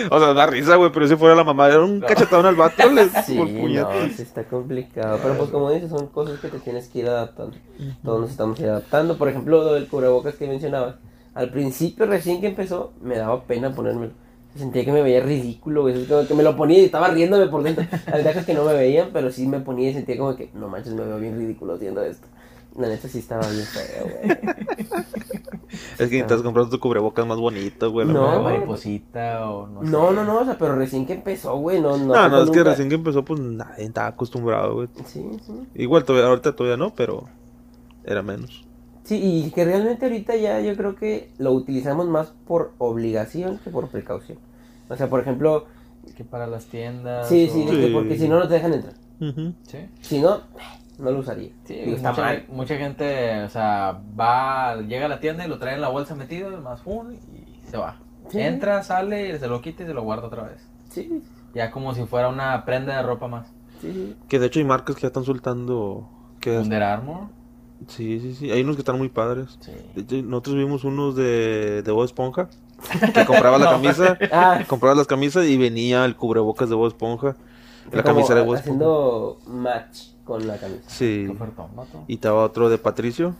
O 0.09 0.19
sea, 0.19 0.33
da 0.33 0.45
risa, 0.47 0.75
güey, 0.75 0.91
pero 0.91 1.07
si 1.07 1.15
fuera 1.15 1.35
la 1.35 1.43
mamá, 1.43 1.67
era 1.67 1.81
un 1.81 1.99
No. 1.99 2.05
cachetadón 2.07 2.45
al 2.45 2.55
vato, 2.55 2.89
le 2.89 3.07
Sí, 3.25 3.35
no, 3.37 3.89
sí 4.15 4.21
está 4.21 4.43
complicado. 4.43 5.19
Pero 5.21 5.37
pues 5.37 5.49
como 5.49 5.71
dices, 5.71 5.89
son 5.89 6.07
cosas 6.07 6.39
que 6.39 6.49
te 6.49 6.59
tienes 6.59 6.87
que 6.89 6.99
ir 6.99 7.07
adaptando. 7.07 7.55
Todos 8.03 8.21
nos 8.21 8.31
estamos 8.31 8.59
adaptando. 8.59 9.17
Por 9.17 9.29
ejemplo, 9.29 9.63
lo 9.63 9.73
del 9.73 9.87
cubrebocas 9.87 10.35
que 10.35 10.47
mencionabas. 10.47 10.95
Al 11.33 11.49
principio, 11.49 12.05
recién 12.05 12.41
que 12.41 12.47
empezó, 12.47 12.91
me 13.01 13.17
daba 13.17 13.43
pena 13.43 13.73
ponérmelo. 13.73 14.11
Sentía 14.57 14.83
que 14.83 14.91
me 14.91 15.01
veía 15.01 15.21
ridículo, 15.21 15.83
güey. 15.83 16.05
Que 16.05 16.33
me 16.33 16.43
lo 16.43 16.57
ponía 16.57 16.79
y 16.79 16.85
estaba 16.85 17.07
riéndome 17.07 17.47
por 17.47 17.63
dentro. 17.63 17.85
Las 18.07 18.15
ventajas 18.15 18.45
que 18.45 18.53
no 18.53 18.65
me 18.65 18.73
veían, 18.73 19.11
pero 19.13 19.31
sí 19.31 19.47
me 19.47 19.61
ponía 19.61 19.89
y 19.89 19.93
sentía 19.93 20.17
como 20.17 20.35
que, 20.35 20.49
no 20.53 20.67
manches, 20.67 20.93
me 20.93 21.05
veo 21.05 21.17
bien 21.19 21.37
ridículo 21.37 21.75
haciendo 21.75 22.03
esto. 22.03 22.27
La 22.77 22.87
neta 22.87 23.07
sí 23.07 23.19
estaba 23.19 23.45
bien 23.47 23.65
feo, 23.65 24.03
güey. 24.05 24.37
Es 25.97 26.09
que 26.09 26.15
necesitas 26.17 26.41
comprar 26.41 26.67
tu 26.69 26.79
cubrebocas 26.79 27.25
más 27.25 27.37
bonito, 27.37 27.91
güey. 27.91 28.07
No. 28.07 28.41
Mariposita 28.41 29.49
o 29.49 29.67
no 29.67 29.81
sé. 29.83 29.89
No, 29.89 30.11
no, 30.11 30.25
no, 30.25 30.39
o 30.39 30.45
sea, 30.45 30.57
pero 30.57 30.75
recién 30.75 31.05
que 31.05 31.13
empezó, 31.13 31.55
güey, 31.57 31.79
no, 31.79 31.97
no. 31.97 32.29
No, 32.29 32.43
es 32.43 32.49
que 32.49 32.63
recién 32.63 32.89
que 32.89 32.95
empezó, 32.95 33.23
pues 33.23 33.39
nadie 33.39 33.85
estaba 33.85 34.07
acostumbrado, 34.07 34.73
güey. 34.75 34.89
Sí, 35.05 35.25
sí. 35.45 35.53
Igual 35.75 36.03
todavía, 36.03 36.27
ahorita 36.29 36.55
todavía 36.55 36.77
no, 36.77 36.93
pero 36.95 37.25
era 38.03 38.21
menos. 38.21 38.65
Sí, 39.03 39.19
y 39.45 39.51
que 39.51 39.63
realmente 39.63 40.05
ahorita 40.05 40.35
ya 40.35 40.59
yo 40.61 40.75
creo 40.75 40.95
que 40.95 41.31
lo 41.37 41.51
utilizamos 41.53 42.07
más 42.07 42.33
por 42.47 42.71
obligación 42.77 43.59
que 43.63 43.69
por 43.69 43.87
precaución. 43.87 44.39
O 44.89 44.95
sea, 44.95 45.07
por 45.09 45.19
ejemplo, 45.21 45.65
Que 46.17 46.23
para 46.25 46.47
las 46.47 46.65
tiendas. 46.65 47.29
sí, 47.29 47.49
sí, 47.51 47.65
o- 47.67 47.93
porque 47.93 48.17
si 48.17 48.27
no, 48.27 48.39
no 48.39 48.47
te 48.47 48.55
dejan 48.55 48.73
entrar. 48.73 48.93
Sí. 49.67 49.77
Si 50.01 50.19
no, 50.19 50.41
no 51.01 51.11
lo 51.11 51.19
usaría. 51.19 51.51
Sí, 51.65 51.73
Digo, 51.75 51.95
está 51.97 52.09
mucha, 52.11 52.21
mal. 52.21 52.45
mucha 52.49 52.77
gente, 52.77 53.43
o 53.43 53.49
sea, 53.49 53.99
va, 54.19 54.75
llega 54.81 55.05
a 55.07 55.09
la 55.09 55.19
tienda 55.19 55.45
y 55.45 55.49
lo 55.49 55.57
trae 55.59 55.75
en 55.75 55.81
la 55.81 55.89
bolsa 55.89 56.15
metido, 56.15 56.49
más 56.61 56.81
un 56.85 57.13
y 57.13 57.67
se 57.69 57.77
va. 57.77 57.97
Sí. 58.29 58.39
Entra, 58.39 58.83
sale, 58.83 59.37
se 59.39 59.47
lo 59.47 59.61
quita 59.61 59.83
y 59.83 59.87
se 59.87 59.93
lo 59.93 60.03
guarda 60.03 60.27
otra 60.27 60.43
vez. 60.43 60.65
Sí, 60.89 61.21
Ya 61.53 61.71
como 61.71 61.93
si 61.93 62.05
fuera 62.05 62.29
una 62.29 62.63
prenda 62.65 62.95
de 62.97 63.03
ropa 63.03 63.27
más. 63.27 63.47
sí. 63.81 64.15
Que 64.29 64.39
de 64.39 64.45
hecho 64.47 64.59
hay 64.59 64.65
marcas 64.65 64.95
que 64.95 65.01
ya 65.01 65.07
están 65.07 65.23
soltando. 65.25 66.07
Que 66.39 66.57
Under 66.57 66.81
Armour. 66.83 67.27
Sí, 67.87 68.19
sí, 68.19 68.35
sí. 68.35 68.51
Hay 68.51 68.61
unos 68.61 68.75
que 68.75 68.81
están 68.81 68.97
muy 68.97 69.09
padres. 69.09 69.57
Sí. 69.59 69.71
De 69.95 70.01
hecho, 70.01 70.27
nosotros 70.27 70.55
vimos 70.55 70.83
unos 70.83 71.15
de, 71.15 71.81
de 71.83 71.91
Bob 71.91 72.05
Esponja. 72.05 72.47
Que 73.13 73.25
compraba 73.25 73.57
la 73.57 73.69
camisa. 73.71 74.17
Ah, 74.31 74.59
Comprabas 74.67 74.97
las 74.97 75.07
camisas 75.07 75.45
y 75.47 75.57
venía 75.57 76.05
el 76.05 76.15
cubrebocas 76.15 76.69
de 76.69 76.75
Bob 76.75 76.87
Esponja. 76.87 77.35
La 77.91 78.03
camisa 78.03 78.35
de 78.35 78.41
Bob 78.41 78.55
Esponja. 78.55 78.59
haciendo 78.59 79.39
match 79.47 80.09
con 80.23 80.47
la 80.47 80.57
camisa. 80.57 80.83
Sí. 80.87 81.27
Y 82.07 82.13
estaba 82.15 82.43
otro 82.43 82.69
de 82.69 82.77
Patricio. 82.77 83.35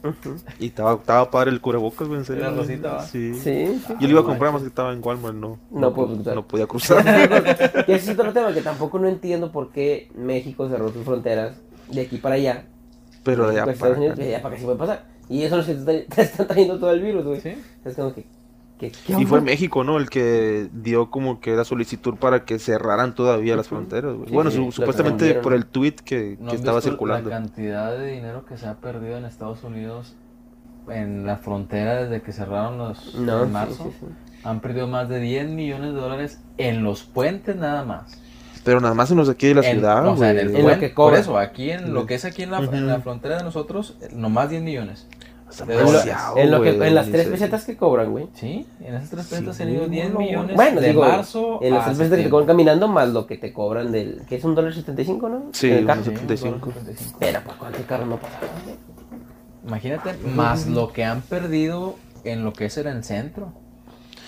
Y 0.59 0.67
estaba, 0.67 0.93
estaba 0.93 1.29
padre 1.31 1.51
el 1.51 1.61
cubrebocas, 1.61 2.07
güey, 2.07 2.19
en 2.19 2.25
serio. 2.25 2.43
Era 2.43 2.53
rosita. 2.55 3.01
Sí. 3.03 3.33
Sí, 3.35 3.79
sí. 3.87 3.93
Yo 3.99 4.07
lo 4.07 4.09
iba 4.09 4.21
a 4.21 4.23
comprar, 4.23 4.51
más 4.51 4.61
que 4.61 4.67
estaba 4.67 4.91
en 4.93 5.01
Walmart, 5.03 5.35
no. 5.35 5.59
No 5.69 5.93
puedo 5.93 6.15
cruzar. 6.15 6.35
No 6.35 6.47
podía 6.47 6.67
cruzar. 6.67 7.05
Y 7.87 7.91
ese 7.93 8.11
es 8.11 8.19
otro 8.19 8.33
tema 8.33 8.53
que 8.53 8.61
tampoco 8.61 8.99
no 8.99 9.07
entiendo 9.07 9.51
por 9.51 9.71
qué 9.71 10.09
México 10.15 10.67
cerró 10.69 10.91
sus 10.91 11.03
fronteras 11.03 11.55
de 11.89 12.01
aquí 12.01 12.17
para 12.17 12.35
allá. 12.35 12.65
Pero 13.23 13.45
de 13.45 13.51
allá 13.51 13.65
Pues 13.65 13.77
para 13.77 13.91
Estados 13.93 13.97
Unidos, 13.97 14.13
acá. 14.13 14.23
de 14.23 14.33
allá 14.35 14.41
para 14.41 14.53
acá 14.55 14.59
sí 14.59 14.65
puede 14.65 14.77
pasar. 14.77 15.05
Y 15.29 15.43
eso 15.43 15.59
es 15.59 15.67
lo 15.67 15.75
que 15.75 15.79
te, 15.85 16.15
te 16.15 16.21
están 16.23 16.47
trayendo 16.47 16.79
todo 16.79 16.91
el 16.91 17.01
virus, 17.01 17.23
güey. 17.25 17.41
Sí. 17.41 17.53
Es 17.85 17.95
como 17.95 18.13
que. 18.13 18.25
Que 18.81 18.91
¿qué 19.05 19.21
Y 19.21 19.25
fue 19.25 19.39
México, 19.41 19.83
¿no? 19.83 19.97
El 19.97 20.09
que 20.09 20.67
dio 20.73 21.09
como 21.11 21.39
que 21.39 21.55
la 21.55 21.63
solicitud 21.63 22.15
para 22.15 22.43
que 22.45 22.57
cerraran 22.59 23.13
todavía 23.15 23.55
las 23.55 23.67
fronteras, 23.67 24.15
güey. 24.15 24.27
Sí, 24.27 24.33
bueno, 24.33 24.49
sí, 24.51 24.57
su- 24.57 24.71
supuestamente 24.71 25.35
por 25.35 25.53
el 25.53 25.65
tweet 25.67 25.95
que, 26.03 26.37
¿No 26.39 26.49
que 26.49 26.55
estaba 26.57 26.81
circulando. 26.81 27.29
La 27.29 27.35
cantidad 27.37 27.97
de 27.97 28.07
dinero 28.11 28.45
que 28.45 28.57
se 28.57 28.67
ha 28.67 28.75
perdido 28.75 29.17
en 29.17 29.25
Estados 29.25 29.63
Unidos 29.63 30.15
en 30.89 31.25
la 31.25 31.37
frontera 31.37 32.03
desde 32.03 32.21
que 32.23 32.31
cerraron 32.33 32.77
los 32.79 33.15
No, 33.15 33.43
en 33.43 33.51
marzo. 33.51 33.91
sí, 33.91 33.97
sí. 33.99 34.05
Han 34.43 34.59
perdido 34.59 34.87
más 34.87 35.07
de 35.07 35.19
10 35.19 35.47
millones 35.49 35.93
de 35.93 35.99
dólares 35.99 36.39
en 36.57 36.83
los 36.83 37.03
puentes 37.03 37.55
nada 37.55 37.85
más. 37.85 38.19
Pero 38.63 38.79
nada 38.81 38.93
más 38.95 39.09
en 39.11 39.17
los 39.17 39.27
de 39.27 39.33
aquí 39.33 39.47
de 39.47 39.55
la 39.55 39.61
En- 39.67 39.77
ciudad, 39.77 40.07
o 40.07 40.17
sea, 40.17 40.31
en 40.31 40.37
el 40.39 40.55
En 40.55 40.67
lo 40.67 40.79
que. 40.79 40.89
Por 40.89 41.13
eso, 41.15 41.37
aquí 41.37 41.69
en 41.71 41.93
lo 41.93 42.05
que 42.07 42.15
es 42.15 42.25
aquí 42.25 42.43
en 42.43 42.51
la, 42.51 42.59
Ujú. 42.61 42.73
en 42.75 42.87
la 42.87 42.99
frontera 43.01 43.37
de 43.37 43.43
nosotros, 43.43 43.95
nomás 44.13 44.49
10 44.49 44.61
millones. 44.63 45.07
En, 45.59 45.67
lo- 45.67 45.75
demasiado, 45.77 46.37
en 46.37 46.51
lo 46.51 46.61
que, 46.61 46.71
güey, 46.73 46.89
en 46.89 46.95
las 46.95 47.09
tres 47.09 47.27
pesetas 47.27 47.65
que 47.65 47.75
cobran, 47.77 48.11
güey. 48.11 48.27
Sí, 48.33 48.65
en 48.79 48.95
esas 48.95 49.09
tres 49.09 49.25
Sí, 49.25 49.29
pesetas 49.35 49.55
se 49.57 49.63
han 49.63 49.69
ido 49.69 49.87
10 49.87 50.13
no, 50.13 50.19
millones 50.19 50.55
bueno, 50.55 50.79
de 50.81 50.87
digo, 50.89 51.01
marzo 51.01 51.59
En 51.61 51.73
las 51.73 51.85
tres 51.85 51.97
pesetas 51.97 52.17
que 52.19 52.23
te 52.25 52.29
cobran 52.29 52.47
caminando, 52.47 52.87
más 52.87 53.09
lo 53.09 53.27
que 53.27 53.37
te 53.37 53.51
cobran 53.53 53.91
del. 53.91 54.21
que 54.27 54.35
es 54.35 54.43
un 54.43 54.55
dólar 54.55 54.73
setenta 54.73 55.01
y 55.01 55.05
cinco, 55.05 55.29
¿no? 55.29 55.43
Sí, 55.51 55.69
el 55.69 55.79
un 55.81 55.85
carro. 55.87 56.03
Sí, 56.03 56.09
un 56.09 56.15
75. 56.15 56.57
dólar 56.59 56.73
75. 56.73 57.17
Pero, 57.19 57.39
pues, 57.43 57.55
¿cuántos 57.57 57.85
carros 57.85 58.07
no 58.07 58.17
pasaron? 58.17 58.49
güey? 58.63 58.75
Imagínate, 59.67 60.13
más 60.35 60.67
lo 60.67 60.91
que 60.91 61.03
han 61.03 61.21
perdido 61.21 61.95
en 62.23 62.43
lo 62.43 62.53
que 62.53 62.65
es 62.65 62.77
el 62.77 63.03
centro, 63.03 63.53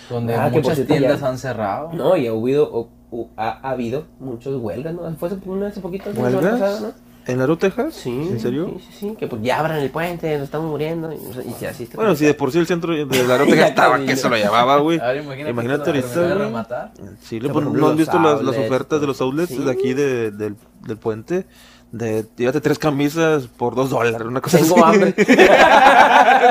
donde 0.09 0.35
Ah, 0.35 0.49
muchas 0.51 0.85
tiendas 0.85 1.21
ya- 1.21 1.27
han 1.29 1.37
cerrado. 1.37 1.91
No, 1.93 2.15
y 2.17 2.27
ha 2.27 2.31
habido, 2.31 2.69
o- 2.71 2.89
o- 3.11 3.29
ha, 3.37 3.59
ha 3.67 3.71
habido 3.71 4.05
muchos 4.19 4.61
huelgas, 4.61 4.93
¿no? 4.93 5.11
Fue 5.15 5.29
hace, 5.29 5.37
una- 5.49 5.67
hace 5.67 5.79
poquito, 5.81 6.09
¿Huelgas? 6.15 6.59
pasada, 6.59 6.79
¿no? 6.81 7.02
¿En 7.25 7.39
Laro, 7.39 7.57
Texas? 7.57 7.93
Sí. 7.93 8.09
¿En 8.09 8.39
serio? 8.39 8.75
Sí, 8.79 8.85
sí, 8.91 8.97
sí, 8.99 9.15
que 9.17 9.27
pues 9.27 9.41
ya 9.41 9.59
abran 9.59 9.77
el 9.77 9.89
puente, 9.89 10.33
nos 10.37 10.43
estamos 10.45 10.69
muriendo. 10.69 11.11
Y, 11.11 11.15
y 11.15 11.53
si 11.57 11.65
así 11.65 11.83
está 11.83 11.95
Bueno, 11.97 12.15
si 12.15 12.25
de 12.25 12.33
por 12.33 12.51
sí 12.51 12.59
el 12.59 12.67
centro 12.67 12.93
de 12.93 13.23
Laro, 13.27 13.45
Texas 13.45 13.69
estaba 13.69 13.97
que 13.99 14.15
se 14.15 14.29
lo 14.29 14.35
llevaba, 14.35 14.77
güey. 14.79 14.99
Ahora 14.99 15.15
imagínate, 15.21 15.49
Imagínate 15.51 15.89
ahorita. 15.89 16.07
Sí, 16.07 16.19
O 16.19 17.39
sea, 17.39 17.47
¿no, 17.47 17.53
por 17.53 17.63
ejemplo, 17.63 17.81
¿no 17.81 17.87
has 17.87 17.91
los 17.91 17.97
visto 17.97 18.19
las, 18.19 18.41
las 18.43 18.57
ofertas 18.57 18.99
de 19.01 19.07
los 19.07 19.21
outlets 19.21 19.49
sí. 19.49 19.63
de 19.63 19.71
aquí 19.71 19.93
de- 19.93 20.31
del, 20.31 20.55
del 20.85 20.97
puente? 20.97 21.45
De, 21.93 22.25
llévate 22.35 22.59
tres 22.59 22.79
camisas 22.79 23.45
por 23.47 23.75
dos 23.75 23.91
dólares, 23.91 24.19
una 24.25 24.41
cosa 24.41 24.57
Tengo 24.57 24.83
así. 24.85 24.95
hambre. 24.95 25.13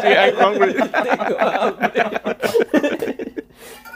Sí, 0.02 0.06
güey. 0.06 0.30
Tengo 0.32 0.46
hambre. 0.46 0.76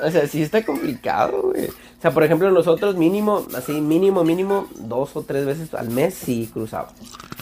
O 0.03 0.11
sea, 0.11 0.27
sí 0.29 0.43
está 0.43 0.65
complicado, 0.65 1.41
güey. 1.53 1.69
O 1.69 2.03
sea, 2.03 2.11
por 2.13 2.23
ejemplo, 2.23 2.51
nosotros 2.51 2.97
mínimo, 2.97 3.47
así 3.57 3.81
mínimo, 3.81 4.23
mínimo, 4.25 4.67
dos 4.77 5.17
o 5.17 5.23
tres 5.23 5.47
veces 5.47 5.73
al 5.75 5.89
mes 5.91 6.15
sí 6.15 6.51
cruzaba. 6.53 6.89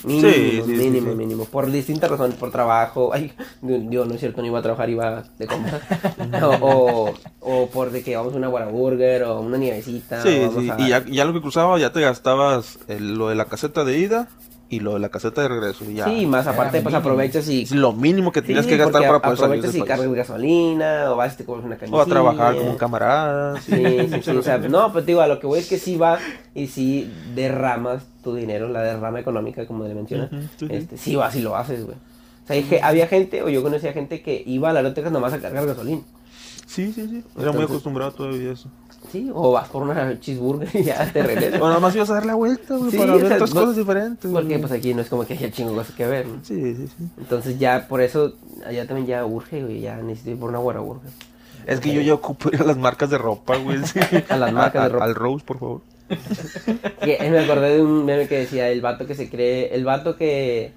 Mínimo, 0.04 0.28
Sí, 0.30 0.62
mínimo, 0.66 1.10
sí. 1.10 1.16
mínimo. 1.16 1.44
Por 1.46 1.70
distintas 1.70 2.10
razones, 2.10 2.36
por 2.36 2.50
trabajo. 2.52 3.10
Ay, 3.14 3.32
yo 3.62 4.04
no 4.04 4.14
es 4.14 4.20
cierto, 4.20 4.40
no 4.42 4.46
iba 4.46 4.58
a 4.58 4.62
trabajar, 4.62 4.88
iba 4.90 5.24
de 5.38 5.46
compras. 5.46 5.82
o, 6.42 6.58
o, 6.60 7.14
o 7.40 7.66
por 7.70 7.90
de 7.90 8.02
que 8.04 8.14
vamos 8.16 8.34
a 8.34 8.36
una 8.36 8.48
Whataburger 8.48 9.24
o 9.24 9.40
una 9.40 9.56
nievecita. 9.58 10.22
Sí, 10.22 10.42
sí. 10.58 10.70
a- 10.70 10.80
Y 10.80 10.88
ya, 10.90 11.04
ya 11.06 11.24
lo 11.24 11.32
que 11.32 11.40
cruzaba, 11.40 11.78
ya 11.78 11.92
te 11.92 12.00
gastabas 12.02 12.78
el- 12.88 13.14
lo 13.14 13.28
de 13.30 13.34
la 13.34 13.46
caseta 13.46 13.82
de 13.84 13.98
ida 13.98 14.28
y 14.68 14.80
lo 14.80 14.94
de 14.94 15.00
la 15.00 15.08
caseta 15.08 15.42
de 15.42 15.48
regreso. 15.48 15.84
y 15.84 15.94
Ya. 15.94 16.04
Sí, 16.06 16.26
más 16.26 16.46
aparte, 16.46 16.80
pues 16.80 16.94
aprovechas 16.94 17.48
y 17.48 17.62
Es 17.62 17.72
lo 17.72 17.92
mínimo 17.92 18.32
que 18.32 18.42
tenías 18.42 18.64
Sí, 18.64 18.70
que 18.70 18.76
gastar 18.78 19.02
para 19.06 19.20
poder 19.20 19.36
salir 19.38 19.58
aprovechas 19.58 19.74
y 19.74 19.82
cargas 19.82 20.12
gasolina, 20.14 21.10
o 21.10 21.16
vas 21.16 21.34
y 21.34 21.36
te 21.38 21.44
compras 21.44 21.66
una 21.66 21.76
camiseta. 21.76 21.96
O 21.96 22.00
a 22.00 22.06
trabajar 22.06 22.56
como 22.56 22.70
un 22.70 22.76
camarada. 22.76 23.60
Sí, 23.60 23.72
sí, 24.10 24.22
sí, 24.22 24.30
o 24.30 24.42
sea, 24.42 24.58
no, 24.68 24.92
pero 24.92 25.04
te 25.04 25.12
digo, 25.12 25.20
a 25.20 25.26
lo 25.26 25.38
que 25.38 25.46
voy 25.46 25.58
es 25.60 25.68
que 25.68 25.78
sí 25.78 25.96
vas 25.96 26.20
y 26.54 26.66
sí 26.66 27.12
derramas 27.34 28.04
tu 28.22 28.34
dinero, 28.34 28.68
la 28.68 28.80
derrama 28.82 29.20
económica, 29.20 29.66
como 29.66 29.84
le 29.84 29.94
mencionas, 29.94 30.32
Ujú, 30.32 30.42
sí, 30.58 30.66
sí. 30.66 30.74
este, 30.74 30.96
sí 30.96 31.16
vas 31.16 31.34
y 31.36 31.40
lo 31.42 31.56
haces, 31.56 31.84
güey. 31.84 31.96
O 32.44 32.46
sea, 32.46 32.62
ge- 32.62 32.80
había 32.82 33.06
gente, 33.06 33.42
o 33.42 33.48
yo 33.48 33.62
conocía 33.62 33.92
gente 33.92 34.22
que 34.22 34.42
iba 34.46 34.70
a 34.70 34.72
la 34.72 34.92
Texas 34.94 35.12
nomás 35.12 35.32
a 35.32 35.40
cargar 35.40 35.66
gasolina. 35.66 36.02
Sí, 36.66 36.92
sí, 36.92 37.06
sí. 37.08 37.22
Era 37.36 37.52
muy 37.52 37.62
Entonces- 37.62 37.64
acostumbrado 37.70 38.12
todavía 38.12 38.50
a 38.50 38.52
eso. 38.54 38.68
Sí, 39.12 39.30
o 39.32 39.52
vas 39.52 39.68
por 39.68 39.82
una 39.82 40.18
cheeseburger 40.18 40.68
y 40.74 40.84
ya 40.84 41.12
te 41.12 41.22
regresas. 41.22 41.60
O 41.60 41.68
nada 41.68 41.78
más 41.78 41.94
ibas 41.94 42.08
a 42.10 42.14
dar 42.14 42.26
la 42.26 42.34
vuelta, 42.34 42.74
güey, 42.76 42.90
Sí, 42.90 42.96
para 42.96 43.12
ver 43.12 43.26
sea, 43.26 43.34
otras 43.36 43.54
no- 43.54 43.60
cosas 43.60 43.76
diferentes. 43.76 44.30
Porque 44.32 44.48
güey. 44.48 44.60
pues 44.60 44.72
aquí 44.72 44.94
no 44.94 45.02
es 45.02 45.08
como 45.08 45.26
que 45.26 45.34
haya 45.34 45.50
chingo 45.52 45.74
cosas 45.74 45.94
que 45.94 46.06
ver, 46.06 46.26
¿no? 46.26 46.38
Sí, 46.42 46.74
sí, 46.74 46.88
sí. 46.88 47.04
Entonces 47.18 47.58
ya 47.58 47.86
por 47.86 48.00
eso, 48.00 48.32
allá 48.66 48.86
también 48.86 49.06
ya 49.06 49.24
urge, 49.26 49.62
güey, 49.62 49.80
ya 49.80 49.96
necesito 49.98 50.30
ir 50.30 50.38
por 50.38 50.48
una 50.48 50.58
Whataburger. 50.58 51.10
Es 51.66 51.80
que 51.80 51.92
yo 51.94 52.00
ya 52.00 52.14
ocupo 52.14 52.48
ir 52.52 52.60
a 52.60 52.64
las 52.64 52.76
marcas 52.78 53.10
de 53.10 53.18
ropa, 53.18 53.56
güey. 53.56 53.78
sí. 53.86 54.00
A 54.30 54.36
las 54.36 54.52
marcas 54.52 54.82
de 54.84 54.88
ropa. 54.88 55.04
Al 55.04 55.14
Rose, 55.14 55.44
por 55.44 55.58
favor. 55.58 55.80
Y, 57.06 57.10
eh, 57.10 57.28
me 57.30 57.38
acordé 57.40 57.76
de 57.76 57.82
un 57.82 58.04
meme 58.06 58.26
que 58.26 58.38
decía 58.38 58.68
el 58.70 58.80
vato 58.80 59.06
que 59.06 59.14
se 59.14 59.28
cree, 59.30 59.74
el 59.74 59.84
vato 59.84 60.16
que, 60.16 60.72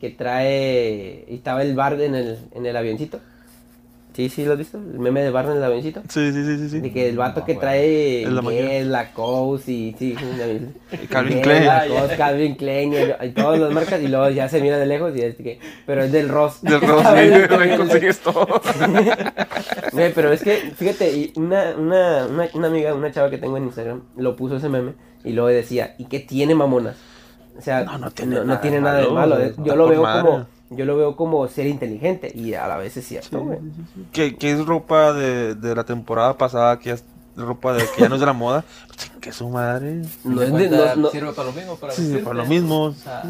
que 0.00 0.10
trae, 0.10 1.24
y 1.28 1.34
estaba 1.36 1.62
el 1.62 1.74
bar 1.74 2.00
en 2.00 2.14
el, 2.14 2.38
en 2.52 2.66
el 2.66 2.76
avioncito. 2.76 3.20
Sí, 4.14 4.28
sí, 4.28 4.44
¿lo 4.44 4.52
has 4.52 4.58
visto? 4.58 4.78
El 4.78 5.00
meme 5.00 5.22
de 5.24 5.30
bar 5.30 5.46
en 5.46 5.52
el 5.56 5.64
avioncito. 5.64 6.00
Sí, 6.08 6.32
sí, 6.32 6.44
sí, 6.44 6.56
sí. 6.58 6.68
sí. 6.68 6.80
De 6.80 6.92
que 6.92 7.08
el 7.08 7.16
vato 7.16 7.40
No, 7.40 7.46
que 7.46 7.54
trae 7.56 8.22
Es 8.22 8.30
la. 8.30 8.42
Guess, 8.42 8.86
Lacoste 8.86 9.72
y 9.72 9.96
sí, 9.98 10.16
vi. 10.16 11.06
Calvin 11.10 11.40
Klein. 11.40 11.66
Lacoste, 11.66 12.16
Calvin 12.16 12.54
Klein 12.54 12.92
y, 12.92 13.26
y 13.26 13.30
todas 13.30 13.58
las 13.58 13.72
marcas 13.72 14.00
y 14.00 14.06
luego 14.06 14.30
ya 14.30 14.48
se 14.48 14.60
mira 14.60 14.78
de 14.78 14.86
lejos 14.86 15.16
y 15.16 15.20
es 15.22 15.34
que, 15.34 15.58
pero 15.84 16.04
es 16.04 16.12
del 16.12 16.28
Ross. 16.28 16.62
Del 16.62 16.80
¿Sabes? 17.02 17.48
sí, 17.48 17.54
ahí 17.60 17.76
consigues 17.76 18.20
todo. 18.20 18.46
Güey, 19.92 20.12
pero 20.14 20.32
es 20.32 20.42
que, 20.42 20.56
fíjate, 20.76 21.10
y 21.12 21.32
una, 21.36 21.74
una, 21.76 22.26
una, 22.26 22.48
una 22.54 22.66
amiga, 22.68 22.94
una 22.94 23.10
chava 23.10 23.30
que 23.30 23.38
tengo 23.38 23.56
en 23.56 23.64
Instagram, 23.64 24.02
lo 24.16 24.36
puso 24.36 24.56
ese 24.56 24.68
meme 24.68 24.92
y 25.24 25.32
luego 25.32 25.48
decía, 25.48 25.94
¿y 25.98 26.04
qué 26.06 26.20
tiene 26.20 26.54
mamonas? 26.54 26.96
O 27.56 27.60
sea, 27.62 27.84
No, 27.84 27.98
no 27.98 28.10
tiene 28.10 28.34
no, 28.34 28.40
no 28.40 28.46
nada 28.46 28.60
tiene 28.60 28.76
de 28.76 28.82
nada 28.82 28.96
de 28.98 29.02
malo, 29.08 29.14
malo. 29.36 29.38
está 29.38 29.62
Yo 29.62 29.76
lo 29.76 29.88
veo 29.88 30.02
madre. 30.02 30.22
como, 30.22 30.46
yo 30.76 30.84
lo 30.84 30.96
veo 30.96 31.16
como 31.16 31.46
ser 31.48 31.66
inteligente 31.66 32.30
y 32.34 32.54
a 32.54 32.66
la 32.68 32.76
vez 32.76 32.96
es 32.96 33.06
cierto, 33.06 33.40
güey. 33.44 33.58
que, 34.12 34.36
que 34.36 34.52
es 34.52 34.64
ropa 34.66 35.12
de, 35.12 35.54
de 35.54 35.74
la 35.74 35.84
temporada 35.84 36.36
pasada, 36.38 36.78
que 36.78 36.90
ya 36.90 36.94
es 36.94 37.04
ropa 37.36 37.72
de, 37.74 37.84
que 37.94 38.02
ya 38.02 38.08
no 38.08 38.14
es 38.16 38.20
de 38.20 38.26
la 38.26 38.32
moda. 38.32 38.64
Que 39.24 39.32
su 39.32 39.48
madre. 39.48 40.02
No 40.22 40.40
¿Te 40.40 40.46
es 40.48 40.52
de- 40.52 40.68
no- 40.68 40.96
no- 40.96 41.10
Sirve 41.10 41.32
para 41.32 41.48
lo 41.48 41.54
mismo, 41.54 41.76
para 41.76 41.94
Sí, 41.94 42.02
vestirte? 42.02 42.24
para 42.24 42.36
lo 42.36 42.44
mismo. 42.44 42.82
O 42.82 42.92
sea, 42.92 43.22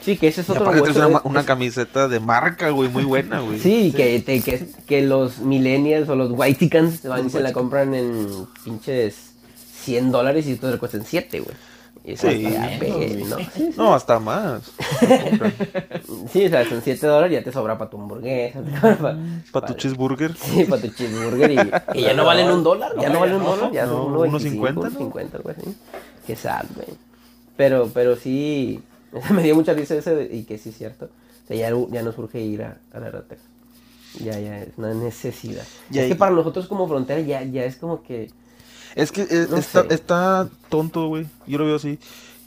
sí, 0.00 0.16
que 0.16 0.28
ese 0.28 0.40
es 0.40 0.48
otro 0.48 0.70
hueso, 0.70 1.06
una, 1.06 1.18
es- 1.18 1.24
una 1.24 1.44
camiseta 1.44 2.08
de 2.08 2.20
marca, 2.20 2.70
güey, 2.70 2.88
muy 2.88 3.04
buena, 3.04 3.40
güey. 3.40 3.60
Sí, 3.60 3.92
que, 3.94 4.18
te- 4.20 4.40
que, 4.40 4.66
que 4.86 5.02
los 5.02 5.40
millennials 5.40 6.08
o 6.08 6.16
los 6.16 6.30
whitecans 6.32 7.02
van 7.06 7.26
y 7.26 7.30
se 7.30 7.40
la 7.40 7.52
compran 7.52 7.94
en 7.94 8.26
pinches 8.64 9.32
100 9.82 10.10
dólares 10.10 10.46
y 10.46 10.56
tú 10.56 10.68
le 10.68 10.78
cuestan 10.78 11.04
7, 11.04 11.40
güey. 11.40 11.54
Y 12.06 12.12
eso 12.12 12.30
Sí. 12.30 12.46
pe- 12.78 13.24
¿no? 13.28 13.36
No, 13.76 13.94
hasta 13.94 14.20
más. 14.20 14.62
Sí, 16.32 16.46
o 16.46 16.48
sea, 16.48 16.68
son 16.68 16.80
7 16.82 17.06
dólares 17.06 17.32
ya 17.32 17.42
te 17.44 17.52
sobra 17.52 17.76
para 17.76 17.90
tu 17.90 17.96
hamburguesa, 18.00 18.60
Para 19.52 19.66
tu 19.66 19.74
cheeseburger. 19.74 20.34
Sí, 20.36 20.64
para 20.64 20.82
tu 20.82 20.88
cheeseburger 20.88 21.50
y 21.50 21.56
que 21.92 22.02
ya 22.02 22.14
no 22.14 22.24
valen 22.24 22.48
un 22.50 22.62
dólar, 22.62 22.92
ya 23.00 23.08
No, 23.08 23.14
no 23.14 23.20
valen 23.20 23.34
ya 23.36 23.38
un 23.38 23.44
no. 23.44 23.56
dólar, 23.56 23.72
ya 23.72 23.86
No, 23.86 23.92
son 23.92 24.12
unos 24.14 24.42
1.25, 24.42 24.50
50, 24.50 24.88
¿no? 24.90 24.98
50, 24.98 25.36
algo 25.38 25.50
así. 25.50 25.76
Qué 26.26 26.36
sad, 26.36 26.64
güey. 26.74 26.88
Pero, 27.56 27.90
pero 27.92 28.16
sí, 28.16 28.82
me 29.30 29.42
dio 29.42 29.54
mucha 29.54 29.72
risa 29.74 29.94
ese 29.96 30.14
de- 30.14 30.36
y 30.36 30.44
que 30.44 30.58
sí 30.58 30.68
es 30.70 30.76
cierto, 30.78 31.06
O 31.44 31.46
sea, 31.48 31.56
ya, 31.56 31.70
ya 31.90 32.02
nos 32.02 32.14
surge 32.14 32.40
ir 32.40 32.62
a, 32.62 32.78
a 32.92 33.00
la 33.00 33.10
Texas. 33.22 33.46
Ya, 34.22 34.38
ya, 34.38 34.62
es 34.62 34.68
una 34.78 34.94
necesidad. 34.94 35.64
Y 35.90 35.98
es 35.98 36.04
ahí- 36.04 36.08
que 36.10 36.14
para 36.16 36.30
nosotros 36.32 36.66
como 36.68 36.86
frontera 36.88 37.20
ya, 37.20 37.42
ya 37.42 37.64
es 37.64 37.76
como 37.76 38.02
que... 38.02 38.30
Es 38.96 39.12
que 39.12 39.22
eh, 39.22 39.46
No 39.48 39.58
está, 39.58 40.48
tonto, 40.68 41.06
güey. 41.06 41.26
Yo 41.46 41.58
lo 41.58 41.66
veo 41.66 41.76
así. 41.76 42.00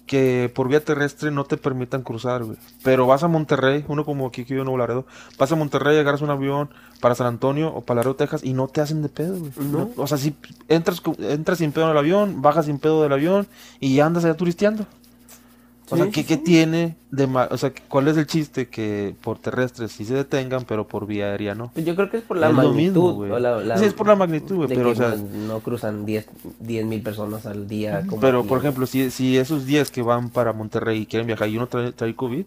Que 0.05 0.51
por 0.53 0.67
vía 0.67 0.83
terrestre 0.83 1.29
no 1.29 1.45
te 1.45 1.55
permitan 1.55 2.01
cruzar, 2.01 2.43
güey. 2.43 2.57
Pero 2.83 3.05
vas 3.05 3.21
a 3.21 3.27
Monterrey, 3.27 3.85
uno 3.87 4.03
como 4.03 4.25
aquí 4.25 4.43
que 4.43 4.55
en 4.55 4.63
Nuevo 4.63 4.79
Laredo, 4.79 5.05
vas 5.37 5.51
a 5.51 5.55
Monterrey, 5.55 5.99
agarras 5.99 6.23
un 6.23 6.31
avión 6.31 6.71
para 6.99 7.13
San 7.13 7.27
Antonio 7.27 7.69
o 7.69 7.81
para 7.81 7.99
Laredo, 7.99 8.15
Texas, 8.15 8.43
y 8.43 8.53
no 8.53 8.67
te 8.67 8.81
hacen 8.81 9.03
de 9.03 9.09
pedo, 9.09 9.37
güey. 9.37 9.51
No. 9.57 9.77
No, 9.77 9.91
O 9.97 10.07
sea, 10.07 10.17
si 10.17 10.35
entras, 10.67 11.03
entras 11.19 11.59
sin 11.59 11.71
pedo 11.71 11.85
en 11.85 11.91
el 11.91 11.97
avión, 11.99 12.41
bajas 12.41 12.65
sin 12.65 12.79
pedo 12.79 13.03
del 13.03 13.13
avión 13.13 13.47
y 13.79 13.99
andas 13.99 14.25
allá 14.25 14.33
turisteando. 14.33 14.87
O 15.91 15.97
sea, 15.97 16.09
¿qué, 16.11 16.25
qué 16.25 16.37
tiene 16.37 16.95
de 17.11 17.25
ma- 17.27 17.47
O 17.51 17.57
sea, 17.57 17.71
¿cuál 17.87 18.07
es 18.07 18.17
el 18.17 18.27
chiste? 18.27 18.67
Que 18.67 19.15
por 19.21 19.39
terrestre 19.39 19.87
sí 19.87 20.05
se 20.05 20.13
detengan, 20.13 20.63
pero 20.65 20.87
por 20.87 21.07
vía 21.07 21.25
aérea 21.31 21.55
no. 21.55 21.71
Pues 21.73 21.85
yo 21.85 21.95
creo 21.95 22.09
que 22.09 22.17
es 22.17 22.23
por 22.23 22.37
la 22.37 22.47
Es 22.49 22.55
lo 22.55 22.61
magnitud. 22.63 22.75
mismo, 23.01 23.13
güey. 23.13 23.31
o 23.31 23.39
la- 23.39 23.57
la- 23.63 23.77
Sí, 23.77 23.85
es 23.85 23.93
por 23.93 24.07
la 24.07 24.15
magnitud, 24.15 24.55
güey, 24.55 24.69
pero, 24.69 24.91
o 24.91 24.95
sea- 24.95 25.15
no, 25.15 25.59
cruzan 25.61 26.05
10 26.05 26.27
mil 26.85 27.01
personas 27.01 27.45
al 27.45 27.67
día. 27.67 28.03
como 28.07 28.21
Pero, 28.21 28.43
por 28.45 28.59
ejemplo, 28.59 28.85
si, 28.85 29.09
si 29.11 29.37
esos 29.37 29.65
10 29.65 29.89
que 29.91 30.01
van 30.01 30.29
para 30.29 30.53
Monterrey 30.53 31.01
y 31.01 31.05
quieren 31.05 31.25
viajar 31.27 31.49
y 31.49 31.57
uno 31.57 31.67
trae, 31.67 31.91
trae 31.91 32.15
COVID, 32.15 32.45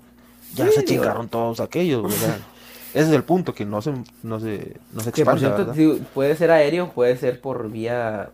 ya 0.54 0.66
Sí, 0.68 0.72
se 0.76 0.84
chingaron 0.84 1.28
todos 1.28 1.60
aquellos, 1.60 2.02
güey. 2.02 2.14
ese 2.94 3.08
es 3.08 3.08
el 3.08 3.24
punto, 3.24 3.54
que 3.54 3.64
no 3.64 3.80
se, 3.82 3.92
no 4.22 4.38
se, 4.38 4.76
no 4.92 5.00
se 5.00 5.12
Que 5.12 5.24
por 5.24 5.34
expanda, 5.34 5.72
cierto, 5.74 6.04
puede 6.14 6.36
ser 6.36 6.50
aéreo, 6.50 6.90
puede 6.90 7.16
ser 7.16 7.40
por 7.40 7.70
vía 7.70 8.30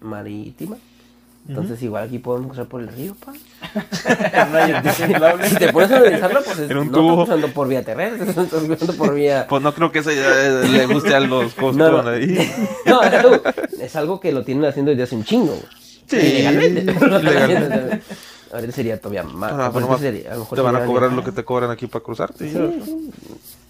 marítima. 0.00 0.76
Entonces, 1.48 1.82
igual 1.82 2.04
aquí 2.04 2.18
podemos 2.18 2.48
cruzar 2.48 2.66
por 2.66 2.82
el 2.82 2.88
río, 2.88 3.14
pa. 3.24 3.32
si 5.48 5.54
te 5.56 5.72
pones 5.72 5.90
a 5.90 5.96
analizarlo, 5.96 6.42
pues 6.44 6.58
es- 6.58 6.70
En 6.70 6.76
un 6.76 6.86
no 6.88 6.92
tubo. 6.92 7.22
estás 7.22 7.36
cruzando 7.36 7.48
por 7.54 7.68
vía 7.68 7.82
terrestre, 7.82 8.28
estás 8.30 8.48
cruzando 8.48 8.92
por 8.94 9.14
vía. 9.14 9.46
Pues 9.48 9.62
no 9.62 9.74
creo 9.74 9.90
que 9.90 10.00
eso 10.00 10.10
ya, 10.10 10.28
eh, 10.28 10.68
le 10.68 10.86
guste 10.86 11.14
a 11.14 11.20
los 11.20 11.54
costos 11.54 11.76
No, 11.76 12.02
no. 12.02 12.10
ahí. 12.10 12.36
No, 12.86 13.02
es 13.02 13.12
algo, 13.14 13.42
es 13.80 13.96
algo 13.96 14.20
que 14.20 14.32
lo 14.32 14.44
tienen 14.44 14.64
haciendo 14.66 14.90
desde 14.90 15.04
hace 15.04 15.16
un 15.16 15.24
chingo. 15.24 15.46
güey. 15.54 15.62
Sí, 16.06 16.16
Ilegalmente. 16.16 16.82
legalmente. 17.22 18.02
Ahorita 18.52 18.72
sería 18.72 19.00
todavía 19.00 19.22
más. 19.24 19.52
Ah, 19.54 19.70
pues 19.72 19.84
sería- 20.00 20.30
a 20.30 20.34
lo 20.34 20.40
mejor 20.40 20.56
te 20.56 20.62
van 20.62 20.76
a 20.76 20.84
cobrar 20.84 21.12
lo 21.12 21.24
que 21.24 21.32
te 21.32 21.44
cobran 21.44 21.70
aquí 21.70 21.86
para 21.86 22.04
cruzarte. 22.04 22.48
Sí, 22.50 22.56
sí. 22.84 23.10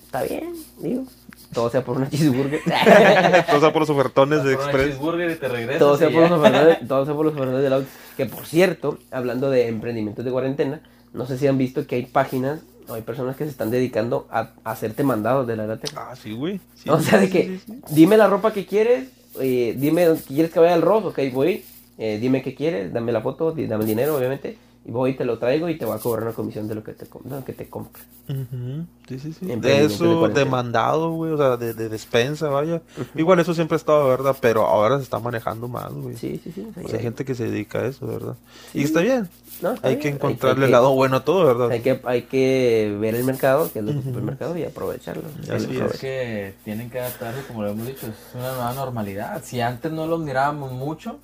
Está 0.07 0.23
bien, 0.23 0.53
digo. 0.79 1.05
Todo 1.53 1.71
sea 1.71 1.83
por 1.85 1.97
una 1.97 2.09
cheeseburger. 2.11 2.61
O 3.55 3.61
sea, 3.61 3.73
por 3.73 3.81
los 3.81 3.91
ofertones 3.91 4.45
de 4.45 4.55
Express. 4.55 4.87
cheeseburger 4.87 5.31
y 5.31 5.35
te 5.37 5.49
regresas. 5.49 5.79
todo 5.79 5.97
sea 5.97 6.11
y 6.11 6.13
por 6.13 6.23
los 6.23 6.33
ofertones, 6.33 6.79
todo 6.89 7.05
sea 7.05 7.15
por 7.15 7.25
los 7.25 7.35
ofertones 7.35 7.63
del 7.63 7.73
auto. 7.73 7.87
Que 8.17 8.27
por 8.27 8.47
cierto, 8.47 8.99
hablando 9.11 9.51
de 9.51 9.69
emprendimientos 9.69 10.25
de 10.25 10.31
cuarentena, 10.31 10.81
no 11.13 11.27
sé 11.27 11.39
si 11.39 11.47
han 11.47 11.57
visto 11.59 11.87
que 11.87 11.97
hay 11.97 12.07
páginas 12.07 12.61
o 12.89 12.95
hay 12.95 13.03
personas 13.03 13.37
que 13.37 13.45
se 13.45 13.51
están 13.51 13.71
dedicando 13.71 14.27
a, 14.31 14.51
a 14.65 14.71
hacerte 14.73 15.03
mandados 15.05 15.47
de 15.47 15.57
la 15.57 15.67
lata. 15.67 15.89
Ah, 15.97 16.15
sí, 16.21 16.33
güey. 16.33 16.61
Sí, 16.75 16.89
o 16.91 17.01
sea, 17.01 17.19
de 17.19 17.29
que 17.31 17.45
sí, 17.45 17.61
sí. 17.67 17.81
dime 17.91 18.17
la 18.17 18.27
ropa 18.27 18.53
que 18.53 18.67
quieres, 18.67 19.09
eh, 19.41 19.75
dime 19.79 20.07
quieres 20.27 20.51
que 20.53 20.59
vaya 20.61 20.75
al 20.75 20.83
Ross, 20.83 21.05
ok, 21.05 21.19
voy, 21.33 21.65
eh, 21.99 22.19
dime 22.21 22.43
qué 22.43 22.55
quieres, 22.55 22.93
dame 22.93 23.13
la 23.13 23.21
foto, 23.21 23.53
dame 23.53 23.83
el 23.85 23.87
dinero, 23.87 24.17
obviamente, 24.17 24.57
y 24.89 24.91
voy 24.91 25.11
y 25.11 25.15
te 25.19 25.25
lo 25.27 25.39
traigo 25.39 25.69
y 25.69 25.77
te 25.77 25.85
voy 25.85 25.97
a 25.97 26.01
cobrar 26.01 26.25
una 26.25 26.33
comisión 26.33 26.67
de 26.67 26.75
lo 26.75 26.83
que 26.83 26.95
te, 26.95 27.07
lo 27.29 27.45
que 27.45 27.53
te 27.53 27.69
compre. 27.69 28.03
Ujú, 28.29 28.87
Sí, 29.07 29.19
sí, 29.19 29.33
sí. 29.35 29.47
De 29.47 29.85
eso, 29.85 30.29
de 30.29 30.45
mandado, 30.47 31.13
güey, 31.13 31.33
o 31.33 31.37
sea, 31.37 31.57
de, 31.59 31.73
de 31.75 31.89
despensa, 31.91 32.49
vaya. 32.49 32.81
Igual 33.15 33.39
eso 33.41 33.53
siempre 33.55 33.75
ha 33.75 33.77
estado, 33.77 34.07
¿verdad? 34.09 34.35
Pero 34.41 34.67
ahora 34.67 34.97
se 34.97 35.03
está 35.03 35.19
manejando 35.19 35.69
más, 35.69 35.93
güey. 35.93 36.17
Sí, 36.17 36.41
sí, 36.43 36.53
sí. 36.53 36.67
o 36.71 36.73
sea, 36.75 36.83
O 36.85 36.89
sea, 36.89 36.95
hay 36.95 36.97
hay- 36.97 37.03
gente 37.03 37.25
que 37.25 37.35
se 37.35 37.45
dedica 37.51 37.81
a 37.81 37.87
eso, 37.87 38.07
¿verdad? 38.07 38.35
Sí. 38.73 38.81
Y 38.81 38.85
está 38.85 39.01
bien. 39.01 39.29
no, 39.63 39.73
está 39.73 39.89
Hay 39.89 39.97
bien, 39.97 40.03
que 40.03 40.09
encontrarle 40.09 40.65
el 40.65 40.69
que- 40.71 40.73
lado 40.73 40.95
bueno 40.95 41.17
a 41.17 41.25
todo, 41.25 41.45
¿verdad? 41.47 41.71
Hay 41.71 41.81
que, 41.81 42.01
hay 42.05 42.23
que 42.23 42.97
ver 43.01 43.15
el 43.15 43.25
mercado, 43.25 43.71
que 43.73 43.79
es 43.81 43.87
el 43.87 43.97
Ujú. 43.97 44.09
supermercado, 44.09 44.57
y 44.59 44.65
aprovecharlo. 44.65 45.25
Así 45.55 45.67
lo 45.67 45.87
es. 45.87 45.95
Es 45.95 46.01
que 46.01 46.55
tienen 46.65 46.89
que 46.91 47.01
adaptarse, 47.01 47.43
como 47.47 47.63
lo 47.63 47.71
hemos 47.71 47.87
dicho, 47.87 48.07
es 48.07 48.35
una 48.35 48.49
nueva 48.53 48.73
normalidad. 48.75 49.43
Si 49.45 49.61
antes 49.61 49.91
no 49.93 50.07
los 50.07 50.21
mirábamos 50.21 50.73
mucho, 50.73 51.19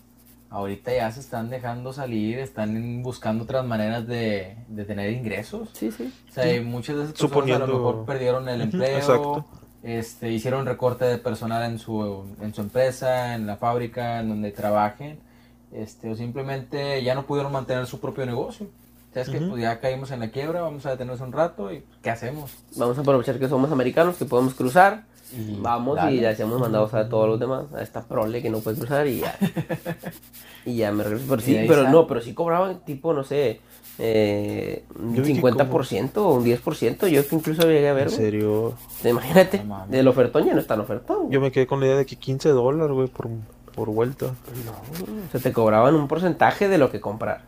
ahorita 0.55 0.95
ya 0.95 1.11
se 1.11 1.21
están 1.21 1.51
dejando 1.51 1.93
salir, 1.93 2.39
están 2.39 3.03
buscando 3.03 3.45
otras 3.45 3.65
maneras 3.67 4.07
de, 4.07 4.57
de 4.69 4.85
tener 4.85 5.11
ingresos. 5.11 5.69
Sí, 5.73 5.91
sí. 5.91 6.13
O 6.31 6.33
sea, 6.33 6.55
y 6.55 6.61
muchas 6.61 6.97
de 6.97 7.03
esas 7.03 7.13
personas 7.15 7.33
a 7.33 7.35
Suponiendo- 7.35 7.67
lo 7.67 7.79
mejor 7.79 8.05
perdieron 8.07 8.49
el 8.49 8.61
empleo, 8.61 8.97
exacto. 8.97 9.45
este, 9.83 10.31
hicieron 10.33 10.65
recorte 10.65 11.05
de 11.05 11.19
personal 11.19 11.63
en 11.71 11.79
su, 11.79 12.25
en 12.41 12.55
su 12.55 12.61
empresa, 12.61 13.35
en 13.35 13.47
la 13.47 13.57
fábrica, 13.57 14.21
en 14.21 14.29
donde 14.29 14.53
trabajen, 14.53 15.19
este, 15.73 16.11
o 16.11 16.15
simplemente 16.15 17.03
ya 17.03 17.15
no 17.15 17.27
pudieron 17.27 17.51
mantener 17.53 17.87
su 17.87 17.99
propio 18.01 18.25
negocio. 18.25 18.69
¿Sabes 19.13 19.29
que 19.29 19.39
Ujú. 19.39 19.51
Pues 19.51 19.63
ya 19.63 19.79
caímos 19.81 20.11
en 20.11 20.21
la 20.21 20.29
quiebra, 20.31 20.61
vamos 20.63 20.87
a 20.87 20.91
detenernos 20.91 21.21
un 21.21 21.33
rato 21.33 21.73
y 21.73 21.85
¿qué 22.03 22.11
hacemos? 22.11 22.53
Vamos 22.77 22.99
a 22.99 23.01
aprovechar 23.01 23.39
que 23.39 23.49
somos 23.49 23.71
americanos, 23.71 24.17
que 24.17 24.25
podemos 24.25 24.55
cruzar. 24.55 25.05
Y 25.33 25.57
Vamos 25.61 25.97
dale. 25.97 26.17
y 26.17 26.21
le 26.21 26.29
hacemos 26.29 26.61
mandados 26.61 26.93
a 26.95 27.09
todos 27.09 27.29
los 27.29 27.41
demás, 27.41 27.65
a 27.75 27.83
esta 27.83 28.03
prole 28.03 28.43
que 28.43 28.51
no 28.51 28.59
puede 28.61 28.77
cruzar 28.79 29.07
y 29.07 29.21
ya. 29.21 29.37
y 30.67 30.77
ya 30.77 30.93
me 30.93 31.03
regreso. 31.05 31.25
Pero 31.29 31.43
sí, 31.43 31.57
pero 31.67 31.89
no, 31.91 32.07
pero 32.07 32.21
sí 32.21 32.35
cobraban 32.35 32.81
tipo, 32.85 33.13
no 33.13 33.25
sé, 33.25 33.61
eh, 33.99 34.85
un 34.99 35.15
Yo 35.15 35.23
vi 35.23 35.35
que 35.35 35.41
50% 35.43 36.17
o 36.17 36.35
un 36.35 36.45
10%. 36.45 37.07
Yo 37.09 37.27
que 37.27 37.37
incluso 37.37 37.63
llegué 37.63 37.89
a 37.89 37.93
ver, 37.95 38.09
En 38.09 38.15
güey. 38.15 38.21
serio. 38.25 38.75
Imagínate, 39.05 39.65
No 39.65 39.87
del 39.89 40.09
ofertón 40.09 40.45
ya 40.47 40.55
no 40.55 40.61
está 40.61 40.75
en 40.75 40.81
ofertón. 40.81 41.31
Yo 41.31 41.41
me 41.41 41.51
quedé 41.53 41.67
con 41.67 41.81
la 41.81 41.87
idea 41.87 41.97
de 41.97 42.07
que 42.07 42.17
15 42.17 42.49
dólares, 42.51 42.93
güey, 42.95 43.09
por, 43.09 43.29
por 43.75 43.89
vuelta. 43.91 44.27
No, 44.27 44.73
o 44.73 45.31
sea, 45.33 45.41
te 45.41 45.53
cobraban 45.53 45.95
un 45.95 46.09
porcentaje 46.09 46.69
de 46.69 46.79
lo 46.79 46.91
que 46.91 47.01
comprar. 47.01 47.43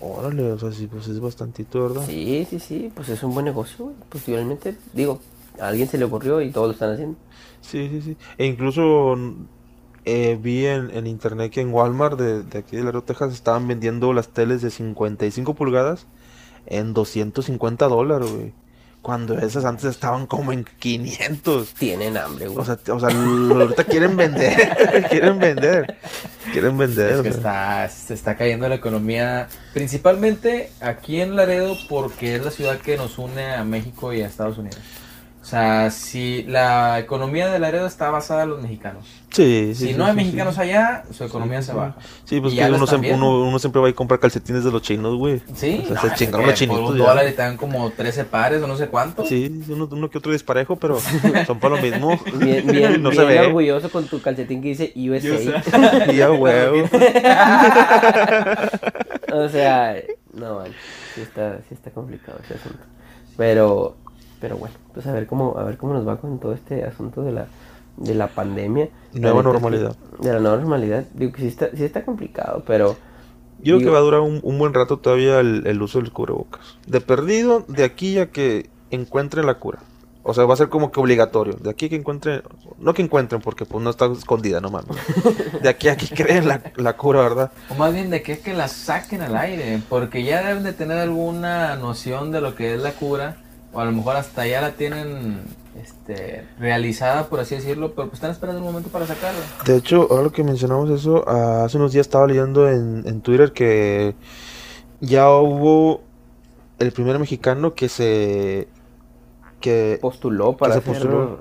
Órale, 0.00 0.50
o 0.52 0.58
sea, 0.58 0.72
sí, 0.72 0.88
pues 0.88 1.06
es 1.06 1.20
bastantito, 1.20 1.80
¿verdad? 1.82 2.02
Sí, 2.06 2.44
sí, 2.50 2.58
sí, 2.58 2.90
pues 2.92 3.08
es 3.08 3.22
un 3.22 3.34
buen 3.34 3.44
negocio, 3.44 3.84
güey. 3.84 3.96
Posiblemente, 4.08 4.76
digo, 4.92 5.20
a 5.60 5.68
alguien 5.68 5.88
se 5.88 5.98
le 5.98 6.04
ocurrió 6.04 6.40
y 6.40 6.50
todos 6.50 6.68
lo 6.68 6.72
están 6.72 6.92
haciendo. 6.92 7.18
Sí, 7.60 7.88
sí, 7.88 8.02
sí. 8.02 8.16
E 8.38 8.46
incluso 8.46 9.16
eh, 10.04 10.38
vi 10.40 10.66
en, 10.66 10.90
en 10.90 11.06
internet 11.06 11.52
que 11.52 11.60
en 11.60 11.72
Walmart 11.72 12.18
de, 12.18 12.42
de 12.42 12.58
aquí 12.58 12.76
de 12.76 12.82
Laredo, 12.82 13.02
Texas, 13.02 13.32
estaban 13.32 13.68
vendiendo 13.68 14.12
las 14.12 14.28
teles 14.28 14.62
de 14.62 14.70
55 14.70 15.54
pulgadas 15.54 16.06
en 16.66 16.92
250 16.92 17.86
dólares, 17.88 18.30
güey. 18.30 18.52
Cuando 19.00 19.36
esas 19.36 19.64
antes 19.64 19.86
estaban 19.86 20.26
como 20.26 20.52
en 20.52 20.64
500. 20.64 21.74
Tienen 21.74 22.16
hambre, 22.16 22.46
güey. 22.46 22.58
O 22.58 22.64
sea, 22.64 22.78
o 22.94 23.00
sea, 23.00 23.08
ahorita 23.08 23.82
quieren 23.82 24.16
vender, 24.16 25.06
quieren 25.10 25.40
vender, 25.40 25.98
quieren 26.52 26.78
vender. 26.78 27.10
Es 27.10 27.22
que 27.22 27.28
está, 27.28 27.88
se 27.88 28.14
está 28.14 28.36
cayendo 28.36 28.68
la 28.68 28.76
economía, 28.76 29.48
principalmente 29.74 30.70
aquí 30.80 31.20
en 31.20 31.34
Laredo, 31.34 31.76
porque 31.88 32.36
es 32.36 32.44
la 32.44 32.52
ciudad 32.52 32.78
que 32.78 32.96
nos 32.96 33.18
une 33.18 33.54
a 33.54 33.64
México 33.64 34.12
y 34.12 34.22
a 34.22 34.28
Estados 34.28 34.58
Unidos. 34.58 34.78
O 35.52 35.54
sea, 35.54 35.90
si 35.90 36.44
la 36.44 36.98
economía 36.98 37.50
de 37.50 37.58
Laredo 37.58 37.86
está 37.86 38.08
basada 38.08 38.44
en 38.44 38.48
los 38.48 38.62
mexicanos. 38.62 39.04
Sí, 39.30 39.72
sí, 39.74 39.88
si 39.88 39.92
sí, 39.92 39.98
no 39.98 40.06
hay 40.06 40.12
sí, 40.12 40.16
mexicanos 40.16 40.54
sí. 40.54 40.62
allá, 40.62 41.04
su 41.12 41.24
economía 41.24 41.60
Sí, 41.60 41.68
se 41.68 41.74
baja. 41.74 41.94
Sí, 42.24 42.40
pues 42.40 42.54
Y 42.54 42.56
que 42.56 42.62
ya 42.62 42.68
uno, 42.72 42.86
siempre, 42.86 43.12
uno, 43.12 43.42
uno 43.42 43.58
siempre 43.58 43.82
va 43.82 43.88
a 43.90 43.92
comprar 43.92 44.18
calcetines 44.18 44.64
de 44.64 44.70
los 44.72 44.80
chinos, 44.80 45.14
güey. 45.18 45.42
Sí, 45.54 45.82
O 45.84 45.88
sea, 45.88 45.94
no, 45.96 46.08
se 46.08 46.14
chingaron 46.14 46.46
los 46.46 46.54
chinitos 46.54 46.80
Por 46.80 46.92
un 46.92 46.98
ya. 46.98 47.06
dólar 47.06 47.28
y 47.28 47.32
te 47.32 47.42
dan 47.42 47.58
como 47.58 47.90
13 47.90 48.24
pares 48.24 48.62
o 48.62 48.66
no 48.66 48.78
sé 48.78 48.86
cuántos. 48.88 49.28
Sí, 49.28 49.62
uno, 49.68 49.86
uno 49.92 50.08
que 50.08 50.16
otro 50.16 50.32
disparejo, 50.32 50.76
pero 50.76 50.98
son 51.46 51.60
para 51.60 51.76
lo 51.76 51.82
mismo. 51.82 52.18
Bien, 52.36 52.66
bien, 52.72 53.02
no 53.02 53.10
bien 53.10 53.20
se 53.20 53.26
ve. 53.26 53.40
orgulloso 53.40 53.90
con 53.90 54.06
tu 54.06 54.22
calcetín 54.22 54.62
que 54.62 54.68
dice 54.68 54.94
USA. 54.96 55.62
Y 56.14 56.22
a 56.22 56.32
huevo. 56.32 56.88
o 59.34 59.48
sea, 59.50 59.96
no, 60.32 60.60
man, 60.60 60.72
sí 61.14 61.20
está, 61.20 61.58
sí 61.68 61.74
está 61.74 61.90
complicado 61.90 62.38
ese 62.42 62.54
asunto. 62.54 62.84
Pero, 63.36 64.01
pero 64.42 64.56
bueno, 64.58 64.74
pues 64.92 65.06
a 65.06 65.12
ver 65.12 65.26
cómo, 65.26 65.56
a 65.56 65.62
ver 65.64 65.78
cómo 65.78 65.94
nos 65.94 66.06
va 66.06 66.18
con 66.18 66.38
todo 66.38 66.52
este 66.52 66.84
asunto 66.84 67.22
de 67.22 67.32
la, 67.32 67.46
de 67.96 68.14
la 68.14 68.26
pandemia. 68.26 68.88
La 69.14 69.20
Nueva 69.32 69.38
que- 69.40 69.48
normalidad. 69.48 69.96
De 70.20 70.32
la 70.34 70.40
nueva 70.40 70.56
normalidad. 70.58 71.04
Digo 71.14 71.32
que 71.32 71.40
sí 71.42 71.48
está, 71.48 71.70
sí 71.74 71.84
está 71.84 72.04
complicado, 72.04 72.62
pero 72.66 72.96
Yo 73.62 73.76
creo 73.78 73.88
que 73.88 73.92
va 73.94 73.98
a 73.98 74.02
durar 74.02 74.20
un, 74.20 74.40
un 74.42 74.58
buen 74.58 74.74
rato 74.74 74.98
todavía 74.98 75.38
el, 75.40 75.66
el 75.66 75.80
uso 75.80 76.00
del 76.00 76.12
cubrebocas. 76.12 76.76
De 76.86 77.00
perdido, 77.00 77.64
de 77.68 77.84
aquí 77.84 78.18
a 78.18 78.30
que 78.30 78.68
encuentren 78.90 79.46
la 79.46 79.54
cura. 79.54 79.78
O 80.24 80.34
sea, 80.34 80.44
va 80.44 80.54
a 80.54 80.56
ser 80.56 80.68
como 80.68 80.92
que 80.92 81.00
obligatorio. 81.00 81.54
De 81.54 81.70
aquí 81.70 81.86
a 81.86 81.88
que 81.88 81.96
encuentren, 81.96 82.42
no 82.78 82.94
que 82.94 83.02
encuentren, 83.02 83.40
porque 83.40 83.64
pues 83.64 83.82
no 83.82 83.90
está 83.90 84.06
escondida, 84.06 84.60
no 84.60 84.70
mames. 84.70 84.96
De 85.62 85.68
aquí 85.68 85.88
a 85.88 85.96
que 85.96 86.06
creen 86.14 86.46
la, 86.46 86.60
la 86.76 86.96
cura, 86.96 87.20
¿verdad? 87.22 87.50
O 87.70 87.74
más 87.74 87.92
bien 87.92 88.08
de 88.10 88.22
que 88.22 88.32
es 88.32 88.38
que 88.40 88.54
la 88.54 88.68
saquen 88.68 89.22
al 89.22 89.36
aire, 89.36 89.80
porque 89.88 90.22
ya 90.24 90.42
deben 90.46 90.62
de 90.62 90.72
tener 90.72 90.98
alguna 90.98 91.74
noción 91.76 92.30
de 92.32 92.40
lo 92.40 92.54
que 92.54 92.74
es 92.74 92.80
la 92.82 92.92
cura, 92.92 93.36
o 93.72 93.80
a 93.80 93.84
lo 93.84 93.92
mejor 93.92 94.16
hasta 94.16 94.46
ya 94.46 94.60
la 94.60 94.72
tienen 94.72 95.42
este, 95.80 96.46
realizada, 96.58 97.28
por 97.28 97.40
así 97.40 97.54
decirlo, 97.54 97.94
pero 97.94 98.08
pues 98.08 98.14
están 98.14 98.30
esperando 98.30 98.60
un 98.60 98.66
momento 98.66 98.90
para 98.90 99.06
sacarla. 99.06 99.40
De 99.64 99.76
hecho, 99.76 100.06
ahora 100.10 100.30
que 100.30 100.44
mencionamos 100.44 100.90
eso, 100.90 101.24
ah, 101.26 101.64
hace 101.64 101.78
unos 101.78 101.92
días 101.92 102.06
estaba 102.06 102.26
leyendo 102.26 102.68
en, 102.68 103.02
en 103.06 103.20
Twitter 103.22 103.52
que 103.52 104.14
ya 105.00 105.30
hubo 105.30 106.02
el 106.78 106.92
primer 106.92 107.18
mexicano 107.18 107.74
que 107.74 107.88
se... 107.88 108.68
que 109.60 109.98
postuló 110.00 110.56
para 110.56 110.74
se 110.74 110.78
hacer, 110.80 110.92
postuló? 110.92 111.40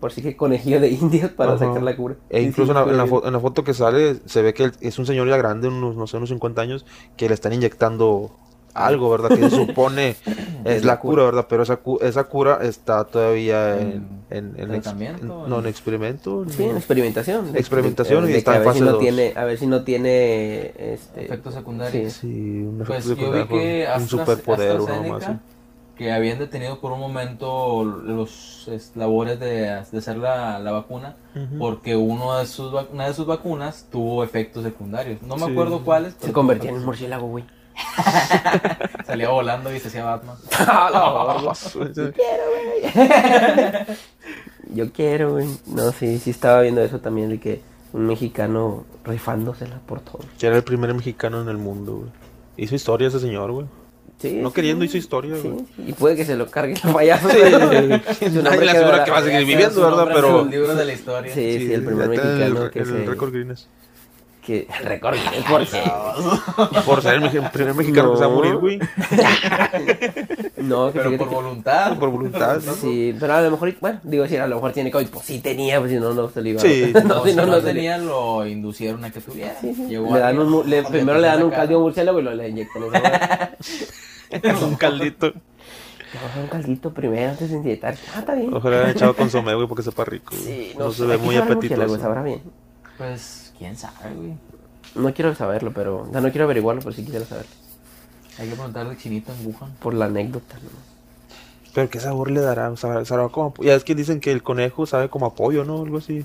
por 0.00 0.12
si 0.12 0.22
que 0.22 0.36
conejillo 0.36 0.80
de 0.80 0.88
indios 0.88 1.30
para 1.32 1.54
Ajá. 1.54 1.66
sacar 1.66 1.82
la 1.82 1.96
cura. 1.96 2.16
E 2.30 2.40
Sí, 2.40 2.46
incluso 2.46 2.72
sí, 2.72 2.78
en, 2.78 2.86
la, 2.86 3.04
en 3.04 3.10
la 3.10 3.20
en 3.26 3.32
la 3.32 3.40
foto 3.40 3.64
que 3.64 3.74
sale 3.74 4.16
se 4.26 4.42
ve 4.42 4.54
que 4.54 4.70
es 4.80 4.98
un 4.98 5.06
señor 5.06 5.28
ya 5.28 5.36
grande, 5.36 5.68
unos, 5.68 5.96
no 5.96 6.06
sé, 6.06 6.16
unos 6.16 6.28
50 6.28 6.60
años, 6.60 6.86
que 7.16 7.28
le 7.28 7.34
están 7.34 7.52
inyectando 7.52 8.30
algo, 8.76 9.10
¿verdad? 9.10 9.30
Que 9.30 9.48
se 9.48 9.50
supone 9.50 10.16
es 10.64 10.84
la 10.84 10.98
cura, 11.00 11.24
¿verdad? 11.24 11.46
Pero 11.48 11.62
esa, 11.62 11.76
cu- 11.76 11.98
esa 12.02 12.24
cura 12.24 12.58
está 12.62 13.04
todavía 13.04 13.80
en, 13.80 14.06
en, 14.30 14.54
en 14.58 14.82
no, 15.22 15.58
en 15.58 15.66
experimento. 15.66 16.44
Sí, 16.48 16.64
en 16.64 16.76
experimentación. 16.76 17.56
Experimentación 17.56 18.24
de- 18.24 18.30
y 18.30 18.32
de 18.32 18.38
está 18.38 18.56
en 18.56 18.64
ver 18.64 18.72
si 18.72 18.78
fase 18.80 18.84
no 18.84 18.92
dos. 18.92 19.00
tiene, 19.00 19.32
a 19.36 19.44
ver 19.44 19.58
si 19.58 19.66
no 19.66 19.82
tiene 19.82 20.72
este 20.76 21.24
Efectos 21.26 21.54
secundarios. 21.54 22.12
Sí. 22.12 22.20
Sí, 22.20 22.62
un 22.62 22.78
Pues 22.86 23.04
efecto 23.06 23.22
yo 23.22 23.32
vi 23.32 23.38
secundario, 23.40 23.48
que 23.48 23.88
un 24.00 24.08
superpoder, 24.08 24.80
uno 24.80 24.86
más. 24.86 24.94
AstraZeneca, 24.96 25.40
que 25.96 26.12
habían 26.12 26.38
detenido 26.38 26.78
por 26.78 26.92
un 26.92 27.00
momento 27.00 27.82
los 27.84 28.68
es, 28.70 28.92
labores 28.96 29.40
de, 29.40 29.46
de 29.90 29.98
hacer 29.98 30.18
la, 30.18 30.58
la 30.58 30.70
vacuna 30.72 31.16
porque 31.58 31.96
uno 31.96 32.36
de 32.38 32.44
sus, 32.46 32.70
una 32.92 33.06
de 33.08 33.14
sus 33.14 33.26
vacunas 33.26 33.86
tuvo 33.90 34.22
efectos 34.22 34.62
secundarios. 34.64 35.22
No 35.22 35.36
me 35.36 35.46
Sí. 35.46 35.52
acuerdo 35.52 35.82
cuáles. 35.84 36.14
se 36.20 36.32
convertía 36.32 36.68
en 36.70 36.76
un 36.76 36.84
murciélago, 36.84 37.26
güey. 37.28 37.44
Salía 39.06 39.28
volando 39.30 39.74
y 39.74 39.80
se 39.80 39.88
hacía 39.88 40.04
Batman. 40.04 40.36
Yo 44.74 44.90
quiero, 44.92 45.32
güey. 45.32 45.46
No, 45.66 45.92
sí, 45.92 46.18
sí 46.18 46.30
estaba 46.30 46.62
viendo 46.62 46.82
eso 46.82 47.00
también 47.00 47.28
de 47.30 47.38
que 47.40 47.60
un 47.92 48.06
mexicano 48.06 48.84
rifándosela 49.04 49.78
por 49.86 50.00
todo. 50.00 50.20
Que 50.38 50.46
era 50.48 50.56
el 50.56 50.64
primer 50.64 50.92
mexicano 50.94 51.40
en 51.40 51.48
el 51.48 51.56
mundo, 51.58 51.96
güey. 51.98 52.10
Hizo 52.56 52.74
historia 52.74 53.08
ese 53.08 53.20
señor, 53.20 53.52
güey. 53.52 53.66
Sí, 54.18 54.32
No 54.40 54.48
sí, 54.48 54.54
queriendo 54.54 54.82
hizo 54.84 54.96
historia, 54.96 55.36
Sí, 55.36 55.48
güey. 55.48 55.66
sí, 55.76 55.84
y 55.88 55.92
puede 55.92 56.16
que 56.16 56.24
se 56.24 56.36
lo 56.36 56.50
cargue 56.50 56.74
el 56.82 56.92
payaso. 56.92 57.28
Sí, 57.28 57.36
su 57.36 57.44
Nadie 58.42 58.42
nombre 58.42 58.70
asegura 58.70 59.04
que 59.04 59.10
va 59.10 59.18
a 59.18 59.22
seguir 59.22 59.44
viviendo, 59.46 59.80
¿verdad? 59.82 60.08
Pero... 60.14 60.32
los 60.38 60.46
libros 60.50 60.74
de 60.76 60.84
la 60.86 60.92
historia. 60.94 61.34
Sí, 61.34 61.58
sí, 61.58 61.72
el 61.74 61.84
primer 61.84 62.04
el 62.04 62.10
mexicano 62.10 62.64
re- 62.64 62.70
que 62.70 62.78
el 62.80 62.86
se... 62.86 63.04
récord 63.04 63.32
Guinness. 63.34 63.68
Que... 64.46 64.68
El 64.78 64.86
récord 64.86 65.16
Guinness, 65.16 65.44
¿por 66.84 67.02
ser 67.02 67.14
el 67.14 67.20
mex- 67.22 67.50
primer 67.50 67.74
mexicano 67.74 68.12
que 68.12 68.18
se 68.18 68.24
va 68.24 68.28
a 68.28 68.30
No. 68.30 68.36
morir, 68.36 68.56
güey. 68.56 68.78
No, 70.56 70.92
que 70.92 70.98
Pero 71.00 71.16
por 71.16 71.28
que- 71.28 71.34
voluntad. 71.34 71.98
Por 71.98 72.10
voluntad. 72.10 72.60
Sí, 72.80 73.14
pero 73.18 73.34
a 73.34 73.40
lo 73.42 73.50
mejor, 73.50 73.74
bueno, 73.80 74.00
digo, 74.04 74.26
si 74.26 74.36
a 74.36 74.46
lo 74.46 74.56
mejor 74.56 74.72
tiene 74.72 74.90
COVID, 74.92 75.08
pues 75.08 75.26
sí 75.26 75.40
tenía, 75.40 75.78
pues 75.80 75.90
si 75.92 75.98
no, 75.98 76.12
no 76.14 76.28
se 76.30 76.42
lo 76.42 76.48
iba 76.48 76.60
Sí. 76.60 76.92
no, 76.94 77.00
No, 77.16 77.24
si 77.24 77.34
no, 77.34 77.44
no, 77.46 77.52
no 77.52 77.60
tenía, 77.60 77.98
lo 77.98 78.46
inducieron 78.46 79.04
a 79.04 79.10
que 79.10 79.20
tuviera. 79.20 79.54
Sí, 79.60 79.74
sí. 79.74 79.86
Llegó 79.88 80.14
Le 80.14 80.20
dan 80.20 80.38
un, 80.38 80.70
le- 80.70 80.82
primero 80.84 81.18
le 81.18 81.26
dan 81.26 81.42
un 81.42 81.50
caldo 81.50 81.80
murciélago 81.80 82.20
y 82.20 82.22
luego 82.22 82.36
le 82.40 82.48
inyectan 82.48 82.82
un 84.62 84.74
caldito. 84.76 85.32
Vamos 86.14 86.36
a 86.36 86.40
un 86.40 86.46
caldito 86.46 86.94
primero 86.94 87.30
antes 87.30 87.50
de 87.50 87.56
inyectar. 87.56 87.94
Ah, 88.14 88.20
está 88.20 88.34
bien. 88.34 88.54
Ojalá 88.54 88.76
le 88.76 88.82
hayan 88.82 88.96
echado 88.96 89.14
consomé, 89.16 89.54
güey, 89.54 89.66
porque 89.66 89.82
sepa 89.82 90.04
rico. 90.04 90.34
güey. 90.40 90.42
Sí, 90.44 90.72
no, 90.78 90.90
sé, 90.90 90.98
se 90.98 91.06
ve 91.06 91.18
muy 91.18 91.36
apetitoso. 91.36 91.98
Sabrá 91.98 92.22
bien. 92.22 92.42
Pues, 92.96 93.45
quién 93.58 93.76
sabe, 93.76 94.14
güey. 94.14 94.34
No 94.94 95.12
quiero 95.14 95.34
saberlo, 95.34 95.72
pero. 95.72 96.02
O 96.02 96.10
sea, 96.12 96.20
no 96.20 96.30
quiero 96.30 96.44
averiguarlo, 96.44 96.80
pero 96.82 96.94
sí 96.94 97.04
quisiera 97.04 97.24
saberlo. 97.26 97.50
Hay 98.38 98.48
que 98.48 98.54
preguntarle 98.54 98.90
al 98.92 98.98
chinito 98.98 99.32
en 99.32 99.46
Wuhan. 99.46 99.72
Por 99.80 99.94
la 99.94 100.06
anécdota, 100.06 100.54
¿no? 100.56 100.68
Pero 101.74 101.90
qué 101.90 102.00
sabor 102.00 102.30
le 102.30 102.40
dará, 102.40 102.74
sabrá, 102.76 103.04
sabrá 103.04 103.28
como... 103.28 103.52
Ya 103.60 103.74
es 103.74 103.84
que 103.84 103.94
dicen 103.94 104.20
que 104.20 104.32
el 104.32 104.42
conejo 104.42 104.86
sabe 104.86 105.10
como 105.10 105.26
apoyo, 105.26 105.64
¿no? 105.64 105.82
Algo 105.82 105.98
así. 105.98 106.24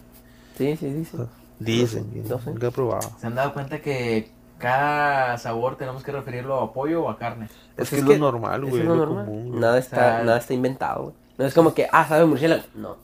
Sí, 0.57 0.77
sí, 0.77 1.05
sí. 1.05 1.05
sí. 1.11 1.17
Dicen, 1.59 2.23
No 2.27 2.39
sé. 2.39 2.51
nunca 2.51 2.67
he 2.67 2.71
probado. 2.71 3.11
¿Se 3.19 3.27
han 3.27 3.35
dado 3.35 3.53
cuenta 3.53 3.81
que 3.81 4.29
cada 4.57 5.37
sabor 5.37 5.77
tenemos 5.77 6.03
que 6.03 6.11
referirlo 6.11 6.59
a 6.61 6.71
pollo 6.73 7.03
o 7.03 7.09
a 7.09 7.17
carne? 7.17 7.49
Es 7.77 7.89
que 7.89 7.97
es 7.97 8.03
que 8.05 8.13
lo 8.17 8.31
normal, 8.31 8.61
güey, 8.65 8.79
es 8.81 8.87
lo 8.87 8.95
lo 8.95 9.05
normal. 9.05 9.25
común. 9.25 9.47
güey. 9.49 9.59
Nada 9.59 9.77
está, 9.77 9.95
O 9.95 9.99
sea, 9.99 10.23
nada 10.23 10.37
está 10.37 10.53
inventado, 10.53 11.03
güey. 11.03 11.15
No 11.37 11.45
es 11.45 11.53
como 11.53 11.73
que, 11.73 11.87
ah, 11.91 12.07
sabe 12.07 12.25
murciélago. 12.25 12.63
No. 12.75 12.95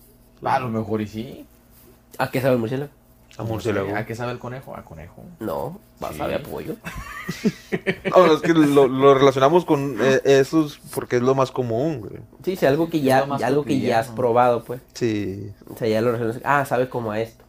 A 0.43 0.59
lo 0.59 0.69
mejor 0.69 1.01
y 1.01 1.07
sí. 1.07 1.45
¿A 2.17 2.29
qué 2.31 2.39
sabe 2.39 2.53
el 2.53 2.59
murciélago? 2.59 2.91
A 3.37 3.43
murciélago. 3.43 3.95
¿A 3.95 4.05
qué 4.05 4.15
sabe 4.15 4.31
el 4.31 4.39
conejo? 4.39 4.75
A 4.75 4.83
conejo. 4.83 5.23
No, 5.39 5.79
va, 6.03 6.11
Sí. 6.11 6.21
a 6.21 6.41
pollo. 6.43 6.75
No, 8.15 8.33
es 8.33 8.41
que 8.41 8.53
lo, 8.53 8.87
lo 8.87 9.13
relacionamos 9.13 9.65
con 9.65 9.97
eh, 10.01 10.21
esos 10.23 10.79
porque 10.95 11.17
es 11.17 11.21
lo 11.21 11.35
más 11.35 11.51
común, 11.51 11.99
güey. 12.01 12.21
Sí, 12.43 12.55
sí, 12.55 12.65
algo 12.65 12.89
que 12.89 13.01
ya, 13.01 13.27
ya 13.37 13.47
algo 13.47 13.63
que 13.63 13.79
ya 13.79 13.99
has 13.99 14.07
probado, 14.07 14.63
pues. 14.63 14.81
Sí. 14.93 15.51
O 15.69 15.77
sea, 15.77 15.87
ya 15.87 16.01
lo 16.01 16.11
relacionas. 16.13 16.41
Ah, 16.45 16.65
sabe 16.65 16.89
como 16.89 17.11
a 17.11 17.19
esto. 17.19 17.43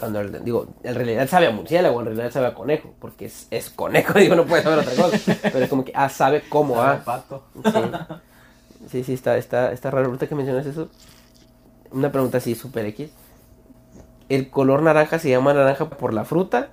Cuando, 0.00 0.20
el- 0.20 0.42
digo, 0.44 0.66
en 0.82 0.94
realidad 0.94 1.28
sabe 1.28 1.46
a 1.46 1.50
murciélago, 1.52 2.00
en 2.00 2.06
realidad 2.06 2.32
sabe 2.32 2.46
a 2.48 2.54
conejo, 2.54 2.92
porque 2.98 3.26
es, 3.26 3.46
es 3.50 3.70
conejo, 3.70 4.14
digo, 4.18 4.34
no 4.34 4.46
puede 4.46 4.62
saber 4.64 4.80
otra 4.80 4.94
cosa. 4.96 5.36
Pero 5.42 5.58
es 5.60 5.68
como 5.70 5.84
que, 5.84 5.92
ah, 5.94 6.08
sabe 6.08 6.42
como 6.48 6.74
Sabe 6.76 6.88
a. 6.88 6.92
a 6.94 7.04
pato. 7.04 7.44
Sí, 7.64 7.70
sí, 8.90 9.04
sí, 9.04 9.12
está, 9.12 9.36
está, 9.36 9.70
está 9.72 9.90
raro. 9.90 10.06
Ahorita 10.06 10.26
que 10.26 10.34
mencionas 10.34 10.66
eso, 10.66 10.88
una 11.92 12.10
pregunta 12.10 12.38
así, 12.38 12.54
super 12.56 12.84
X. 12.86 13.10
¿El 14.32 14.48
color 14.48 14.80
naranja 14.80 15.18
se 15.18 15.28
llama 15.28 15.52
naranja 15.52 15.90
por 15.90 16.14
la 16.14 16.24
fruta? 16.24 16.70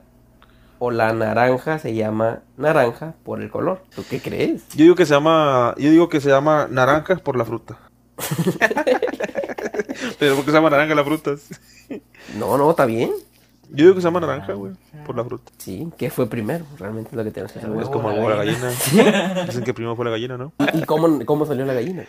¿O 0.77 0.91
la 0.91 1.11
naranja 1.11 1.77
se 1.77 1.93
llama 1.93 2.39
naranja 2.55 3.15
por 3.25 3.41
el 3.41 3.51
color? 3.51 3.81
¿Tú 3.93 4.05
qué 4.09 4.21
crees? 4.21 4.65
Yo 4.69 4.83
digo 4.83 4.95
que 4.95 5.05
se 5.05 5.13
llama, 5.13 5.75
yo 5.77 5.91
digo 5.91 6.07
que 6.07 6.21
se 6.21 6.29
llama 6.29 6.69
naranja 6.71 7.17
por 7.17 7.35
la 7.35 7.43
fruta. 7.43 7.77
Pero 10.19 10.35
¿por 10.35 10.45
qué 10.45 10.51
se 10.51 10.55
llama 10.55 10.69
naranja 10.69 10.95
la 10.95 11.03
fruta? 11.03 11.35
No, 12.37 12.57
no, 12.57 12.69
está 12.69 12.85
bien. 12.85 13.11
Yo 13.71 13.87
digo 13.87 13.95
que 13.95 13.99
se 13.99 14.07
llama 14.07 14.21
naranja, 14.21 14.53
güey, 14.53 14.71
por 15.05 15.17
la 15.17 15.25
fruta. 15.25 15.51
Sí, 15.57 15.89
¿qué 15.97 16.09
fue 16.09 16.29
primero? 16.29 16.63
Realmente 16.77 17.09
es 17.09 17.17
lo 17.17 17.25
que 17.25 17.31
tenemos 17.31 17.51
que 17.51 17.59
saber. 17.59 17.81
Es 17.81 17.89
como 17.89 18.09
la 18.09 18.37
gallina. 18.37 18.71
gallina. 18.93 19.43
Dicen 19.47 19.65
que 19.65 19.73
primero 19.73 19.97
fue 19.97 20.05
la 20.05 20.11
gallina, 20.11 20.37
¿no? 20.37 20.53
¿Y 20.73 20.83
cómo, 20.83 21.25
cómo 21.25 21.45
salió 21.45 21.65
la 21.65 21.73
gallina? 21.73 22.05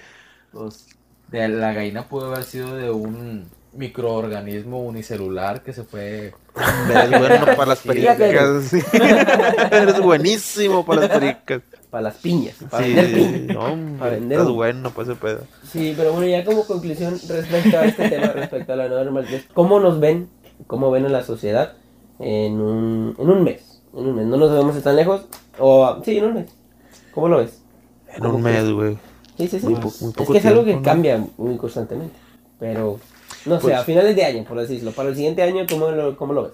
Pues, 0.53 0.86
la 1.32 1.72
gallina 1.72 2.05
pudo 2.05 2.28
haber 2.28 2.44
sido 2.44 2.76
de 2.76 2.92
un 2.92 3.48
microorganismo 3.73 4.81
unicelular 4.83 5.62
que 5.62 5.73
se 5.73 5.85
fue. 5.85 6.33
Eres 6.91 7.11
bueno 7.18 7.45
para 7.47 7.66
las 7.66 7.79
pericas. 7.81 8.18
sí. 8.64 8.79
Eres 9.73 10.01
buenísimo 10.01 10.85
para 10.85 11.03
las 11.03 11.11
pericas. 11.11 11.62
Para 11.91 12.03
las 12.03 12.16
piñas. 12.16 12.55
Para 12.71 12.85
Sí, 12.85 12.95
vender 12.95 13.14
piñas. 13.14 13.57
no, 13.57 13.99
Para 13.99 14.11
vender 14.12 14.39
estás 14.39 14.53
bueno 14.55 14.91
para 14.91 15.11
ese 15.12 15.21
pedo. 15.21 15.41
Sí, 15.71 15.95
pero 15.97 16.12
bueno, 16.12 16.27
ya 16.27 16.45
como 16.45 16.64
conclusión 16.64 17.18
respecto 17.29 17.79
a 17.79 17.85
este 17.85 18.09
tema, 18.09 18.27
respecto 18.29 18.73
a 18.73 18.77
la 18.77 18.89
nueva 18.89 19.05
normalidad, 19.05 19.41
¿cómo 19.55 19.81
nos 19.81 19.99
ven, 20.01 20.29
cómo 20.66 20.91
ven 20.91 21.07
a 21.07 21.09
la 21.09 21.23
sociedad 21.25 21.73
en 22.18 22.61
un, 22.61 23.16
en 23.18 23.29
un 23.31 23.43
mes? 23.45 23.83
En 23.93 24.07
un 24.07 24.14
mes, 24.14 24.27
no 24.27 24.37
nos 24.37 24.53
vemos 24.53 24.81
tan 24.83 24.95
lejos, 24.95 25.23
o 25.59 26.01
sí, 26.05 26.18
en 26.18 26.25
un 26.27 26.35
mes. 26.35 26.47
¿Cómo 27.12 27.29
lo 27.29 27.39
ves? 27.39 27.61
En 28.14 28.23
¿Cómo 28.23 28.37
un 28.37 28.43
mes, 28.43 28.71
güey. 28.71 28.97
Sí, 29.37 29.49
sí, 29.49 29.59
sí. 29.59 29.66
Muy 29.66 29.75
po- 29.81 29.93
muy 30.01 30.12
es 30.16 30.29
que 30.29 30.39
es 30.39 30.47
algo 30.47 30.64
que 30.64 30.81
cambia 30.83 31.25
muy 31.39 31.57
constantemente, 31.57 32.14
pero 32.61 33.01
no 33.47 33.57
sé, 33.57 33.62
Pues- 33.62 33.74
a 33.76 33.85
finales 33.85 34.14
de 34.16 34.24
año, 34.24 34.45
por 34.45 34.59
decirlo, 34.59 34.93
para 34.93 35.09
el 35.11 35.16
siguiente 35.16 35.43
año, 35.43 35.64
¿cómo 35.68 35.91
lo, 35.91 36.16
cómo 36.16 36.33
lo 36.33 36.43
ves? 36.45 36.53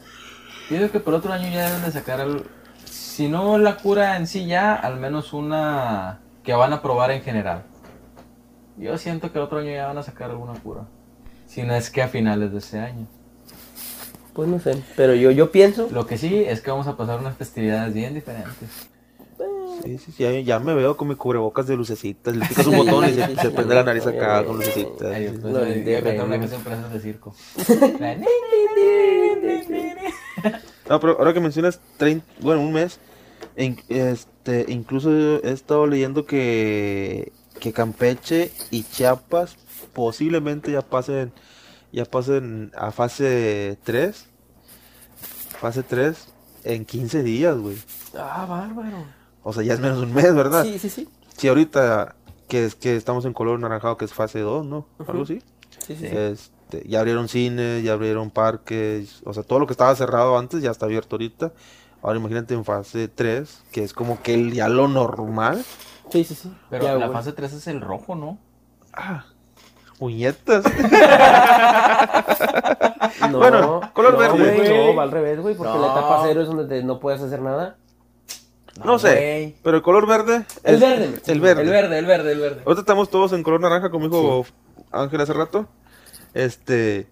Yo 0.71 0.91
que 0.91 1.01
por 1.01 1.15
otro 1.15 1.33
año 1.33 1.49
ya 1.51 1.67
deben 1.67 1.85
de 1.85 1.93
sacar, 1.93 2.21
al- 2.21 2.45
si 2.85 3.29
no 3.29 3.57
la 3.59 3.77
cura 3.77 4.17
en 4.17 4.27
sí 4.27 4.47
ya, 4.47 4.75
al 4.75 4.97
menos 4.97 5.33
una 5.33 6.21
que 6.43 6.55
van 6.55 6.73
a 6.73 6.83
probar 6.83 7.11
en 7.11 7.23
general. 7.23 7.63
Yo 8.77 8.99
siento 8.99 9.33
que 9.33 9.39
el 9.39 9.45
otro 9.45 9.59
año 9.59 9.71
ya 9.71 9.87
van 9.87 9.99
a 9.99 10.03
sacar 10.03 10.31
alguna 10.31 10.53
cura. 10.55 10.83
Si 11.47 11.63
no 11.63 11.75
es 11.75 11.89
que 11.91 12.03
a 12.03 12.09
finales 12.09 12.53
de 12.53 12.59
ese 12.59 12.79
año. 12.79 13.07
Pues 14.35 14.49
no 14.49 14.59
sé, 14.61 14.83
pero 14.97 15.15
yo, 15.15 15.31
yo 15.31 15.51
pienso... 15.51 15.89
Lo 15.91 16.07
que 16.07 16.19
sí 16.19 16.45
es 16.47 16.61
que 16.61 16.71
vamos 16.71 16.87
a 16.87 16.97
pasar 16.97 17.19
unas 17.21 17.37
festividades 17.37 17.95
bien 17.95 18.13
diferentes. 18.13 18.53
Sí, 19.83 19.99
sí, 19.99 20.13
sí, 20.13 20.23
ya, 20.23 20.31
ya 20.41 20.59
me 20.59 20.75
veo 20.75 20.97
con 20.97 21.09
mi 21.09 21.15
cubrebocas 21.17 21.67
de 21.67 21.77
lucecitas. 21.77 22.35
Le 22.37 22.47
picas 22.47 22.67
un 22.67 22.77
botón 22.77 23.05
y 23.09 23.13
se, 23.15 23.51
prende 23.51 23.75
la 23.75 23.85
nariz 23.85 24.07
acá 24.07 24.45
con 24.45 24.57
lucecitas. 24.57 25.03
Ay, 25.13 25.29
voy 25.29 25.95
a 25.95 26.03
cantar 26.03 26.27
una 26.27 26.39
canción 26.41 26.63
para 26.63 26.89
de 26.89 27.01
circo. 27.01 27.35
No, 30.89 31.01
pero 31.01 31.19
ahora 31.19 31.33
que 31.35 31.41
mencionas 31.41 31.81
30, 31.97 32.25
bueno, 32.41 32.61
un 32.61 32.73
mes, 32.73 33.01
en- 33.57 33.81
este, 33.89 34.67
incluso 34.69 35.11
he 35.43 35.51
estado 35.51 35.85
leyendo 35.87 36.27
que, 36.27 37.33
que 37.59 37.73
Campeche 37.73 38.53
y 38.71 38.85
Chiapas 38.85 39.57
posiblemente 39.93 40.71
ya 40.71 40.83
pasen, 40.83 41.33
ya 41.91 42.05
pasen 42.05 42.71
a 42.77 42.93
fase 42.93 43.79
3, 43.83 44.27
fase 45.59 45.83
3 45.83 46.29
en 46.63 46.85
15 46.85 47.23
días, 47.25 47.57
güey. 47.59 47.77
Ah, 48.17 48.47
bárbaro. 48.49 49.05
O 49.49 49.53
sea, 49.53 49.63
ya 49.63 49.75
es 49.75 49.81
menos 49.81 49.99
de 49.99 50.07
un 50.07 50.13
mes, 50.15 50.35
¿verdad? 50.35 50.65
Sí, 50.65 50.77
sí, 50.81 50.89
sí. 50.91 51.09
Si 51.37 51.47
ahorita 51.47 52.17
que 52.49 52.65
es 52.65 52.75
que 52.75 52.97
estamos 52.97 53.25
en 53.27 53.33
color 53.33 53.61
naranjado, 53.61 53.97
que 53.97 54.05
es 54.05 54.13
fase 54.13 54.41
2, 54.41 54.65
¿no? 54.67 54.87
Algo 55.07 55.23
así. 55.23 55.41
Sí, 55.87 55.95
sí, 55.95 55.97
sí. 55.97 56.07
Este, 56.17 56.83
ya 56.89 56.99
abrieron 56.99 57.29
cines, 57.29 57.85
ya 57.85 57.93
abrieron 57.93 58.31
parques, 58.31 59.21
o 59.25 59.33
sea, 59.33 59.45
todo 59.45 59.61
lo 59.61 59.67
que 59.69 59.73
estaba 59.73 59.95
cerrado 59.95 60.37
antes 60.37 60.63
ya 60.63 60.71
está 60.73 60.87
abierto 60.87 61.15
ahorita. 61.15 61.53
Ahora 62.03 62.19
imagínate 62.19 62.55
en 62.55 62.65
fase 62.65 63.07
3, 63.07 63.63
que 63.71 63.85
es 63.85 63.93
como 63.93 64.21
que 64.21 64.35
el, 64.35 64.53
ya 64.53 64.69
lo 64.69 64.89
normal. 64.89 65.65
Sí, 66.11 66.25
sí, 66.25 66.35
sí. 66.35 66.53
Pero 66.71 66.85
Ya, 66.85 66.95
la 66.97 67.11
fase 67.11 67.33
3 67.33 67.53
es 67.53 67.67
el 67.69 67.81
rojo, 67.81 68.15
¿no? 68.17 68.39
Ah, 68.93 69.27
puñetas. 69.99 70.65
No, 73.31 73.39
Bueno, 73.39 73.81
color 73.93 74.13
no, 74.15 74.19
verde. 74.19 74.57
Güey. 74.57 74.87
no, 74.89 74.95
va 74.95 75.03
al 75.05 75.11
revés, 75.11 75.41
güey, 75.41 75.55
porque 75.55 75.73
la 75.73 75.79
No. 75.89 75.93
etapa 75.93 76.23
cero 76.25 76.43
es 76.43 76.47
donde 76.49 76.67
te- 76.67 76.83
no 76.83 76.99
puedes 77.01 77.21
hacer 77.21 77.41
nada. 77.41 77.77
No 78.85 78.99
sé, 78.99 79.57
pero 79.63 79.77
el 79.79 79.83
color 79.83 80.07
verde. 80.07 80.45
El 80.63 80.75
es- 80.77 80.81
verde. 80.81 81.21
El 81.27 81.41
verde. 81.41 81.63
El 81.63 81.69
verde, 81.71 81.99
el 81.99 82.07
verde, 82.07 82.33
el 82.33 82.41
verde. 82.41 82.63
Ahorita 82.67 82.81
estamos 82.81 83.11
todos 83.11 83.33
en 83.33 83.43
color 83.43 83.61
naranja, 83.61 83.91
como 83.91 84.09
dijo 84.09 84.47
Ángel 84.91 85.21
hace 85.21 85.33
rato. 85.33 85.67
Este. 86.35 87.07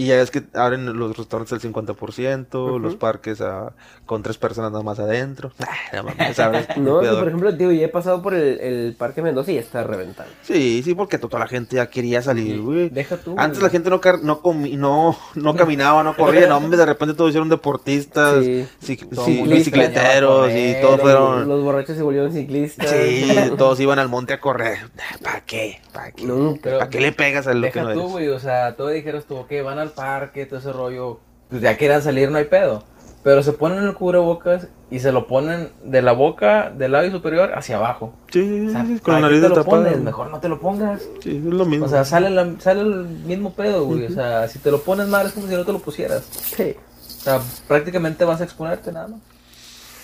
Y 0.00 0.06
ya 0.06 0.20
es 0.22 0.30
que 0.30 0.42
abren 0.54 0.98
los 0.98 1.14
restaurantes 1.16 1.52
al 1.52 1.60
50%, 1.60 2.78
los 2.78 2.96
parques 2.96 3.40
a- 3.42 3.72
con 4.06 4.22
tres 4.22 4.38
personas 4.38 4.70
nada 4.72 4.82
más 4.82 4.98
adentro. 4.98 5.52
Ah, 5.92 5.96
no 5.96 6.04
mames, 6.04 6.36
¿sabes? 6.36 6.68
No, 6.76 7.00
por 7.00 7.26
ejemplo, 7.28 7.56
tío, 7.56 7.70
ya 7.72 7.84
he 7.86 7.88
pasado 7.88 8.22
por 8.22 8.32
el, 8.34 8.60
el 8.60 8.94
Parque 8.96 9.20
Mendoza 9.22 9.50
y 9.52 9.56
ya 9.56 9.60
está 9.60 9.82
reventado. 9.84 10.28
Sí, 10.42 10.82
sí, 10.84 10.94
porque 10.94 11.18
toda 11.18 11.38
la 11.40 11.46
gente 11.48 11.76
ya 11.76 11.90
quería 11.90 12.22
salir, 12.22 12.60
güey. 12.60 12.88
Deja 12.88 13.16
tú. 13.16 13.34
Antes 13.36 13.58
güey. 13.58 13.68
la 13.68 13.70
gente 13.70 13.90
no, 13.90 14.00
no, 14.22 14.40
comi- 14.42 14.76
no, 14.76 15.16
no 15.34 15.54
caminaba, 15.56 16.02
no 16.02 16.16
corría, 16.16 16.46
no, 16.48 16.56
hombre, 16.56 16.78
de 16.78 16.86
repente 16.86 17.14
todos 17.14 17.30
hicieron 17.30 17.48
deportistas, 17.48 18.44
Sí. 18.80 19.06
bicicleteros 19.46 20.50
y 20.52 20.74
todos 20.80 21.00
fueron... 21.00 21.48
Los 21.48 21.62
borrachos 21.62 21.96
se 21.96 22.02
volvieron 22.02 22.32
ciclistas. 22.32 22.88
Sí, 22.90 23.30
todos 23.58 23.78
iban 23.80 23.98
al 23.98 24.08
monte 24.08 24.32
a 24.32 24.40
correr. 24.40 24.78
¿Para 25.22 25.40
qué? 25.44 25.80
¿Para 25.92 26.12
qué? 26.12 26.26
¿Para 26.62 26.88
qué 26.88 27.00
le 27.00 27.12
pegas 27.12 27.46
a 27.46 27.54
lo 27.54 27.60
que 27.62 27.66
Deja 27.66 27.82
no 27.82 27.92
tú, 27.94 28.00
eres? 28.00 28.10
güey, 28.12 28.28
o 28.28 28.38
sea, 28.38 28.76
todo 28.76 28.88
dijeras 28.88 29.24
tú, 29.24 29.36
ok, 29.36 29.50
van 29.64 29.78
al 29.78 29.89
parque, 29.90 30.46
todo 30.46 30.58
ese 30.58 30.72
rollo, 30.72 31.20
pues 31.48 31.62
ya 31.62 31.76
quieran 31.76 32.02
salir, 32.02 32.30
no 32.30 32.38
hay 32.38 32.44
pedo. 32.44 32.84
Pero 33.22 33.42
se 33.42 33.52
ponen 33.52 33.84
el 33.84 33.92
cubrebocas 33.94 34.66
y 34.90 34.98
se 35.00 35.12
lo 35.12 35.26
ponen 35.26 35.68
de 35.84 36.00
la 36.00 36.12
boca, 36.12 36.70
del 36.70 36.92
labio 36.92 37.10
superior, 37.10 37.52
hacia 37.54 37.76
abajo. 37.76 38.14
Sí, 38.32 38.42
sí, 38.42 38.66
O 38.68 38.70
sea, 38.70 38.82
con 38.82 38.94
la 38.94 39.00
¿para 39.02 39.16
qué 39.16 39.20
nariz 39.22 39.42
te 39.42 39.48
lo 39.50 39.54
tapada. 39.56 39.82
pones? 39.82 40.00
Mejor 40.00 40.30
no 40.30 40.40
te 40.40 40.48
lo 40.48 40.58
pongas. 40.58 41.02
Sí, 41.22 41.36
es 41.36 41.44
lo 41.44 41.66
mismo. 41.66 41.84
O 41.84 41.88
sea, 41.88 42.04
sale, 42.06 42.30
la- 42.30 42.54
sale 42.60 42.80
el 42.80 43.04
mismo 43.04 43.52
pedo, 43.52 43.84
güey. 43.84 44.06
O 44.06 44.10
sea, 44.10 44.48
si 44.48 44.58
te 44.58 44.70
lo 44.70 44.80
pones 44.80 45.06
mal 45.08 45.26
es 45.26 45.32
como 45.32 45.48
si 45.48 45.54
no 45.54 45.66
te 45.66 45.72
lo 45.72 45.80
pusieras. 45.80 46.22
Sí. 46.30 46.74
O 47.18 47.22
sea, 47.22 47.40
prácticamente 47.68 48.24
vas 48.24 48.40
a 48.40 48.44
exponerte 48.44 48.90
nada 48.90 49.08
más. 49.08 49.20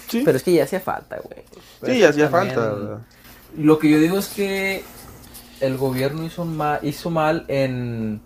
sí, 0.08 0.20
Pero 0.22 0.36
es 0.36 0.42
que 0.42 0.52
ya 0.52 0.64
hacía 0.64 0.80
falta, 0.80 1.16
güey. 1.24 1.42
sí, 1.96 2.04
hacía 2.04 2.28
También- 2.30 2.54
falta. 2.54 2.70
¿verdad? 2.74 2.98
Lo 3.56 3.78
que 3.78 3.88
yo 3.90 3.98
digo 3.98 4.18
es 4.18 4.28
que 4.28 4.84
el 5.60 5.78
gobierno 5.78 6.22
hizo, 6.24 6.44
ma- 6.44 6.80
hizo 6.82 7.08
mal 7.08 7.46
en 7.48 8.20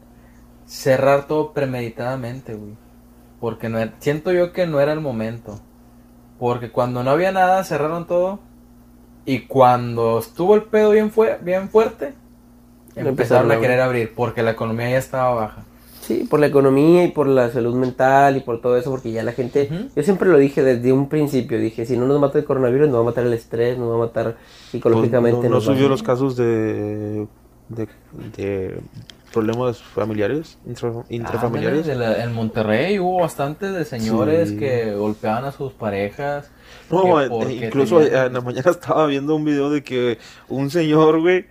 cerrar 0.70 1.26
todo 1.26 1.52
premeditadamente, 1.52 2.54
güey. 2.54 2.74
Porque 3.40 3.68
no 3.68 3.78
era- 3.78 3.94
siento 3.98 4.30
yo 4.32 4.52
que 4.52 4.66
no 4.66 4.80
era 4.80 4.92
el 4.92 5.00
momento. 5.00 5.58
Porque 6.38 6.70
cuando 6.70 7.02
no 7.02 7.10
había 7.10 7.32
nada, 7.32 7.64
cerraron 7.64 8.06
todo. 8.06 8.38
Y 9.26 9.40
cuando 9.40 10.18
estuvo 10.18 10.54
el 10.54 10.62
pedo 10.62 10.90
bien, 10.90 11.10
fue, 11.10 11.38
bien 11.42 11.68
fuerte, 11.68 12.14
empezaron 12.90 13.08
empezaron 13.08 13.52
a 13.52 13.60
querer 13.60 13.80
abrir. 13.80 14.14
Porque 14.14 14.42
la 14.42 14.52
economía 14.52 14.90
ya 14.90 14.98
estaba 14.98 15.34
baja. 15.34 15.64
Sí, 16.00 16.26
por 16.28 16.40
la 16.40 16.46
economía 16.46 17.04
y 17.04 17.08
por 17.08 17.26
la 17.26 17.50
salud 17.50 17.74
mental 17.74 18.36
y 18.36 18.40
por 18.40 18.60
todo 18.60 18.76
eso, 18.76 18.90
porque 18.90 19.12
ya 19.12 19.22
la 19.22 19.32
gente, 19.32 19.68
yo 19.94 20.02
siempre 20.02 20.28
lo 20.28 20.38
dije 20.38 20.62
desde 20.62 20.92
un 20.92 21.08
principio, 21.08 21.58
dije, 21.58 21.84
si 21.86 21.96
no 21.96 22.06
nos 22.06 22.18
mata 22.20 22.38
el 22.38 22.44
coronavirus, 22.44 22.88
nos 22.88 22.96
va 22.96 23.00
a 23.02 23.04
matar 23.04 23.26
el 23.26 23.32
estrés, 23.34 23.78
nos 23.78 23.90
va 23.90 23.94
a 23.96 23.98
matar 24.06 24.36
psicológicamente. 24.70 25.38
Pues, 25.40 25.50
no, 25.50 25.56
no 25.56 25.62
a- 25.62 25.74
subió 25.74 25.88
los 25.88 26.02
casos 26.02 26.36
de, 26.36 27.26
de, 27.68 27.88
de 28.36 28.80
problemas 29.32 29.78
familiares, 29.82 30.58
intra- 30.66 31.04
intrafamiliares. 31.08 31.86
La- 31.86 32.22
en 32.24 32.32
Monterrey 32.32 32.98
hubo 32.98 33.20
bastantes 33.20 33.72
de 33.74 33.84
señores 33.84 34.50
Sí. 34.50 34.56
que 34.58 34.92
golpeaban 34.94 35.44
a 35.44 35.52
sus 35.52 35.72
parejas. 35.72 36.50
No, 36.90 37.20
eh, 37.20 37.28
incluso 37.64 37.98
tenían- 38.00 38.26
en 38.26 38.32
la 38.34 38.40
mañana 38.40 38.70
estaba 38.70 39.06
viendo 39.06 39.34
un 39.36 39.44
video 39.44 39.70
de 39.70 39.82
que 39.82 40.18
un 40.48 40.70
señor, 40.70 41.20
güey, 41.20 41.46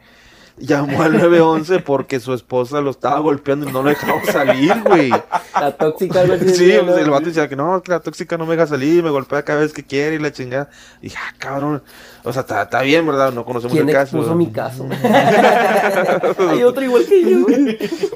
llamó 0.60 1.01
al 1.01 1.14
911 1.14 1.80
porque 1.80 2.20
su 2.20 2.34
esposa 2.34 2.82
lo 2.82 2.91
estaba 2.91 3.20
golpeando 3.20 3.68
y 3.68 3.72
no 3.72 3.82
lo 3.84 3.89
dejaba 3.89 4.24
salir, 4.26 4.74
güey. 4.86 5.10
La 5.10 5.72
tóxica, 5.76 6.22
así 6.22 6.49
Sí, 6.49 6.72
pues, 6.74 6.86
¿no? 6.86 6.97
el 6.97 7.10
vato 7.10 7.26
decía 7.26 7.47
que 7.47 7.55
no, 7.55 7.82
la 7.86 7.99
tóxica 7.99 8.38
no 8.38 8.45
me 8.45 8.55
deja 8.55 8.68
salir, 8.68 9.03
me 9.03 9.10
golpea 9.10 9.43
cada 9.43 9.62
vez 9.62 9.74
que 9.74 9.84
quiere 9.84 10.16
y 10.16 10.20
la 10.20 10.32
chingada. 10.32 10.70
Y 11.01 11.05
dije, 11.05 11.18
ah, 11.20 11.34
cabrón. 11.38 11.84
O 12.24 12.34
sea, 12.34 12.41
está, 12.41 12.82
bien, 12.82 13.05
¿verdad? 13.07 13.32
No 13.32 13.45
conocemos 13.45 13.74
¿Quién 13.74 13.88
el 13.88 13.95
caso. 13.95 14.18
expuso 14.18 14.36
¿verdad? 14.36 14.36
mi 14.36 14.51
caso? 14.51 14.88
Hay 16.49 16.64
otro 16.64 16.84
igual 16.84 17.05
que 17.05 17.24
yo. 17.24 17.45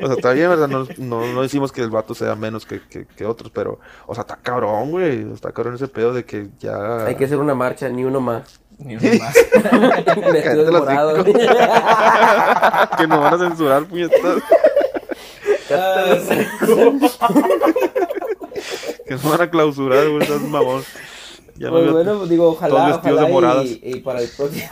O 0.01 0.05
sea, 0.07 0.15
está 0.15 0.33
bien, 0.33 0.49
¿verdad? 0.49 0.67
No, 0.67 0.87
no, 0.97 1.33
no 1.33 1.41
decimos 1.41 1.71
que 1.71 1.81
el 1.81 1.89
vato 1.89 2.13
sea 2.13 2.35
menos 2.35 2.65
que, 2.65 2.81
que, 2.81 3.05
que 3.05 3.25
otros, 3.25 3.51
pero, 3.53 3.79
o 4.05 4.13
sea, 4.13 4.21
está 4.21 4.35
cabrón, 4.35 4.91
güey. 4.91 5.31
Está 5.33 5.51
cabrón 5.51 5.75
ese 5.75 5.87
pedo 5.87 6.13
de 6.13 6.25
que 6.25 6.49
ya. 6.59 7.05
Hay 7.05 7.15
que 7.15 7.25
hacer 7.25 7.37
una 7.37 7.55
marcha, 7.55 7.87
ni 7.89 8.03
uno 8.03 8.19
más. 8.19 8.62
Ni 8.79 8.95
uno 8.95 9.19
más. 9.19 9.33
Vestido 10.33 10.65
de 10.65 10.71
los 10.71 10.79
morado. 10.81 11.21
hocico. 11.21 11.39
que 12.97 13.07
nos 13.07 13.19
van 13.19 13.33
a 13.33 13.37
censurar, 13.37 13.85
puñetas. 13.85 14.19
Que 19.05 19.13
nos 19.15 19.23
van 19.29 19.41
a 19.41 19.49
clausurar, 19.49 20.07
güey. 20.09 20.21
Estás 20.23 20.41
mamón. 20.41 20.83
Ya 21.57 21.69
Pues 21.69 21.83
veo- 21.83 21.93
bueno, 21.93 22.25
digo, 22.25 22.43
todos 22.45 22.57
ojalá, 22.57 22.87
vestidos 22.87 23.03
de 23.05 23.13
ojalá 23.23 23.27
moradas. 23.33 23.65
y, 23.65 23.79
y 23.83 23.95
para 23.99 24.21
el 24.21 24.29
próximo. 24.29 24.69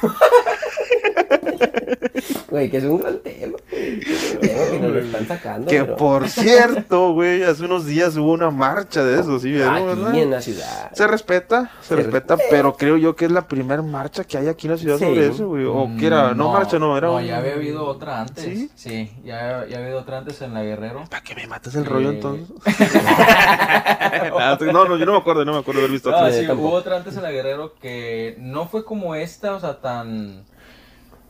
Güey, 2.49 2.69
que 2.69 2.77
es 2.77 2.83
un 2.83 2.99
gran 2.99 3.19
tema. 3.19 3.57
Que 3.99 4.79
nos 4.81 4.91
lo 4.91 4.99
están 4.99 5.27
sacando. 5.27 5.67
Que 5.67 5.83
pero 5.83 5.95
por 5.97 6.27
cierto, 6.29 7.13
güey, 7.13 7.43
hace 7.43 7.65
unos 7.65 7.85
días 7.85 8.15
hubo 8.17 8.31
una 8.31 8.49
marcha 8.51 9.03
de 9.03 9.19
eso, 9.19 9.39
¿sí? 9.39 9.51
¿vieron, 9.51 9.85
verdad? 9.85 10.09
Aquí 10.09 10.19
en 10.21 10.31
la 10.31 10.41
ciudad. 10.41 10.91
Se 10.93 11.07
respeta, 11.07 11.71
se, 11.81 11.89
Se 11.89 11.95
respeta, 11.95 12.37
pero 12.49 12.75
creo 12.75 12.97
yo 12.97 13.15
que 13.15 13.25
es 13.25 13.31
la 13.31 13.47
primera 13.47 13.81
marcha 13.81 14.23
que 14.23 14.37
hay 14.37 14.47
aquí 14.47 14.67
en 14.67 14.73
la 14.73 14.77
ciudad 14.77 14.97
Sí. 14.97 15.05
sobre 15.05 15.27
eso, 15.27 15.47
güey. 15.47 15.65
O 15.65 15.89
que 15.99 16.07
era, 16.07 16.33
no, 16.33 16.51
marcha, 16.51 16.79
no, 16.79 16.97
era 16.97 17.07
No, 17.07 17.15
un... 17.15 17.23
ya 17.25 17.37
había 17.37 17.53
habido 17.53 17.85
otra 17.85 18.21
antes. 18.21 18.43
¿Sí? 18.43 18.69
¿Sí? 18.75 19.11
ya, 19.23 19.65
ya 19.67 19.77
había 19.77 19.79
habido 19.79 19.99
otra 19.99 20.17
antes 20.19 20.41
en 20.41 20.53
la 20.53 20.63
Guerrero. 20.63 21.03
¿Para 21.09 21.23
qué 21.23 21.35
me 21.35 21.47
matas 21.47 21.75
el 21.75 21.85
rollo 21.85 22.11
Eh. 22.11 22.15
entonces? 22.15 22.49
no, 24.71 24.85
no, 24.85 24.97
yo 24.97 25.05
no 25.05 25.11
me 25.13 25.17
acuerdo, 25.19 25.45
no 25.45 25.53
me 25.53 25.59
acuerdo 25.59 25.79
haber 25.81 25.91
visto 25.91 26.09
No, 26.11 26.17
otra. 26.17 26.31
Sí, 26.31 26.41
sí, 26.41 26.47
tampoco. 26.47 26.69
hubo 26.69 26.77
otra 26.77 26.97
antes 26.97 27.15
en 27.17 27.23
la 27.23 27.31
Guerrero 27.31 27.75
que 27.75 28.35
no 28.39 28.67
fue 28.67 28.83
como 28.85 29.15
esta, 29.15 29.55
o 29.55 29.59
sea, 29.59 29.79
tan... 29.81 30.43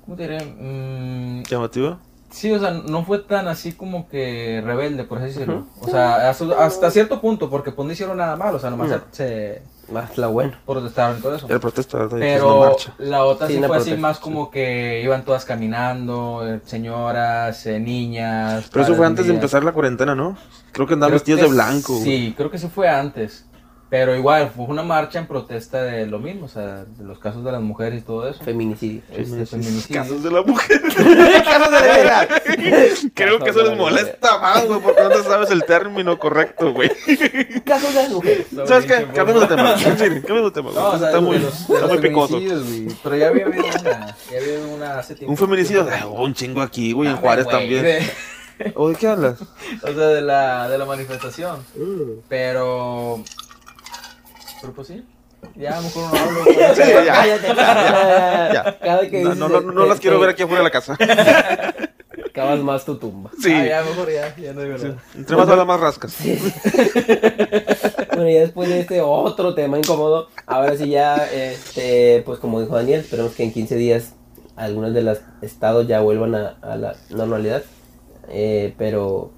¿Cómo 0.06 0.18
te 0.18 0.24
diré? 0.24 0.44
Mm, 0.44 1.44
¿Llamativa? 1.44 2.00
Sí, 2.32 2.52
o 2.52 2.60
sea, 2.60 2.72
no 2.72 3.04
fue 3.04 3.20
tan 3.20 3.48
así 3.48 3.74
como 3.74 4.08
que 4.08 4.62
rebelde, 4.66 5.04
por 5.04 5.18
así 5.18 5.28
decirlo. 5.28 5.66
O 5.82 5.88
sea, 5.90 6.30
hasta, 6.30 6.46
hasta 6.66 6.90
cierto 6.92 7.20
punto, 7.22 7.50
porque 7.50 7.72
pues 7.72 7.86
no 7.86 7.92
hicieron 7.92 8.18
nada 8.18 8.36
malo, 8.38 8.58
o 8.58 8.60
sea, 8.60 8.70
nomás 8.70 8.90
Ujú. 8.90 9.00
se 9.12 9.62
Más 9.92 10.18
la 10.18 10.28
buena. 10.28 10.60
protestaron 10.66 11.18
y 11.18 11.22
todo 11.22 11.36
eso. 11.36 11.48
El 11.50 11.60
protesta, 11.60 12.08
Pero 12.10 12.60
marcha. 12.62 12.94
la 13.00 13.26
otra 13.26 13.48
Sí, 13.48 13.62
fue 13.62 13.78
así 13.78 13.94
más 13.98 14.18
sí. 14.18 14.24
como 14.24 14.50
que 14.50 15.02
iban 15.04 15.26
todas 15.26 15.44
caminando, 15.44 16.48
eh, 16.48 16.62
señoras, 16.66 17.66
eh, 17.66 17.80
niñas. 17.80 18.70
Pero 18.72 18.86
eso 18.86 18.96
fue 18.96 19.06
antes 19.06 19.28
de 19.28 19.34
empezar 19.34 19.64
la 19.66 19.74
cuarentena, 19.74 20.16
¿no? 20.16 20.38
Creo 20.72 20.88
que 20.88 20.94
andaban 20.94 21.14
vestidos 21.14 21.42
de 21.42 21.48
blanco. 21.48 21.94
güey. 21.94 22.04
Sí, 22.06 22.34
creo 22.38 22.50
que 22.50 22.58
sí 22.58 22.68
fue 22.74 22.88
antes. 22.88 23.46
Pero 23.92 24.16
igual, 24.16 24.50
fue 24.56 24.64
una 24.68 24.84
marcha 24.84 25.20
en 25.20 25.28
protesta 25.28 25.84
de 25.84 26.06
lo 26.08 26.18
mismo, 26.18 26.46
o 26.46 26.48
sea, 26.48 26.86
de 26.86 27.04
los 27.04 27.20
casos 27.20 27.44
de 27.44 27.52
las 27.52 27.60
mujeres 27.62 28.02
y 28.02 28.06
todo 28.06 28.26
eso. 28.30 28.42
Feminicidio. 28.42 29.02
Este, 29.12 29.46
feminicidio. 29.46 30.02
Casos 30.02 30.24
de 30.24 30.32
la 30.32 30.42
mujer. 30.44 30.82
Casos 31.44 31.72
de 31.72 31.72
la 31.72 31.82
verga. 31.82 32.28
Creo 33.14 33.40
que 33.40 33.50
eso 33.50 33.64
les 33.64 33.78
molesta 33.78 34.40
más, 34.40 34.66
güey, 34.66 34.80
porque 34.80 35.04
no 35.04 35.10
te 35.10 35.24
sabes 35.24 35.52
el 35.52 35.66
término 35.66 36.18
correcto, 36.18 36.72
güey. 36.74 36.90
Casos 37.66 37.94
de 37.94 38.02
las 38.04 38.10
mujeres. 38.12 38.48
¿Sabes 38.66 38.86
qué? 38.86 39.08
Cambiemos 39.14 39.42
de 39.50 39.56
tema. 39.58 39.74
En 39.74 39.98
serio, 39.98 40.22
cambiemos 40.26 40.54
de 40.54 40.62
tema. 40.62 40.72
güey. 40.72 40.82
No, 40.84 40.90
o 40.92 40.98
sea, 40.98 41.08
está 41.10 41.20
muy, 41.20 41.40
los- 41.40 41.70
está 41.70 41.88
muy 41.88 41.98
picoso. 41.98 42.40
Pero 43.04 43.16
ya 43.18 43.28
había 43.28 43.46
habido 43.46 43.66
una, 43.66 43.82
ya 43.84 44.38
había 44.38 44.40
habido 44.56 44.74
una 44.74 45.00
hace 45.00 45.16
tiempo. 45.16 45.32
Un 45.34 45.38
feminicidio, 45.38 45.86
ay, 45.92 46.04
un 46.10 46.34
chingo 46.34 46.62
aquí, 46.62 46.94
güey, 46.94 47.10
en 47.10 47.16
Ah, 47.16 47.20
Juárez 47.20 47.46
también. 47.46 47.84
de- 47.84 48.10
¿O 48.76 48.88
de 48.88 48.96
qué 48.96 49.08
hablas? 49.08 49.42
o 49.84 49.88
sea, 49.88 50.08
de 50.08 50.22
la, 50.22 50.70
de 50.70 50.78
la 50.78 50.86
manifestación. 50.86 51.60
Pero. 52.30 53.22
Pero 54.62 54.74
pues 54.74 54.88
sí. 54.88 55.04
Ya, 55.56 55.74
a 55.74 55.78
lo 55.78 55.84
mejor 55.84 56.14
no 56.14 56.20
hablo. 56.20 56.44
Sí, 56.76 56.82
ya. 57.06 57.14
Cállate. 57.14 57.48
ya. 57.48 58.80
Cada 58.82 59.10
que 59.10 59.24
No, 59.24 59.36
no, 59.36 59.50
no, 59.50 59.62
no 59.62 59.86
las 59.86 60.00
quiero 60.00 60.20
ver 60.20 60.30
aquí 60.30 60.44
afuera 60.44 60.60
de 60.60 60.64
la 60.66 60.72
casa. 60.72 60.98
Cavas 62.34 62.60
más 62.60 62.86
tu 62.86 62.96
tumba. 62.98 63.30
Sí. 63.42 63.52
Ah, 63.52 63.66
ya, 63.66 63.84
mejor 63.84 64.10
ya, 64.10 64.54
no. 64.54 64.62
Entre 65.16 65.36
más 65.36 65.50
habla, 65.50 65.66
más 65.66 65.80
rascas. 65.82 66.16
Bueno, 68.08 68.30
ya 68.30 68.40
después 68.42 68.70
de 68.70 68.80
este 68.80 69.02
otro 69.02 69.54
tema 69.54 69.78
incómodo, 69.78 70.30
ahora 70.46 70.78
sí 70.78 70.90
ya, 70.90 71.16
este, 71.30 72.24
pues 72.26 72.40
como 72.40 72.62
dijo 72.62 72.76
Daniel, 72.76 73.02
esperemos 73.02 73.34
que 73.34 73.44
en 73.44 73.52
15 73.52 73.76
días 73.76 74.14
algunos 74.56 74.94
de 74.94 75.02
los 75.02 75.20
estados 75.42 75.88
ya 75.88 76.00
vuelvan 76.00 76.36
a, 76.36 76.58
a 76.62 76.78
la 76.78 76.96
normalidad. 77.10 77.64
Eh, 78.30 78.76
pero, 78.78 79.32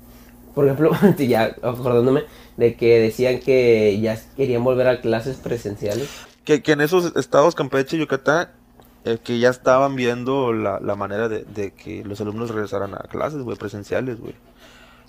por 0.54 0.66
ejemplo, 0.66 0.92
ya 1.18 1.56
acordándome 1.62 2.24
de 2.58 2.76
que 2.76 3.00
decían 3.00 3.40
que 3.40 4.00
ya 4.00 4.20
querían 4.36 4.64
volver 4.64 4.88
a 4.88 5.02
clases 5.02 5.38
presenciales. 5.38 6.10
Que, 6.46 6.62
que 6.62 6.74
en 6.74 6.82
esos 6.82 7.16
estados, 7.16 7.56
Campeche 7.56 7.98
y 7.98 8.00
Yucatán, 8.00 8.50
eh, 9.06 9.18
que 9.24 9.40
ya 9.40 9.50
estaban 9.50 9.96
viendo 9.96 10.54
la, 10.54 10.80
la 10.80 10.96
manera 10.96 11.30
de, 11.30 11.44
de 11.44 11.72
que 11.72 12.04
los 12.04 12.22
alumnos 12.22 12.50
regresaran 12.50 12.94
a 12.94 13.00
clases, 13.10 13.42
güey, 13.42 13.58
presenciales, 13.58 14.20
güey. 14.20 14.36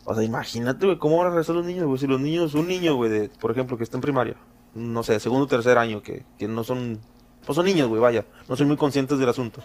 O 0.04 0.14
sea, 0.14 0.22
imagínate, 0.22 0.86
güey, 0.86 0.98
cómo 0.98 1.18
van 1.18 1.28
a 1.28 1.30
regresar 1.30 1.54
los 1.54 1.64
niños, 1.64 1.86
güey. 1.86 1.98
Si 1.98 2.06
los 2.06 2.20
niños, 2.20 2.54
un 2.54 2.68
niño, 2.68 2.94
güey, 2.96 3.10
de, 3.10 3.28
por 3.40 3.50
ejemplo, 3.50 3.76
que 3.76 3.84
está 3.84 3.96
en 3.96 4.02
primaria, 4.02 4.36
no 4.74 5.02
sé, 5.02 5.18
segundo 5.20 5.44
o 5.44 5.48
tercer 5.48 5.78
año, 5.78 6.02
que, 6.02 6.24
que 6.38 6.48
no 6.48 6.64
son, 6.64 7.00
pues 7.46 7.56
son 7.56 7.64
niños, 7.66 7.88
güey, 7.88 8.00
vaya, 8.00 8.24
no 8.48 8.56
son 8.56 8.68
muy 8.68 8.76
conscientes 8.76 9.18
del 9.18 9.28
asunto. 9.28 9.62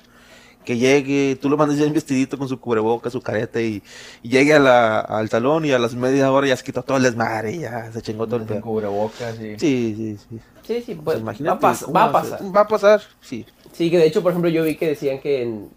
Que 0.66 0.78
llegue, 0.78 1.38
tú 1.42 1.50
lo 1.50 1.58
mandas 1.58 1.78
ya 1.80 1.86
en 1.86 1.94
vestidito 1.94 2.38
con 2.38 2.48
su 2.48 2.60
cubreboca, 2.60 3.10
su 3.10 3.22
careta 3.22 3.60
y, 3.62 3.82
y 4.22 4.30
llegue 4.30 4.54
a 4.54 4.60
la, 4.60 5.00
al 5.00 5.30
salón 5.30 5.66
y 5.66 5.72
a 5.72 5.80
las 5.80 5.96
media 5.96 6.32
hora 6.32 6.48
ya 6.48 6.56
se 6.58 6.64
quitó 6.64 6.84
todo 6.84 6.98
el 6.98 7.04
desmadre 7.04 7.54
y 7.54 7.60
ya 7.60 7.92
se 7.92 8.02
chingó 8.02 8.26
todo 8.28 8.36
el 8.38 8.42
Con 8.44 8.58
pedo. 8.58 8.62
cubrebocas 8.62 9.36
y. 9.40 9.58
Sí, 9.58 9.96
sí, 9.98 10.18
sí. 10.30 10.40
Sí, 10.68 10.84
sí, 10.86 10.94
Pues 10.94 11.04
pues, 11.04 11.18
va, 11.18 11.22
imagínate 11.22 11.66
a 11.66 11.92
va 11.92 12.04
a 12.06 12.12
pasar. 12.12 12.56
Va 12.56 12.62
a 12.62 12.68
pasar, 12.68 13.02
sí. 13.22 13.46
Sí, 13.74 13.90
que 13.90 13.98
de 13.98 14.06
hecho, 14.06 14.22
por 14.22 14.32
ejemplo, 14.32 14.50
yo 14.52 14.64
vi 14.64 14.76
que 14.76 14.88
decían 14.90 15.20
que, 15.20 15.42
en- 15.44 15.70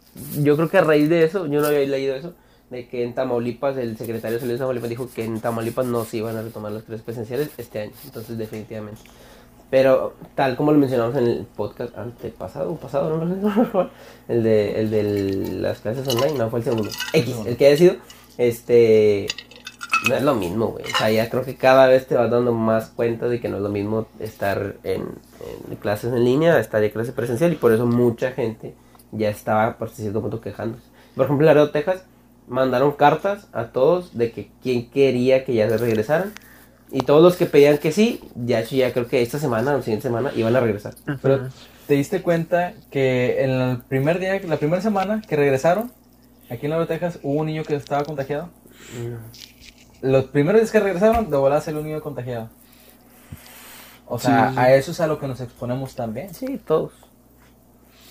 yo 0.42 0.56
creo 0.56 0.68
que 0.68 0.78
a 0.78 0.82
raíz 0.82 1.08
de 1.08 1.24
eso, 1.24 1.46
yo 1.46 1.60
no 1.60 1.68
había 1.68 1.80
leído 1.80 2.14
eso, 2.14 2.34
de 2.68 2.86
que 2.88 3.04
en 3.04 3.14
Tamaulipas, 3.14 3.76
el 3.78 3.96
secretario 3.96 4.34
de 4.36 4.40
Salud 4.40 4.52
de 4.52 4.58
Tamaulipas 4.58 4.90
dijo 4.90 5.08
que 5.14 5.24
en 5.24 5.40
Tamaulipas 5.40 5.86
no 5.86 6.04
se 6.04 6.18
iban 6.18 6.36
a 6.36 6.42
retomar 6.42 6.72
las 6.72 6.82
clases 6.82 7.04
presenciales 7.04 7.50
este 7.56 7.80
año, 7.80 7.92
entonces 8.04 8.36
definitivamente. 8.36 9.00
Pero 9.72 10.12
tal 10.34 10.54
como 10.54 10.70
lo 10.70 10.76
mencionamos 10.76 11.16
en 11.16 11.26
el 11.26 11.46
podcast 11.46 11.96
antepasado, 11.96 12.76
pasado, 12.76 13.16
no, 13.16 13.24
no, 13.24 13.90
el 14.28 14.42
de, 14.42 14.78
el 14.78 14.90
de 14.90 15.60
las 15.62 15.78
clases 15.80 16.06
online, 16.14 16.36
no 16.36 16.50
fue 16.50 16.58
el 16.58 16.64
segundo. 16.66 16.90
X, 17.14 17.36
el 17.46 17.56
que 17.56 17.66
haya 17.68 17.76
sido, 17.78 17.94
este, 18.36 19.28
no 20.10 20.14
es 20.14 20.22
lo 20.22 20.34
mismo, 20.34 20.66
güey. 20.66 20.84
O 20.84 20.94
sea, 20.94 21.10
ya 21.10 21.30
creo 21.30 21.42
que 21.42 21.56
cada 21.56 21.86
vez 21.86 22.06
te 22.06 22.16
vas 22.16 22.30
dando 22.30 22.52
más 22.52 22.90
cuenta 22.90 23.30
de 23.30 23.40
que 23.40 23.48
no 23.48 23.56
es 23.56 23.62
lo 23.62 23.70
mismo 23.70 24.08
estar 24.20 24.76
en, 24.84 25.06
en 25.70 25.76
clases 25.76 26.12
en 26.12 26.22
línea, 26.22 26.58
estar 26.58 26.84
en 26.84 26.90
clase 26.90 27.12
presencial, 27.12 27.50
y 27.50 27.56
por 27.56 27.72
eso 27.72 27.86
mucha 27.86 28.32
gente 28.32 28.74
ya 29.10 29.30
estaba, 29.30 29.78
por 29.78 29.88
cierto 29.88 30.20
punto, 30.20 30.42
quejándose. 30.42 30.84
Por 31.16 31.24
ejemplo, 31.24 31.44
en 31.44 31.46
Laredo, 31.46 31.70
Texas, 31.70 32.04
mandaron 32.46 32.92
cartas 32.92 33.48
a 33.54 33.68
todos 33.68 34.18
de 34.18 34.32
que 34.32 34.50
quien 34.62 34.90
quería 34.90 35.46
que 35.46 35.54
ya 35.54 35.66
se 35.70 35.78
regresaran. 35.78 36.34
Y 36.92 37.00
todos 37.00 37.22
los 37.22 37.36
que 37.36 37.46
pedían 37.46 37.78
que 37.78 37.90
sí, 37.90 38.20
ya, 38.34 38.62
ya 38.62 38.92
creo 38.92 39.08
que 39.08 39.22
esta 39.22 39.38
semana 39.38 39.72
o 39.72 39.78
la 39.78 39.82
siguiente 39.82 40.08
semana 40.08 40.30
iban 40.36 40.54
a 40.54 40.60
regresar. 40.60 40.94
Pero 41.22 41.48
te 41.86 41.94
diste 41.94 42.20
cuenta 42.20 42.74
que 42.90 43.42
en 43.42 43.50
el 43.50 43.78
primer 43.78 44.18
día, 44.18 44.38
la 44.46 44.58
primera 44.58 44.82
semana 44.82 45.22
que 45.26 45.34
regresaron, 45.36 45.90
aquí 46.50 46.66
en 46.66 46.70
Laredo, 46.70 46.86
Texas, 46.88 47.18
hubo 47.22 47.40
un 47.40 47.46
niño 47.46 47.62
que 47.64 47.74
estaba 47.76 48.04
contagiado. 48.04 48.50
Los 50.02 50.26
primeros 50.26 50.60
días 50.60 50.70
que 50.70 50.80
regresaron, 50.80 51.30
de 51.30 51.36
volada 51.36 51.62
salió 51.62 51.80
un 51.80 51.86
niño 51.86 52.02
contagiado. 52.02 52.50
O 54.06 54.18
sea, 54.18 54.48
Sí, 54.48 54.54
sí. 54.54 54.60
a 54.60 54.74
eso 54.74 54.90
es 54.90 55.00
a 55.00 55.06
lo 55.06 55.18
que 55.18 55.26
nos 55.26 55.40
exponemos 55.40 55.94
también. 55.94 56.34
Sí, 56.34 56.60
todos. 56.66 56.92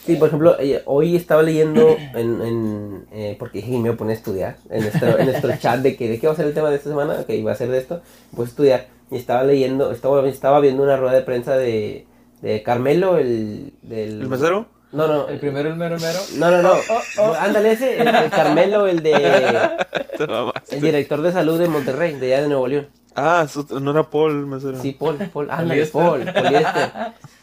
Sí, 0.05 0.15
por 0.15 0.29
ejemplo, 0.29 0.55
eh, 0.59 0.81
hoy 0.85 1.15
estaba 1.15 1.43
leyendo 1.43 1.95
en, 2.15 2.41
en 2.41 3.05
eh, 3.11 3.35
porque 3.37 3.59
dije 3.59 3.71
que 3.71 3.77
me 3.77 3.85
iba 3.85 3.93
a 3.93 3.97
poner 3.97 4.15
a 4.15 4.17
estudiar 4.17 4.57
en 4.69 4.81
nuestro, 4.81 5.19
en 5.19 5.25
nuestro 5.27 5.55
chat 5.59 5.79
de 5.79 5.95
que 5.95 6.09
de 6.09 6.19
qué 6.19 6.27
va 6.27 6.33
a 6.33 6.35
ser 6.35 6.47
el 6.47 6.53
tema 6.53 6.69
de 6.69 6.77
esta 6.77 6.89
semana, 6.89 7.23
que 7.25 7.35
iba 7.35 7.51
a 7.51 7.55
ser 7.55 7.69
de 7.69 7.77
esto, 7.77 8.01
pues 8.35 8.49
estudiar. 8.49 8.87
Y 9.11 9.17
estaba 9.17 9.43
leyendo, 9.43 9.91
estaba, 9.91 10.27
estaba 10.27 10.59
viendo 10.59 10.81
una 10.81 10.97
rueda 10.97 11.13
de 11.13 11.21
prensa 11.21 11.55
de, 11.55 12.07
de 12.41 12.63
Carmelo, 12.63 13.17
el 13.17 13.73
del... 13.83 14.21
¿El 14.21 14.27
mesero? 14.27 14.67
No, 14.91 15.07
no, 15.07 15.27
El 15.27 15.39
primero, 15.39 15.69
el 15.69 15.75
mero, 15.75 15.95
el 15.95 16.01
mero. 16.01 16.19
No, 16.37 16.51
no, 16.51 16.61
no. 16.61 17.33
Ándale 17.39 17.73
ese, 17.73 18.01
el, 18.01 18.07
el 18.07 18.29
Carmelo, 18.29 18.87
el 18.87 19.03
de 19.03 19.13
el 20.71 20.81
director 20.81 21.21
de 21.21 21.31
salud 21.31 21.59
de 21.59 21.67
Monterrey, 21.67 22.15
de 22.15 22.33
allá 22.33 22.41
de 22.43 22.47
Nuevo 22.49 22.67
León. 22.67 22.89
Ah, 23.15 23.45
no 23.81 23.91
era 23.91 24.09
Paul 24.09 24.31
el 24.31 24.45
mesero. 24.47 24.81
Sí, 24.81 24.95
Paul, 24.97 25.17
Paul, 25.31 25.49
ándale. 25.51 25.85
Paul, 25.85 26.23
poliéster. 26.25 26.91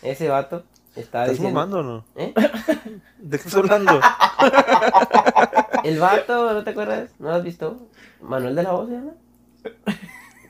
Ese 0.03 0.29
vato 0.29 0.65
estaba 1.01 1.25
¿Estás 1.25 1.39
diciendo... 1.39 1.55
mamando 1.61 1.79
o 1.79 1.83
no? 1.83 2.05
¿Eh? 2.17 2.33
¿De 3.19 3.39
qué 3.39 3.49
estás 3.49 3.55
hablando? 3.57 4.01
El 5.85 5.99
vato, 5.99 6.53
¿no 6.53 6.65
te 6.65 6.71
acuerdas? 6.71 7.11
¿No 7.19 7.29
lo 7.29 7.35
has 7.37 7.45
visto? 7.45 7.89
Manuel 8.21 8.55
de 8.55 8.63
la 8.63 8.73
Voz, 8.73 8.89
¿se 8.89 8.95
llama? 8.95 9.13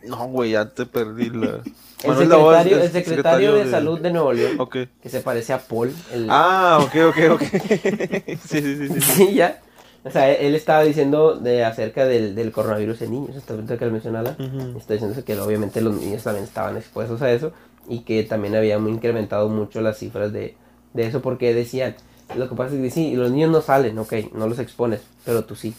no, 0.06 0.26
güey, 0.28 0.52
ya 0.52 0.68
te 0.68 0.86
perdí 0.86 1.30
la... 1.30 1.60
El 2.04 2.10
Manuel 2.10 2.28
secretario, 2.28 2.82
el 2.82 2.90
secretario 2.92 3.54
de 3.56 3.70
Salud 3.70 4.00
de 4.00 4.10
Nuevo 4.10 4.32
León, 4.32 4.60
Ok. 4.60 4.76
que 5.02 5.08
se 5.08 5.20
parece 5.20 5.52
a 5.52 5.58
Paul. 5.58 5.92
El... 6.12 6.28
Ah, 6.30 6.78
ok, 6.80 6.94
ok, 7.08 7.32
ok. 7.32 7.42
sí, 8.46 8.60
sí, 8.62 8.88
sí, 8.88 9.00
sí. 9.00 9.34
ya. 9.34 9.60
O 10.04 10.10
sea, 10.10 10.30
él 10.32 10.54
estaba 10.54 10.82
diciendo 10.84 11.34
de 11.34 11.64
acerca 11.64 12.06
del, 12.06 12.34
del 12.36 12.52
coronavirus 12.52 13.02
en 13.02 13.10
niños, 13.10 13.36
hasta 13.36 13.54
ahorita 13.54 13.76
que 13.76 13.84
lo 13.84 13.90
mencionaba, 13.90 14.36
Ujú. 14.38 14.78
está 14.78 14.94
diciendo 14.94 15.22
que 15.24 15.38
obviamente 15.38 15.80
los 15.80 15.94
niños 15.94 16.22
también 16.22 16.44
estaban 16.44 16.76
expuestos 16.76 17.20
a 17.20 17.30
eso 17.32 17.52
y 17.88 18.00
que 18.00 18.22
también 18.24 18.54
había 18.56 18.78
muy 18.78 18.92
incrementado 18.92 19.48
mucho 19.48 19.80
las 19.80 19.98
cifras 19.98 20.32
de, 20.32 20.56
de 20.94 21.06
eso 21.06 21.22
porque 21.22 21.54
decían, 21.54 21.96
lo 22.36 22.48
que 22.48 22.54
pasa 22.54 22.74
es 22.74 22.80
que 22.82 22.90
sí, 22.90 23.14
los 23.16 23.30
niños 23.30 23.50
no 23.50 23.60
salen, 23.62 23.98
ok, 23.98 24.12
no 24.34 24.46
los 24.48 24.58
expones, 24.58 25.02
pero 25.24 25.44
tú 25.44 25.54
sí. 25.56 25.74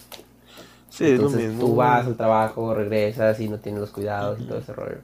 Sí, 0.90 1.06
es 1.06 1.22
lo 1.22 1.28
Entonces 1.28 1.42
mismo. 1.46 1.60
tú 1.60 1.76
vas 1.76 2.06
al 2.08 2.18
trabajo, 2.18 2.74
regresas 2.74 3.40
y 3.40 3.48
no 3.50 3.60
tienes 3.60 3.82
los 3.82 3.92
cuidados 3.92 4.40
y 4.42 4.46
todo 4.46 4.60
ese 4.60 4.74
rollo. 4.74 5.00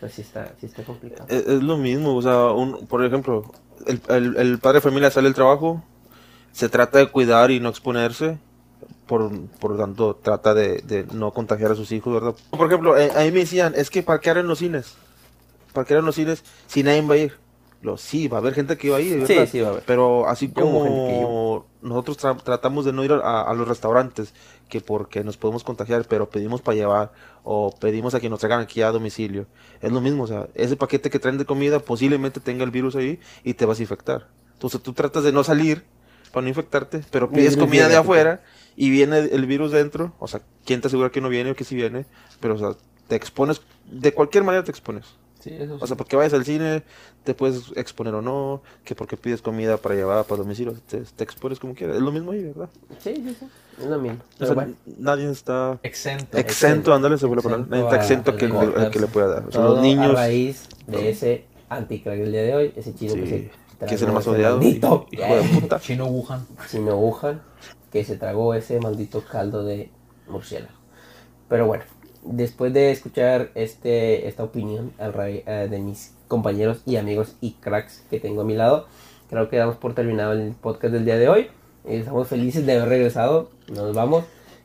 Pues 0.00 0.14
sí 0.14 0.22
está, 0.22 0.54
sí 0.60 0.66
está 0.66 0.84
complicado. 0.84 1.28
Es, 1.28 1.46
es 1.46 1.62
lo 1.62 1.76
mismo, 1.76 2.16
o 2.16 2.22
sea, 2.22 2.50
un, 2.50 2.86
por 2.86 3.04
ejemplo, 3.04 3.44
el, 3.86 4.00
el, 4.08 4.36
el 4.36 4.58
padre 4.58 4.76
de 4.78 4.82
familia 4.82 5.10
sale 5.10 5.26
del 5.28 5.34
trabajo, 5.34 5.82
se 6.52 6.68
trata 6.68 6.98
de 6.98 7.08
cuidar 7.10 7.50
y 7.50 7.60
no 7.60 7.68
exponerse, 7.68 8.38
por, 9.06 9.30
por 9.60 9.72
lo 9.72 9.78
tanto 9.78 10.16
trata 10.16 10.54
de, 10.54 10.78
de 10.82 11.06
no 11.12 11.32
contagiar 11.32 11.72
a 11.72 11.76
sus 11.76 11.92
hijos, 11.92 12.14
¿verdad? 12.14 12.34
Por 12.50 12.66
ejemplo, 12.66 12.98
eh, 12.98 13.12
ahí 13.16 13.32
me 13.32 13.40
decían, 13.40 13.74
es 13.76 13.90
que 13.90 14.02
parquear 14.02 14.38
en 14.38 14.48
los 14.48 14.58
cines, 14.58 14.94
parquear 15.72 16.00
en 16.00 16.06
los 16.06 16.14
cines 16.14 16.44
si 16.66 16.82
nadie 16.82 17.02
va 17.02 17.14
a 17.14 17.18
ir. 17.18 17.34
Lo, 17.82 17.96
sí, 17.96 18.28
va 18.28 18.36
a 18.36 18.40
haber 18.40 18.52
gente 18.52 18.76
que 18.76 18.90
va 18.90 18.98
a 18.98 19.00
ir, 19.00 19.26
Sí, 19.26 19.32
¿verdad? 19.34 19.48
sí 19.50 19.60
va 19.60 19.68
a 19.68 19.70
haber. 19.70 19.82
Pero 19.86 20.28
así 20.28 20.48
como 20.48 21.64
nosotros 21.80 22.18
tra- 22.18 22.42
tratamos 22.42 22.84
de 22.84 22.92
no 22.92 23.02
ir 23.04 23.12
a, 23.12 23.40
a 23.42 23.54
los 23.54 23.66
restaurantes, 23.66 24.34
que 24.68 24.82
porque 24.82 25.24
nos 25.24 25.38
podemos 25.38 25.64
contagiar, 25.64 26.04
pero 26.06 26.28
pedimos 26.28 26.60
para 26.60 26.74
llevar 26.76 27.12
o 27.42 27.74
pedimos 27.80 28.14
a 28.14 28.20
que 28.20 28.28
nos 28.28 28.40
traigan 28.40 28.60
aquí 28.60 28.82
a 28.82 28.90
domicilio. 28.90 29.46
Es 29.80 29.90
lo 29.92 30.02
mismo, 30.02 30.24
o 30.24 30.26
sea, 30.26 30.46
ese 30.54 30.76
paquete 30.76 31.08
que 31.08 31.18
traen 31.18 31.38
de 31.38 31.46
comida 31.46 31.78
posiblemente 31.80 32.38
tenga 32.40 32.64
el 32.64 32.70
virus 32.70 32.96
ahí 32.96 33.18
y 33.44 33.54
te 33.54 33.64
vas 33.64 33.78
a 33.78 33.82
infectar. 33.82 34.28
Entonces 34.52 34.82
tú 34.82 34.92
tratas 34.92 35.24
de 35.24 35.32
no 35.32 35.42
salir 35.42 35.82
para 36.32 36.42
no 36.42 36.48
infectarte, 36.50 37.02
pero 37.10 37.30
pides 37.30 37.56
comida 37.56 37.88
de 37.88 37.96
afuera 37.96 38.42
y 38.76 38.90
viene 38.90 39.20
el 39.20 39.46
virus 39.46 39.72
dentro. 39.72 40.12
O 40.18 40.28
sea, 40.28 40.42
¿quién 40.66 40.82
te 40.82 40.88
asegura 40.88 41.08
que 41.10 41.22
no 41.22 41.30
viene 41.30 41.52
o 41.52 41.56
que 41.56 41.64
sí 41.64 41.74
viene? 41.74 42.04
Pero, 42.40 42.56
o 42.56 42.58
sea, 42.58 42.72
te 43.08 43.16
expones, 43.16 43.62
de 43.90 44.12
cualquier 44.12 44.44
manera 44.44 44.62
te 44.64 44.70
expones. 44.70 45.06
Sí, 45.40 45.50
eso 45.58 45.78
O 45.80 45.86
sea, 45.86 45.96
porque 45.96 46.16
vayas 46.16 46.32
al 46.34 46.44
cine, 46.44 46.82
te 47.24 47.34
puedes 47.34 47.72
exponer 47.76 48.14
o 48.14 48.22
no, 48.22 48.62
que 48.84 48.94
porque 48.94 49.16
pides 49.16 49.40
comida 49.42 49.76
para 49.78 49.94
llevar 49.94 50.24
para 50.26 50.42
domicilio, 50.42 50.74
te, 50.88 50.98
te 51.00 51.24
expones 51.24 51.58
como 51.58 51.74
quieras. 51.74 51.96
Es 51.96 52.02
lo 52.02 52.12
mismo 52.12 52.32
ahí, 52.32 52.44
¿verdad? 52.44 52.68
Sí, 52.98 53.14
sí, 53.16 53.36
sí. 53.40 53.46
Es 53.80 53.86
lo 53.86 53.98
mismo. 53.98 54.18
O 54.38 54.44
sea, 54.44 54.54
bueno, 54.54 54.74
nadie 54.98 55.30
está 55.30 55.78
Exento. 55.82 56.36
exento, 56.36 56.92
ándale, 56.94 57.16
se 57.16 57.26
la 57.26 57.36
palabra. 57.36 57.56
Exento 57.64 57.70
Nadie 57.70 57.82
está 57.84 57.94
a- 57.96 57.98
exento 58.00 58.30
a 58.32 58.36
que, 58.36 58.44
a 58.46 58.48
le- 58.78 58.86
a 58.86 58.90
que 58.90 59.00
le 59.00 59.06
pueda 59.06 59.26
dar. 59.28 59.46
O 59.48 59.50
sea, 59.52 59.60
todo 59.62 59.74
los 59.76 59.82
niños, 59.82 60.10
a 60.10 60.14
raíz 60.14 60.68
de 60.86 61.08
ese 61.10 61.44
anticrack 61.70 62.18
del 62.18 62.32
día 62.32 62.42
de 62.42 62.54
hoy, 62.54 62.72
ese 62.76 62.94
chino 62.94 63.14
que 63.14 63.20
Sí, 63.26 63.50
se 63.80 63.86
que 63.86 63.94
es 63.94 64.02
el 64.02 64.12
más 64.12 64.26
odiado, 64.26 64.58
maldito- 64.60 65.06
hijo 65.10 65.36
de 65.36 65.42
puta. 65.60 65.80
Chino 65.80 66.06
Wuhan. 66.06 66.46
Chino 66.70 66.96
Wuhan, 66.98 67.40
que 67.90 68.04
se 68.04 68.16
tragó 68.16 68.52
ese 68.52 68.78
maldito 68.80 69.24
caldo 69.24 69.64
de 69.64 69.90
murciélago. 70.28 70.74
Pero 71.48 71.66
bueno, 71.66 71.84
después 72.22 72.72
de 72.72 72.90
escuchar 72.90 73.50
este, 73.54 74.28
esta 74.28 74.44
opinión 74.44 74.92
al 74.98 75.12
eh, 75.18 75.68
de 75.70 75.78
mis 75.78 76.14
compañeros 76.28 76.82
y 76.86 76.96
amigos 76.96 77.34
y 77.40 77.52
cracks 77.52 78.04
que 78.10 78.20
tengo 78.20 78.42
a 78.42 78.44
mi 78.44 78.54
lado, 78.54 78.86
creo 79.28 79.48
que 79.48 79.56
damos 79.56 79.76
por 79.76 79.94
terminado 79.94 80.32
el 80.32 80.52
podcast 80.52 80.92
del 80.92 81.04
día 81.04 81.16
de 81.18 81.28
hoy. 81.28 81.48
Estamos 81.84 82.28
felices 82.28 82.66
de 82.66 82.74
haber 82.74 82.88
regresado, 82.88 83.50
nos 83.72 83.94
vamos 83.94 84.24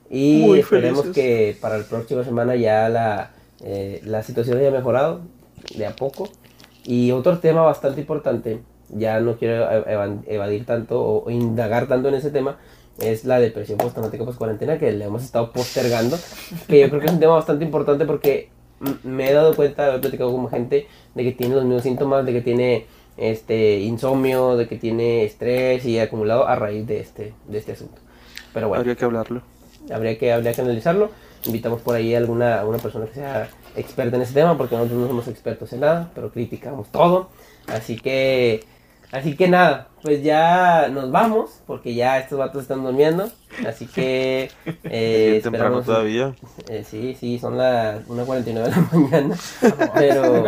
y 0.09 0.43
Muy 0.45 0.59
esperemos 0.59 1.01
felices. 1.01 1.23
que 1.23 1.57
para 1.61 1.77
la 1.77 1.85
próxima 1.85 2.23
semana 2.23 2.55
ya 2.55 2.89
la, 2.89 3.31
eh, 3.61 4.01
la 4.03 4.21
situación 4.21 4.57
haya 4.57 4.71
mejorado 4.71 5.21
de 5.77 5.85
a 5.85 5.95
poco. 5.95 6.29
Y 6.83 7.11
otro 7.11 7.39
tema 7.39 7.61
bastante 7.61 8.01
importante, 8.01 8.59
ya 8.89 9.19
no 9.19 9.37
quiero 9.37 9.71
e- 9.71 9.91
eva- 9.93 10.17
evadir 10.27 10.65
tanto 10.65 11.01
o, 11.01 11.23
o 11.25 11.31
indagar 11.31 11.87
tanto 11.87 12.09
en 12.09 12.15
ese 12.15 12.29
tema, 12.29 12.57
es 12.99 13.25
la 13.25 13.39
depresión 13.39 13.77
postraumática 13.77 14.23
post 14.25 14.37
cuarentena 14.37 14.77
que 14.77 14.91
le 14.91 15.05
hemos 15.05 15.23
estado 15.23 15.51
postergando, 15.51 16.17
que 16.67 16.79
yo 16.79 16.89
creo 16.89 16.99
que 17.01 17.07
es 17.07 17.11
un 17.11 17.19
tema 17.19 17.33
bastante 17.33 17.65
importante 17.65 18.05
porque 18.05 18.49
me 19.03 19.29
he 19.29 19.33
dado 19.33 19.55
cuenta, 19.55 19.95
he 19.95 19.99
platicado 19.99 20.31
con 20.31 20.49
gente 20.49 20.87
de 21.13 21.23
que 21.23 21.31
tiene 21.31 21.55
los 21.55 21.63
mismos 21.63 21.83
síntomas, 21.83 22.25
de 22.25 22.33
que 22.33 22.41
tiene 22.41 22.85
este 23.17 23.79
insomnio, 23.79 24.57
de 24.57 24.67
que 24.67 24.77
tiene 24.77 25.23
estrés 25.23 25.85
y 25.85 25.99
acumulado 25.99 26.47
a 26.47 26.55
raíz 26.55 26.85
de 26.85 26.99
este, 26.99 27.33
de 27.47 27.57
este 27.57 27.73
asunto. 27.73 28.01
Pero 28.53 28.67
bueno, 28.67 28.81
habría 28.81 28.95
que 28.95 29.05
hablarlo. 29.05 29.41
habría 29.93 30.17
que, 30.17 30.31
habría 30.31 30.53
que 30.53 30.61
analizarlo. 30.61 31.11
Invitamos 31.45 31.81
por 31.81 31.95
ahí 31.95 32.15
a 32.15 32.17
alguna, 32.17 32.59
alguna 32.59 32.79
persona 32.79 33.05
que 33.05 33.13
sea 33.13 33.49
experta 33.75 34.15
en 34.15 34.23
ese 34.23 34.33
tema, 34.33 34.57
porque 34.57 34.75
nosotros 34.75 34.99
no 34.99 35.07
somos 35.07 35.27
expertos 35.27 35.71
en 35.73 35.81
nada, 35.81 36.11
pero 36.15 36.31
criticamos 36.31 36.91
todo. 36.91 37.29
Así 37.67 37.97
que, 37.97 38.63
así 39.15 39.35
que 39.35 39.47
nada, 39.47 39.87
pues 40.03 40.23
ya 40.23 40.87
nos 40.89 41.09
vamos, 41.11 41.61
porque 41.65 41.95
ya 41.95 42.19
estos 42.19 42.37
vatos 42.39 42.61
están 42.63 42.83
durmiendo. 42.83 43.29
Así 43.67 43.87
que, 43.87 44.51
eh, 44.83 45.39
temprano 45.43 45.81
todavía. 45.81 46.35
eh, 46.69 46.83
sí, 46.87 47.15
sí, 47.19 47.39
son 47.39 47.57
las 47.57 48.05
1.49 48.07 48.43
de 48.43 48.69
la 48.69 48.87
mañana. 48.93 49.35
pero, 49.93 50.45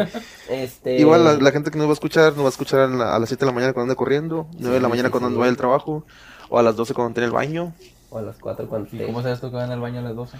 este. 0.50 0.98
Igual 0.98 1.24
la, 1.24 1.34
la 1.38 1.52
gente 1.52 1.72
que 1.72 1.78
nos 1.78 1.88
va 1.88 1.92
a 1.92 1.94
escuchar, 1.94 2.34
nos 2.34 2.42
va 2.44 2.48
a 2.48 2.50
escuchar 2.50 2.80
a, 2.82 2.88
la- 2.88 3.16
a 3.16 3.20
las 3.20 3.30
7 3.30 3.46
de 3.46 3.52
la 3.52 3.56
mañana 3.56 3.74
cuando 3.74 3.92
ande 3.92 3.96
corriendo, 3.98 4.48
9 4.60 4.76
de 4.76 4.82
la 4.82 4.90
mañana 4.90 5.08
sí, 5.08 5.12
cuando 5.12 5.30
sí. 5.30 5.36
vaya 5.38 5.50
al 5.52 5.58
trabajo, 5.58 6.06
o 6.50 6.60
a 6.60 6.64
las 6.64 6.76
12 6.76 6.94
cuando 6.94 7.14
tiene 7.14 7.28
el 7.28 7.34
baño. 7.34 7.74
O 8.10 8.20
a 8.20 8.22
las 8.22 8.38
4 8.38 8.68
cuando 8.68 8.88
¿Y 8.92 9.00
te. 9.00 9.06
cómo 9.06 9.22
sabes 9.22 9.40
tú 9.42 9.50
que 9.50 9.56
van 9.58 9.72
al 9.72 9.80
baño 9.82 10.00
a 10.00 10.04
las 10.04 10.16
12? 10.16 10.38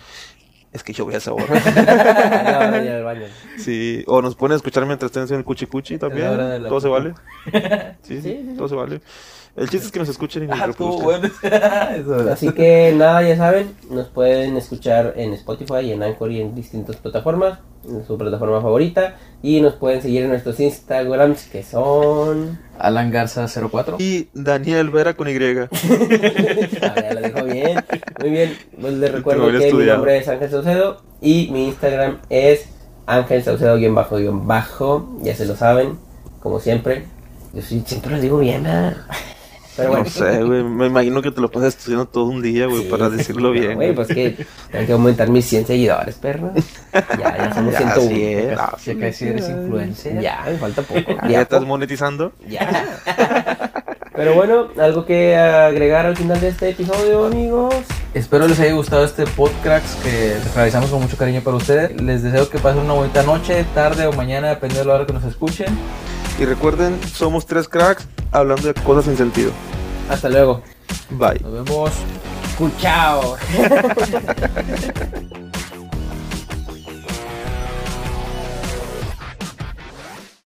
Es 0.74 0.84
que 0.84 0.94
yo 0.94 1.06
voy 1.06 1.16
a 1.16 1.18
esa 1.18 1.34
hora. 1.34 1.46
A 1.48 2.44
la 2.44 2.58
hora 2.60 2.72
de 2.80 2.86
ir 2.86 2.92
al 2.92 3.04
baño. 3.04 3.26
Sí, 3.58 4.04
o 4.06 4.22
nos 4.22 4.36
ponen 4.36 4.54
a 4.54 4.56
escuchar 4.58 4.86
mientras 4.86 5.10
estén 5.10 5.24
haciendo 5.24 5.40
el 5.40 5.46
cuchi 5.46 5.66
cuchi 5.66 5.98
también. 5.98 6.30
Todo 6.68 6.82
se 6.82 6.88
vale. 6.88 7.14
Sí, 8.04 8.22
sí. 8.22 8.54
todo 8.58 8.68
se 8.68 8.76
vale. 8.76 9.02
El 9.58 9.68
chiste 9.70 9.88
es 9.88 9.92
que 9.92 9.98
nos 9.98 10.10
escuchen 10.10 10.44
y 10.44 10.48
nos 10.48 10.60
Ah, 10.60 10.70
bueno. 12.06 12.32
Así 12.32 12.52
que 12.52 12.94
nada, 12.96 13.24
ya 13.28 13.36
saben, 13.36 13.76
nos 13.90 14.08
pueden 14.08 14.56
escuchar 14.56 15.16
en 15.18 15.34
Spotify, 15.34 15.92
en 15.92 16.04
Anchor 16.04 16.32
y 16.32 16.42
en 16.42 16.54
distintas 16.54 16.98
plataformas, 16.98 17.58
en 17.90 18.06
su 18.06 18.20
plataforma 18.20 18.62
favorita. 18.62 19.16
Y 19.42 19.60
nos 19.62 19.74
pueden 19.74 20.04
seguir 20.04 20.22
en 20.22 20.30
nuestros 20.30 20.60
Instagrams 20.60 21.46
que 21.46 21.64
son... 21.64 22.60
Alan 22.78 23.10
Garza 23.10 23.48
04. 23.48 23.98
Y 23.98 24.30
Daniel 24.36 24.92
Vera 24.92 25.16
con 25.16 25.28
Y. 25.28 25.32
A 25.36 25.38
ver, 25.40 25.70
ya 26.82 27.14
lo 27.16 27.22
dijo 27.22 27.44
bien. 27.46 27.84
Muy 28.20 28.30
bien, 28.30 28.58
pues 28.80 28.94
les 28.94 29.12
recuerdo 29.12 29.52
que 29.52 29.74
mi 29.74 29.86
nombre 29.86 30.20
es 30.20 30.28
Ángel 30.28 30.52
Saucedo 30.52 31.02
y 31.20 31.50
mi 31.52 31.66
Instagram 31.70 32.20
es 32.30 32.70
Ángel 33.08 33.42
Saucedo 33.44 33.76
guion 33.78 33.96
bajo 33.96 34.18
guion 34.18 34.46
bajo. 34.46 35.18
Ya 35.24 35.34
se 35.34 35.46
lo 35.46 35.56
saben, 35.56 35.98
como 36.42 36.60
siempre. 36.60 37.06
Yo 37.54 37.64
sí, 37.64 37.82
siempre 37.88 38.12
lo 38.12 38.22
digo 38.22 38.38
bien, 38.38 38.62
¿verdad? 38.62 38.98
Pero 39.78 39.90
bueno. 39.90 40.04
No 40.04 40.10
sé, 40.10 40.44
güey. 40.44 40.64
Me 40.64 40.88
imagino 40.88 41.22
que 41.22 41.32
te 41.32 41.40
lo 41.40 41.50
pasas 41.50 41.76
estudiando 41.78 42.08
todo 42.08 42.26
un 42.26 42.42
día, 42.42 42.66
güey, 42.66 42.84
Sí, 42.84 42.88
para 42.90 43.10
decirlo 43.10 43.52
bien. 43.52 43.76
Güey, 43.76 43.94
pues 43.96 44.08
que 44.10 44.46
tengo 44.72 44.86
que 44.86 44.92
aumentar 44.92 45.30
mis 45.30 45.46
100 45.46 45.68
seguidores, 45.68 46.16
perro. 46.16 46.52
Ya, 46.94 47.38
ya 47.38 47.54
somos 47.54 47.74
Ya, 47.80 47.80
101. 47.94 48.10
sí. 48.10 48.48
Ya, 48.50 48.72
sí, 48.78 48.96
que 48.96 49.14
si 49.14 49.28
eres 49.28 49.48
influencer. 49.50 50.20
Ya, 50.22 50.44
me 50.48 50.58
falta 50.58 50.82
poco. 50.82 51.00
¿Ya 51.24 51.30
Ya, 51.30 51.42
estás 51.44 51.64
monetizando? 51.64 52.34
ya. 52.50 52.86
Pero 54.18 54.34
bueno, 54.34 54.70
algo 54.82 55.06
que 55.06 55.36
agregar 55.38 56.08
al 56.08 56.18
final 56.18 56.42
de 56.42 56.48
este 56.48 56.70
episodio, 56.70 57.26
amigos. 57.28 57.76
Espero 58.16 58.48
les 58.48 58.60
haya 58.60 58.74
gustado 58.74 59.06
este 59.06 59.28
podcast 59.28 60.02
que 60.04 60.34
realizamos 60.56 60.90
con 60.90 61.04
mucho 61.04 61.16
cariño 61.18 61.42
para 61.42 61.58
ustedes. 61.58 62.02
Les 62.02 62.24
deseo 62.24 62.50
que 62.50 62.58
pasen 62.58 62.82
una 62.82 62.94
bonita 62.94 63.22
noche, 63.22 63.64
tarde 63.76 64.08
o 64.08 64.14
mañana, 64.14 64.50
depende 64.50 64.80
de 64.80 64.86
la 64.86 64.96
hora 64.96 65.06
que 65.06 65.14
nos 65.14 65.24
escuchen. 65.24 65.68
Y 66.40 66.46
recuerden, 66.46 67.00
somos 67.14 67.46
tres 67.46 67.68
cracks 67.68 68.06
hablando 68.32 68.68
de 68.68 68.74
cosas 68.74 69.06
sin 69.06 69.18
sentido. 69.18 69.52
Hasta 70.10 70.30
luego. 70.30 70.62
Bye. 71.10 71.40
Nos 71.42 71.54
vemos. 71.54 71.92
Chao. 72.80 73.38